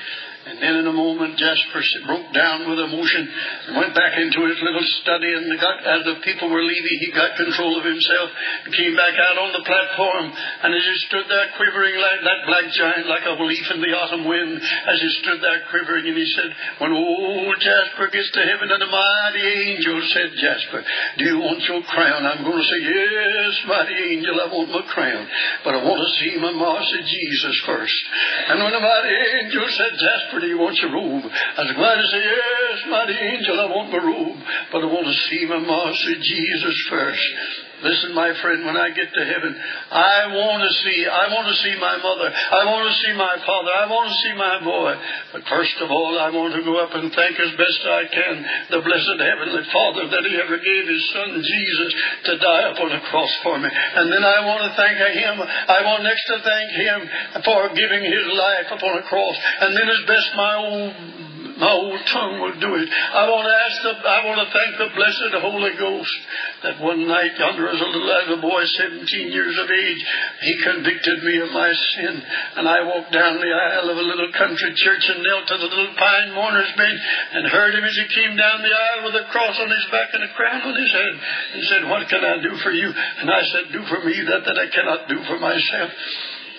And 0.48 0.64
then 0.64 0.74
in 0.80 0.86
a 0.88 0.96
moment, 0.96 1.36
Jasper 1.36 1.84
broke 2.08 2.32
down 2.32 2.64
with 2.64 2.80
emotion 2.80 3.28
and 3.68 3.76
went 3.76 3.92
back 3.92 4.16
into 4.16 4.48
his 4.48 4.56
little 4.64 4.88
study. 5.04 5.28
And 5.28 5.44
got, 5.60 5.84
as 5.84 6.02
the 6.08 6.16
people 6.24 6.48
were 6.48 6.64
leaving, 6.64 6.96
he 7.04 7.12
got 7.12 7.36
control 7.36 7.76
of 7.76 7.84
himself 7.84 8.28
and 8.64 8.72
came 8.72 8.96
back 8.96 9.12
out 9.12 9.36
on 9.36 9.52
the 9.52 9.64
platform. 9.68 10.32
And 10.64 10.72
as 10.72 10.80
he 10.80 10.96
stood 11.04 11.28
there 11.28 11.52
quivering 11.60 12.00
like 12.00 12.20
that 12.24 12.40
black 12.48 12.66
giant, 12.72 13.12
like 13.12 13.28
a 13.28 13.36
leaf 13.44 13.66
in 13.76 13.84
the 13.84 13.92
autumn 13.92 14.24
wind, 14.24 14.56
as 14.56 14.98
he 15.04 15.10
stood 15.20 15.44
there 15.44 15.68
quivering, 15.68 16.08
and 16.08 16.16
he 16.16 16.28
said, 16.32 16.50
When 16.80 16.96
old 16.96 17.56
Jasper 17.60 18.08
gets 18.08 18.32
to 18.32 18.48
heaven 18.48 18.72
and 18.72 18.80
the 18.80 18.88
mighty 18.88 19.44
angel 19.44 20.00
said, 20.16 20.32
Jasper, 20.32 20.80
do 21.20 21.24
you 21.28 21.38
want 21.44 21.60
your 21.68 21.84
crown? 21.84 22.24
I'm 22.24 22.40
going 22.40 22.56
to 22.56 22.68
say, 22.72 22.80
Yes, 22.88 23.52
mighty 23.68 24.16
angel, 24.16 24.40
I 24.40 24.48
want 24.48 24.72
my 24.72 24.84
crown. 24.88 25.28
But 25.60 25.76
I 25.76 25.84
want 25.84 26.00
to 26.00 26.10
see 26.24 26.40
my 26.40 26.56
master 26.56 27.00
Jesus 27.04 27.56
first. 27.68 28.00
And 28.48 28.64
when 28.64 28.72
the 28.72 28.80
mighty 28.80 29.16
angel 29.44 29.66
said, 29.76 29.92
Jasper, 29.92 30.37
do 30.40 30.46
wants 30.46 30.58
want 30.58 30.76
your 30.78 30.92
robe? 30.92 31.24
I 31.30 31.60
was 31.62 31.72
glad 31.76 31.96
to 31.96 32.06
say, 32.12 32.22
Yes, 32.22 32.78
mighty 32.90 33.16
angel, 33.16 33.60
I 33.60 33.66
want 33.66 33.90
my 33.90 33.98
robe, 33.98 34.38
but 34.72 34.82
I 34.82 34.86
want 34.86 35.06
to 35.06 35.16
see 35.28 35.46
my 35.46 35.58
master 35.58 36.14
Jesus 36.20 36.76
first. 36.90 37.67
Listen, 37.78 38.10
my 38.14 38.34
friend, 38.42 38.66
when 38.66 38.76
I 38.76 38.90
get 38.90 39.06
to 39.06 39.22
heaven, 39.22 39.54
I 39.54 40.34
want 40.34 40.66
to 40.66 40.72
see, 40.82 41.06
I 41.06 41.30
want 41.30 41.46
to 41.46 41.56
see 41.62 41.74
my 41.78 41.94
mother. 42.02 42.26
I 42.26 42.62
want 42.66 42.90
to 42.90 42.96
see 43.06 43.14
my 43.14 43.36
father. 43.46 43.70
I 43.70 43.86
want 43.86 44.10
to 44.10 44.16
see 44.18 44.34
my 44.34 44.56
boy. 44.66 44.92
But 45.30 45.42
first 45.46 45.78
of 45.78 45.90
all, 45.90 46.18
I 46.18 46.34
want 46.34 46.58
to 46.58 46.62
go 46.66 46.74
up 46.82 46.90
and 46.98 47.06
thank 47.14 47.38
as 47.38 47.54
best 47.54 47.80
I 47.86 48.02
can 48.10 48.34
the 48.74 48.82
blessed 48.82 49.22
Heavenly 49.22 49.64
Father 49.70 50.10
that 50.10 50.24
He 50.26 50.34
ever 50.42 50.58
gave 50.58 50.84
His 50.90 51.04
Son 51.14 51.30
Jesus 51.38 51.90
to 52.26 52.32
die 52.42 52.64
upon 52.74 52.90
a 52.98 53.02
cross 53.14 53.32
for 53.46 53.58
me. 53.62 53.70
And 53.70 54.10
then 54.10 54.24
I 54.26 54.42
want 54.42 54.66
to 54.66 54.72
thank 54.74 54.98
Him. 54.98 55.36
I 55.38 55.78
want 55.86 56.02
next 56.02 56.26
to 56.34 56.38
thank 56.42 56.68
Him 56.74 56.98
for 57.46 57.60
giving 57.78 58.02
His 58.02 58.26
life 58.34 58.68
upon 58.74 58.98
a 58.98 59.04
cross. 59.06 59.36
And 59.62 59.70
then 59.70 59.86
as 59.86 60.02
best 60.02 60.28
my 60.34 60.54
own 60.58 61.27
my 61.58 61.70
old 61.74 61.98
tongue 62.06 62.38
will 62.38 62.58
do 62.62 62.70
it. 62.78 62.86
I 62.86 63.26
want 63.26 63.46
to 63.50 63.56
ask 63.58 63.76
the, 63.82 63.94
I 63.98 64.20
want 64.30 64.40
to 64.46 64.48
thank 64.54 64.72
the 64.78 64.90
blessed 64.94 65.34
Holy 65.42 65.74
Ghost 65.74 66.16
that 66.62 66.78
one 66.78 67.02
night 67.06 67.34
yonder 67.34 67.66
as 67.66 67.82
a 67.82 67.90
little, 67.90 68.10
as 68.14 68.28
a 68.38 68.40
boy, 68.40 68.62
17 68.62 69.02
years 69.34 69.58
of 69.58 69.66
age, 69.66 70.00
he 70.42 70.54
convicted 70.62 71.18
me 71.26 71.34
of 71.42 71.50
my 71.50 71.70
sin. 71.98 72.14
And 72.62 72.64
I 72.68 72.86
walked 72.86 73.10
down 73.10 73.42
the 73.42 73.50
aisle 73.50 73.90
of 73.90 73.98
a 73.98 74.06
little 74.06 74.30
country 74.38 74.70
church 74.78 75.04
and 75.10 75.22
knelt 75.22 75.50
to 75.50 75.56
the 75.58 75.70
little 75.70 75.94
pine 75.98 76.30
mourner's 76.34 76.72
bench 76.78 77.00
and 77.34 77.50
heard 77.50 77.74
him 77.74 77.84
as 77.84 77.96
he 77.98 78.06
came 78.06 78.38
down 78.38 78.62
the 78.62 78.74
aisle 78.78 79.02
with 79.10 79.22
a 79.22 79.26
cross 79.34 79.58
on 79.58 79.70
his 79.70 79.86
back 79.90 80.14
and 80.14 80.22
a 80.24 80.32
crown 80.38 80.62
on 80.62 80.76
his 80.78 80.92
head 80.94 81.14
and 81.58 81.62
said, 81.66 81.82
what 81.90 82.06
can 82.06 82.22
I 82.22 82.38
do 82.38 82.54
for 82.62 82.70
you? 82.70 82.86
And 82.86 83.30
I 83.30 83.42
said, 83.50 83.74
do 83.74 83.82
for 83.90 84.00
me 84.06 84.14
that 84.14 84.46
that 84.46 84.58
I 84.58 84.70
cannot 84.70 85.10
do 85.10 85.18
for 85.26 85.38
myself. 85.42 85.90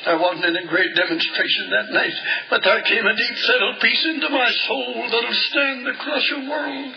There 0.06 0.18
wasn't 0.18 0.46
any 0.46 0.66
great 0.68 0.96
demonstration 0.96 1.70
that 1.72 1.92
night, 1.92 2.14
but 2.50 2.64
there 2.64 2.82
came 2.84 3.06
a 3.06 3.16
deep 3.16 3.38
settled 3.38 3.80
peace 3.82 4.06
into 4.06 4.30
my 4.30 4.52
soul 4.68 5.08
that'll 5.12 5.34
stand 5.34 5.86
crush 5.94 6.32
of 6.32 6.48
world. 6.48 6.94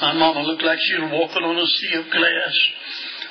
My 0.00 0.12
mama 0.14 0.42
looked 0.42 0.62
like 0.62 0.78
she 0.80 1.00
was 1.00 1.10
walking 1.12 1.44
on 1.44 1.56
a 1.56 1.66
sea 1.66 1.94
of 1.94 2.10
glass. 2.10 2.56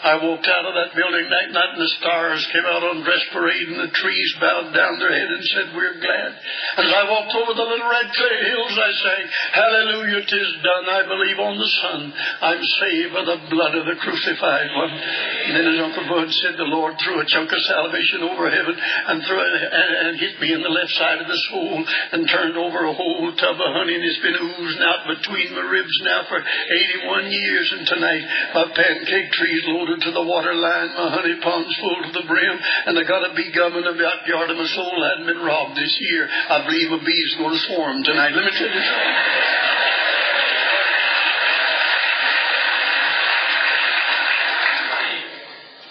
I 0.03 0.19
walked 0.19 0.47
out 0.51 0.67
of 0.67 0.75
that 0.75 0.91
building 0.91 1.31
that 1.31 1.47
night 1.55 1.71
and 1.73 1.81
the 1.81 1.95
stars 2.03 2.43
came 2.51 2.67
out 2.67 2.83
on 2.83 3.07
dress 3.07 3.23
parade 3.31 3.71
and 3.71 3.79
the 3.87 3.95
trees 3.95 4.29
bowed 4.35 4.75
down 4.75 4.99
their 4.99 5.15
head 5.15 5.29
and 5.31 5.43
said, 5.47 5.65
We're 5.71 5.95
glad. 5.95 6.31
As 6.83 6.91
I 6.91 7.03
walked 7.07 7.31
over 7.39 7.55
the 7.55 7.63
little 7.71 7.87
red 7.87 8.11
clay 8.11 8.37
hills, 8.51 8.75
I 8.75 8.91
sang, 8.99 9.25
Hallelujah, 9.55 10.27
tis 10.27 10.49
done. 10.59 10.85
I 10.91 11.07
believe 11.07 11.39
on 11.39 11.55
the 11.55 11.71
Son. 11.79 11.99
I'm 12.43 12.63
saved 12.83 13.11
by 13.15 13.23
the 13.23 13.39
blood 13.47 13.73
of 13.79 13.87
the 13.87 13.95
crucified 14.03 14.69
one. 14.75 14.91
And 14.91 15.53
then 15.55 15.65
as 15.71 15.79
Uncle 15.79 16.07
Bud 16.11 16.27
said, 16.35 16.59
the 16.59 16.67
Lord 16.67 16.99
threw 16.99 17.23
a 17.23 17.31
chunk 17.31 17.47
of 17.55 17.63
salvation 17.63 18.27
over 18.27 18.51
heaven 18.51 18.75
and 18.75 19.23
threw 19.23 19.39
it 19.39 19.53
and, 19.55 19.91
and 20.03 20.19
hit 20.19 20.35
me 20.43 20.51
in 20.51 20.59
the 20.59 20.73
left 20.73 20.91
side 20.99 21.23
of 21.23 21.31
the 21.31 21.41
soul 21.47 21.79
and 22.11 22.27
turned 22.27 22.59
over 22.59 22.91
a 22.91 22.93
whole 22.93 23.31
tub 23.39 23.55
of 23.55 23.71
honey 23.71 23.95
and 23.95 24.03
it's 24.03 24.19
been 24.19 24.35
oozing 24.35 24.83
out 24.83 25.07
between 25.07 25.55
my 25.55 25.63
ribs 25.63 25.97
now 26.03 26.27
for 26.27 26.43
81 26.43 27.31
years 27.31 27.67
and 27.77 27.87
tonight 27.87 28.23
my 28.51 28.65
pancake 28.75 29.31
tree's 29.31 29.63
loaded 29.71 29.92
to 29.99 30.11
the 30.11 30.23
water 30.23 30.53
line, 30.53 30.89
my 30.95 31.09
honey 31.11 31.37
ponds 31.41 31.75
full 31.79 31.99
to 32.03 32.11
the 32.11 32.25
brim, 32.27 32.57
and 32.87 32.97
I 32.97 33.03
got 33.03 33.29
a 33.29 33.33
bee 33.33 33.51
gum 33.53 33.75
about 33.75 33.97
backyard 33.97 34.49
of 34.49 34.57
my 34.57 34.67
soul 34.67 34.97
hadn't 35.03 35.27
been 35.27 35.43
robbed 35.45 35.75
this 35.77 35.97
year. 35.99 36.27
I 36.29 36.65
believe 36.65 36.91
a 36.91 36.99
bee's 37.03 37.35
going 37.37 37.53
to 37.53 37.61
swarm 37.67 38.03
tonight. 38.03 38.33
Let 38.33 38.45
me 38.45 38.51
tell 38.51 38.67
you 38.67 38.83
something. 38.83 39.13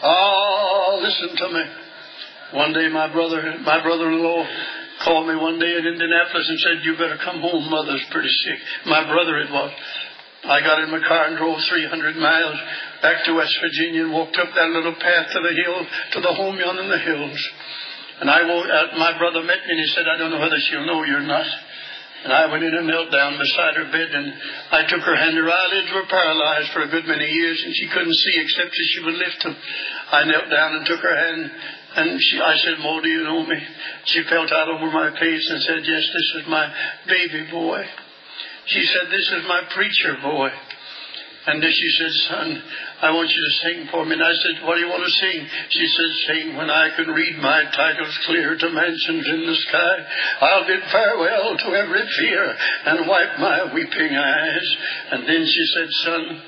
Oh, 0.03 0.99
listen 1.03 1.37
to 1.37 1.49
me. 1.55 1.65
One 2.55 2.73
day 2.73 2.89
my 2.89 3.11
brother, 3.13 3.41
my 3.65 3.83
brother-in-law 3.83 4.47
called 5.05 5.27
me 5.29 5.37
one 5.37 5.59
day 5.59 5.73
in 5.73 5.87
Indianapolis 5.87 6.49
and 6.49 6.59
said, 6.61 6.85
you 6.85 6.93
better 6.97 7.19
come 7.25 7.41
home, 7.41 7.71
mother's 7.71 8.05
pretty 8.11 8.29
sick. 8.29 8.59
My 8.87 9.05
brother 9.07 9.39
it 9.39 9.51
was. 9.51 9.73
I 10.45 10.61
got 10.61 10.83
in 10.83 10.91
my 10.91 11.01
car 11.07 11.27
and 11.27 11.37
drove 11.39 11.59
300 11.69 12.17
miles 12.17 12.59
back 13.03 13.25
to 13.27 13.35
West 13.35 13.53
Virginia 13.61 14.05
and 14.07 14.13
walked 14.15 14.39
up 14.39 14.49
that 14.55 14.71
little 14.71 14.95
path 14.95 15.27
to 15.35 15.41
the 15.43 15.55
hill, 15.55 15.79
to 16.13 16.21
the 16.23 16.33
home 16.33 16.57
yonder 16.57 16.83
in 16.83 16.89
the 16.89 16.99
hills. 16.99 17.41
And 18.21 18.31
I 18.31 18.47
walked, 18.47 18.71
uh, 18.71 18.97
my 18.97 19.19
brother 19.19 19.43
met 19.43 19.59
me 19.67 19.71
and 19.75 19.81
he 19.81 19.91
said, 19.93 20.07
I 20.07 20.17
don't 20.17 20.31
know 20.31 20.41
whether 20.41 20.59
she'll 20.71 20.87
know 20.87 21.03
you 21.03 21.19
or 21.19 21.27
not. 21.27 21.47
And 22.23 22.33
I 22.33 22.47
went 22.47 22.63
in 22.63 22.71
and 22.71 22.87
knelt 22.87 23.11
down 23.11 23.35
beside 23.35 23.75
her 23.75 23.91
bed 23.91 24.15
and 24.15 24.33
I 24.71 24.87
took 24.87 25.03
her 25.03 25.17
hand. 25.19 25.35
Her 25.35 25.51
eyelids 25.51 25.91
were 25.91 26.07
paralyzed 26.07 26.71
for 26.71 26.83
a 26.87 26.89
good 26.95 27.05
many 27.11 27.27
years 27.27 27.61
and 27.67 27.75
she 27.75 27.89
couldn't 27.91 28.15
see 28.15 28.37
except 28.39 28.71
as 28.71 28.89
she 28.95 29.03
would 29.03 29.19
lift 29.19 29.43
them. 29.43 29.57
I 30.13 30.25
knelt 30.25 30.49
down 30.49 30.77
and 30.77 30.87
took 30.87 31.03
her 31.03 31.17
hand 31.19 31.51
and 31.97 32.21
she, 32.23 32.39
I 32.39 32.57
said, 32.57 32.79
Mo, 32.79 33.01
do 33.03 33.09
you 33.09 33.25
know 33.25 33.45
me? 33.45 33.59
She 34.05 34.23
felt 34.31 34.53
out 34.53 34.69
over 34.69 34.87
my 34.87 35.11
face 35.19 35.51
and 35.51 35.63
said, 35.63 35.83
yes, 35.83 36.05
this 36.07 36.43
is 36.43 36.49
my 36.49 36.73
baby 37.09 37.51
boy. 37.51 37.85
She 38.67 38.83
said, 38.87 39.11
this 39.11 39.29
is 39.29 39.49
my 39.49 39.63
preacher 39.75 40.17
boy. 40.23 40.51
And 41.47 41.61
then 41.61 41.73
she 41.73 41.91
said, 41.99 42.13
son, 42.31 42.63
I 43.03 43.11
want 43.11 43.29
you 43.29 43.43
to 43.43 43.55
sing 43.67 43.89
for 43.91 44.07
me. 44.07 44.15
And 44.15 44.23
I 44.23 44.31
said, 44.31 44.63
what 44.63 44.77
do 44.77 44.81
you 44.81 44.89
want 44.89 45.03
to 45.03 45.11
sing? 45.11 45.47
She 45.71 45.87
said, 45.91 46.11
sing 46.31 46.57
when 46.57 46.71
I 46.71 46.95
can 46.95 47.09
read 47.09 47.37
my 47.43 47.65
titles 47.75 48.19
clear 48.27 48.57
to 48.57 48.71
mansions 48.71 49.27
in 49.27 49.47
the 49.47 49.57
sky. 49.67 49.97
I'll 50.41 50.67
bid 50.67 50.83
farewell 50.91 51.57
to 51.59 51.69
every 51.75 52.07
fear 52.19 52.57
and 52.87 53.09
wipe 53.09 53.39
my 53.41 53.75
weeping 53.75 54.15
eyes. 54.15 54.77
And 55.13 55.29
then 55.29 55.45
she 55.45 55.65
said, 55.75 55.89
son, 56.05 56.43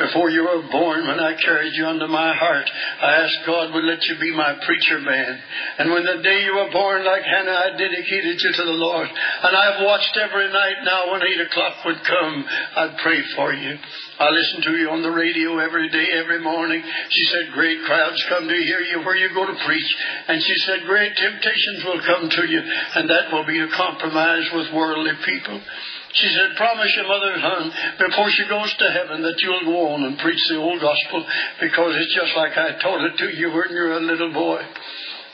before 0.00 0.30
you 0.30 0.42
were 0.42 0.64
born, 0.72 1.06
when 1.06 1.20
I 1.20 1.36
carried 1.36 1.76
you 1.76 1.86
under 1.86 2.08
my 2.08 2.34
heart, 2.34 2.68
I 3.02 3.20
asked 3.20 3.46
God 3.46 3.74
would 3.74 3.84
let 3.84 4.02
you 4.08 4.16
be 4.18 4.34
my 4.34 4.56
preacher 4.64 4.98
man. 5.00 5.38
And 5.78 5.92
when 5.92 6.04
the 6.04 6.22
day 6.22 6.42
you 6.42 6.54
were 6.56 6.72
born, 6.72 7.04
like 7.04 7.22
Hannah, 7.22 7.52
I 7.52 7.76
dedicated 7.76 8.40
you 8.40 8.52
to 8.56 8.64
the 8.64 8.80
Lord. 8.80 9.08
And 9.08 9.52
I've 9.56 9.84
watched 9.84 10.16
every 10.16 10.50
night 10.50 10.82
now 10.84 11.12
when 11.12 11.22
eight 11.22 11.40
o'clock 11.40 11.84
would 11.84 12.02
come, 12.02 12.44
I'd 12.76 12.96
pray 13.02 13.20
for 13.36 13.52
you. 13.52 13.76
I 14.20 14.28
listen 14.28 14.62
to 14.62 14.76
you 14.76 14.90
on 14.90 15.02
the 15.02 15.12
radio 15.12 15.58
every 15.58 15.88
day, 15.88 16.08
every 16.12 16.40
morning. 16.40 16.82
She 16.82 17.24
said, 17.24 17.52
great 17.52 17.78
crowds 17.84 18.22
come 18.28 18.48
to 18.48 18.54
hear 18.54 18.80
you 18.80 19.00
where 19.04 19.16
you 19.16 19.32
go 19.32 19.46
to 19.46 19.64
preach. 19.64 19.96
And 20.28 20.42
she 20.42 20.56
said, 20.66 20.84
great 20.84 21.16
temptations 21.16 21.84
will 21.84 22.00
come 22.04 22.28
to 22.28 22.44
you, 22.48 22.60
and 22.60 23.08
that 23.08 23.32
will 23.32 23.46
be 23.46 23.60
a 23.60 23.68
compromise 23.76 24.48
with 24.52 24.72
worldly 24.74 25.12
people. 25.24 25.60
She 26.12 26.28
said, 26.34 26.56
promise 26.56 26.90
your 26.96 27.06
mother, 27.06 27.38
hon, 27.38 27.72
before 27.98 28.30
she 28.30 28.44
goes 28.48 28.72
to 28.74 28.90
heaven 28.90 29.22
that 29.22 29.38
you'll 29.38 29.64
go 29.64 29.94
on 29.94 30.04
and 30.04 30.18
preach 30.18 30.40
the 30.48 30.56
old 30.56 30.80
gospel 30.80 31.24
because 31.60 31.94
it's 31.96 32.14
just 32.14 32.36
like 32.36 32.58
I 32.58 32.72
taught 32.82 33.04
it 33.04 33.16
to 33.18 33.28
you 33.36 33.50
when 33.50 33.70
you 33.70 33.82
were 33.82 33.92
a 33.92 34.00
little 34.00 34.32
boy. 34.32 34.60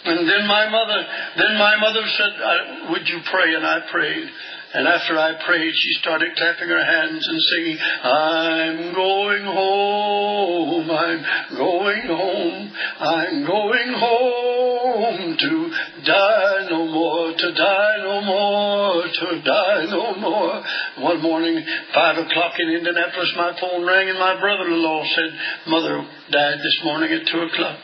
And 0.04 0.28
then 0.28 0.46
my 0.46 0.68
mother, 0.68 1.06
then 1.36 1.58
my 1.58 1.76
mother 1.76 2.06
said, 2.06 2.32
uh, 2.40 2.90
would 2.90 3.08
you 3.08 3.20
pray? 3.24 3.54
And 3.54 3.66
I 3.66 3.80
prayed. 3.90 4.28
And 4.76 4.86
after 4.86 5.16
I 5.16 5.32
prayed, 5.40 5.72
she 5.74 5.92
started 6.04 6.36
clapping 6.36 6.68
her 6.68 6.84
hands 6.84 7.26
and 7.26 7.40
singing, 7.40 7.78
I'm 7.80 8.92
going 8.92 9.44
home, 9.44 10.90
I'm 10.90 11.24
going 11.56 12.06
home, 12.12 12.72
I'm 13.00 13.46
going 13.46 13.92
home 13.96 15.36
to 15.38 15.70
die 16.04 16.66
no 16.68 16.86
more, 16.92 17.32
to 17.32 17.52
die 17.54 17.96
no 18.04 18.20
more, 18.20 19.02
to 19.08 19.40
die 19.40 19.86
no 19.88 20.14
more. 20.16 20.62
One 20.98 21.22
morning, 21.22 21.64
five 21.94 22.18
o'clock 22.18 22.52
in 22.58 22.68
Indianapolis, 22.68 23.32
my 23.34 23.56
phone 23.58 23.86
rang 23.86 24.10
and 24.10 24.18
my 24.18 24.38
brother-in-law 24.38 25.04
said, 25.04 25.40
Mother 25.68 26.06
died 26.30 26.58
this 26.58 26.80
morning 26.84 27.12
at 27.12 27.26
two 27.26 27.40
o'clock. 27.40 27.78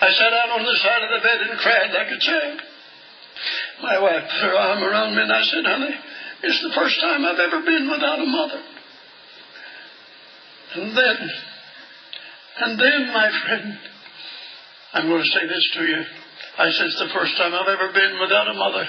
I 0.00 0.10
sat 0.10 0.32
out 0.42 0.58
on 0.58 0.66
the 0.66 0.76
side 0.82 1.02
of 1.04 1.10
the 1.14 1.22
bed 1.22 1.38
and 1.50 1.58
cried 1.60 1.90
like 1.94 2.10
a 2.10 2.18
child. 2.18 2.60
My 3.80 3.98
wife 4.00 4.22
put 4.22 4.42
her 4.42 4.56
arm 4.56 4.82
around 4.82 5.14
me 5.14 5.22
and 5.22 5.32
I 5.32 5.42
said, 5.44 5.64
honey, 5.64 5.94
it's 6.42 6.62
the 6.62 6.74
first 6.74 7.00
time 7.00 7.24
I've 7.24 7.38
ever 7.38 7.62
been 7.62 7.90
without 7.90 8.18
a 8.18 8.26
mother. 8.26 8.62
And 10.74 10.96
then, 10.96 11.16
and 12.60 12.80
then, 12.80 13.06
my 13.12 13.28
friend, 13.46 13.78
I'm 14.94 15.08
going 15.08 15.22
to 15.22 15.28
say 15.28 15.46
this 15.46 15.70
to 15.74 15.82
you. 15.84 16.02
I 16.58 16.70
said 16.70 16.86
it's 16.86 16.98
the 16.98 17.14
first 17.14 17.36
time 17.36 17.54
I've 17.54 17.68
ever 17.68 17.92
been 17.92 18.18
without 18.20 18.48
a 18.48 18.54
mother. 18.54 18.86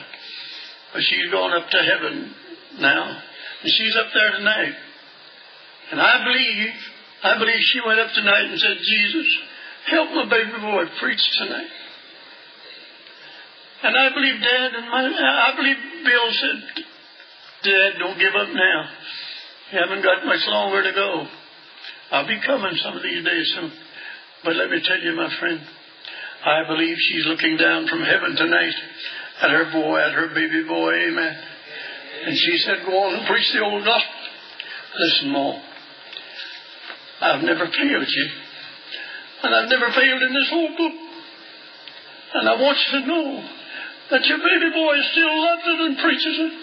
But 0.94 1.02
she's 1.04 1.32
gone 1.32 1.54
up 1.54 1.70
to 1.70 1.78
heaven 1.78 2.36
now. 2.80 3.22
And 3.64 3.72
she's 3.72 3.96
up 3.96 4.08
there 4.14 4.32
tonight. 4.38 4.76
And 5.92 6.02
I 6.02 6.24
believe, 6.24 6.74
I 7.24 7.38
believe 7.40 7.62
she 7.62 7.80
went 7.86 8.00
up 8.00 8.12
tonight 8.14 8.46
and 8.50 8.60
said, 8.60 8.78
Jesus, 8.82 9.28
help 9.88 10.10
my 10.12 10.30
baby 10.30 10.60
boy 10.60 10.84
preach 11.00 11.24
tonight. 11.38 11.72
And 13.84 13.96
I 13.98 14.10
believe 14.14 14.42
Dad 14.42 14.72
and 14.76 14.90
my, 14.90 15.04
I 15.04 15.56
believe 15.56 15.78
Bill 16.04 16.32
said, 16.32 16.86
Dad, 17.64 18.00
don't 18.00 18.20
give 18.20 18.36
up 18.36 18.50
now. 18.50 18.90
You 19.72 19.80
haven't 19.80 20.04
got 20.04 20.26
much 20.26 20.46
longer 20.48 20.84
to 20.84 20.92
go. 20.92 21.28
I'll 22.12 22.28
be 22.28 22.40
coming 22.46 22.76
some 22.84 22.98
of 22.98 23.04
these 23.04 23.24
days 23.24 23.54
soon. 23.56 23.72
But 24.44 24.56
let 24.56 24.70
me 24.70 24.82
tell 24.86 25.00
you, 25.00 25.16
my 25.16 25.34
friend, 25.40 25.62
I 26.46 26.68
believe 26.68 26.98
she's 27.00 27.26
looking 27.26 27.56
down 27.58 27.88
from 27.88 28.02
heaven 28.02 28.36
tonight 28.36 28.74
at 29.42 29.50
her 29.50 29.72
boy, 29.72 30.00
at 30.00 30.12
her 30.12 30.28
baby 30.36 30.68
boy. 30.68 30.92
Amen. 31.08 31.38
And 32.26 32.38
she 32.38 32.58
said, 32.60 32.86
Go 32.86 32.92
on 32.92 33.16
and 33.16 33.28
preach 33.28 33.52
the 33.54 33.64
old 33.64 33.84
gospel. 33.84 34.14
Listen, 35.00 35.32
Mo. 35.32 35.62
I've 37.22 37.44
never 37.44 37.66
failed 37.66 38.08
you. 38.08 38.28
And 39.44 39.56
I've 39.56 39.70
never 39.70 39.90
failed 39.92 40.22
in 40.22 40.34
this 40.34 40.50
whole 40.50 40.70
book. 40.78 40.94
And 42.34 42.50
I 42.50 42.62
want 42.62 42.78
you 42.78 43.00
to 43.00 43.08
know 43.08 43.50
that 44.12 44.26
your 44.26 44.38
baby 44.38 44.70
boy 44.74 44.96
still 45.12 45.42
loves 45.42 45.64
it 45.66 45.80
and 45.80 45.98
preaches 45.98 46.38
it. 46.40 46.63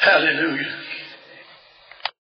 Hallelujah. 0.00 0.81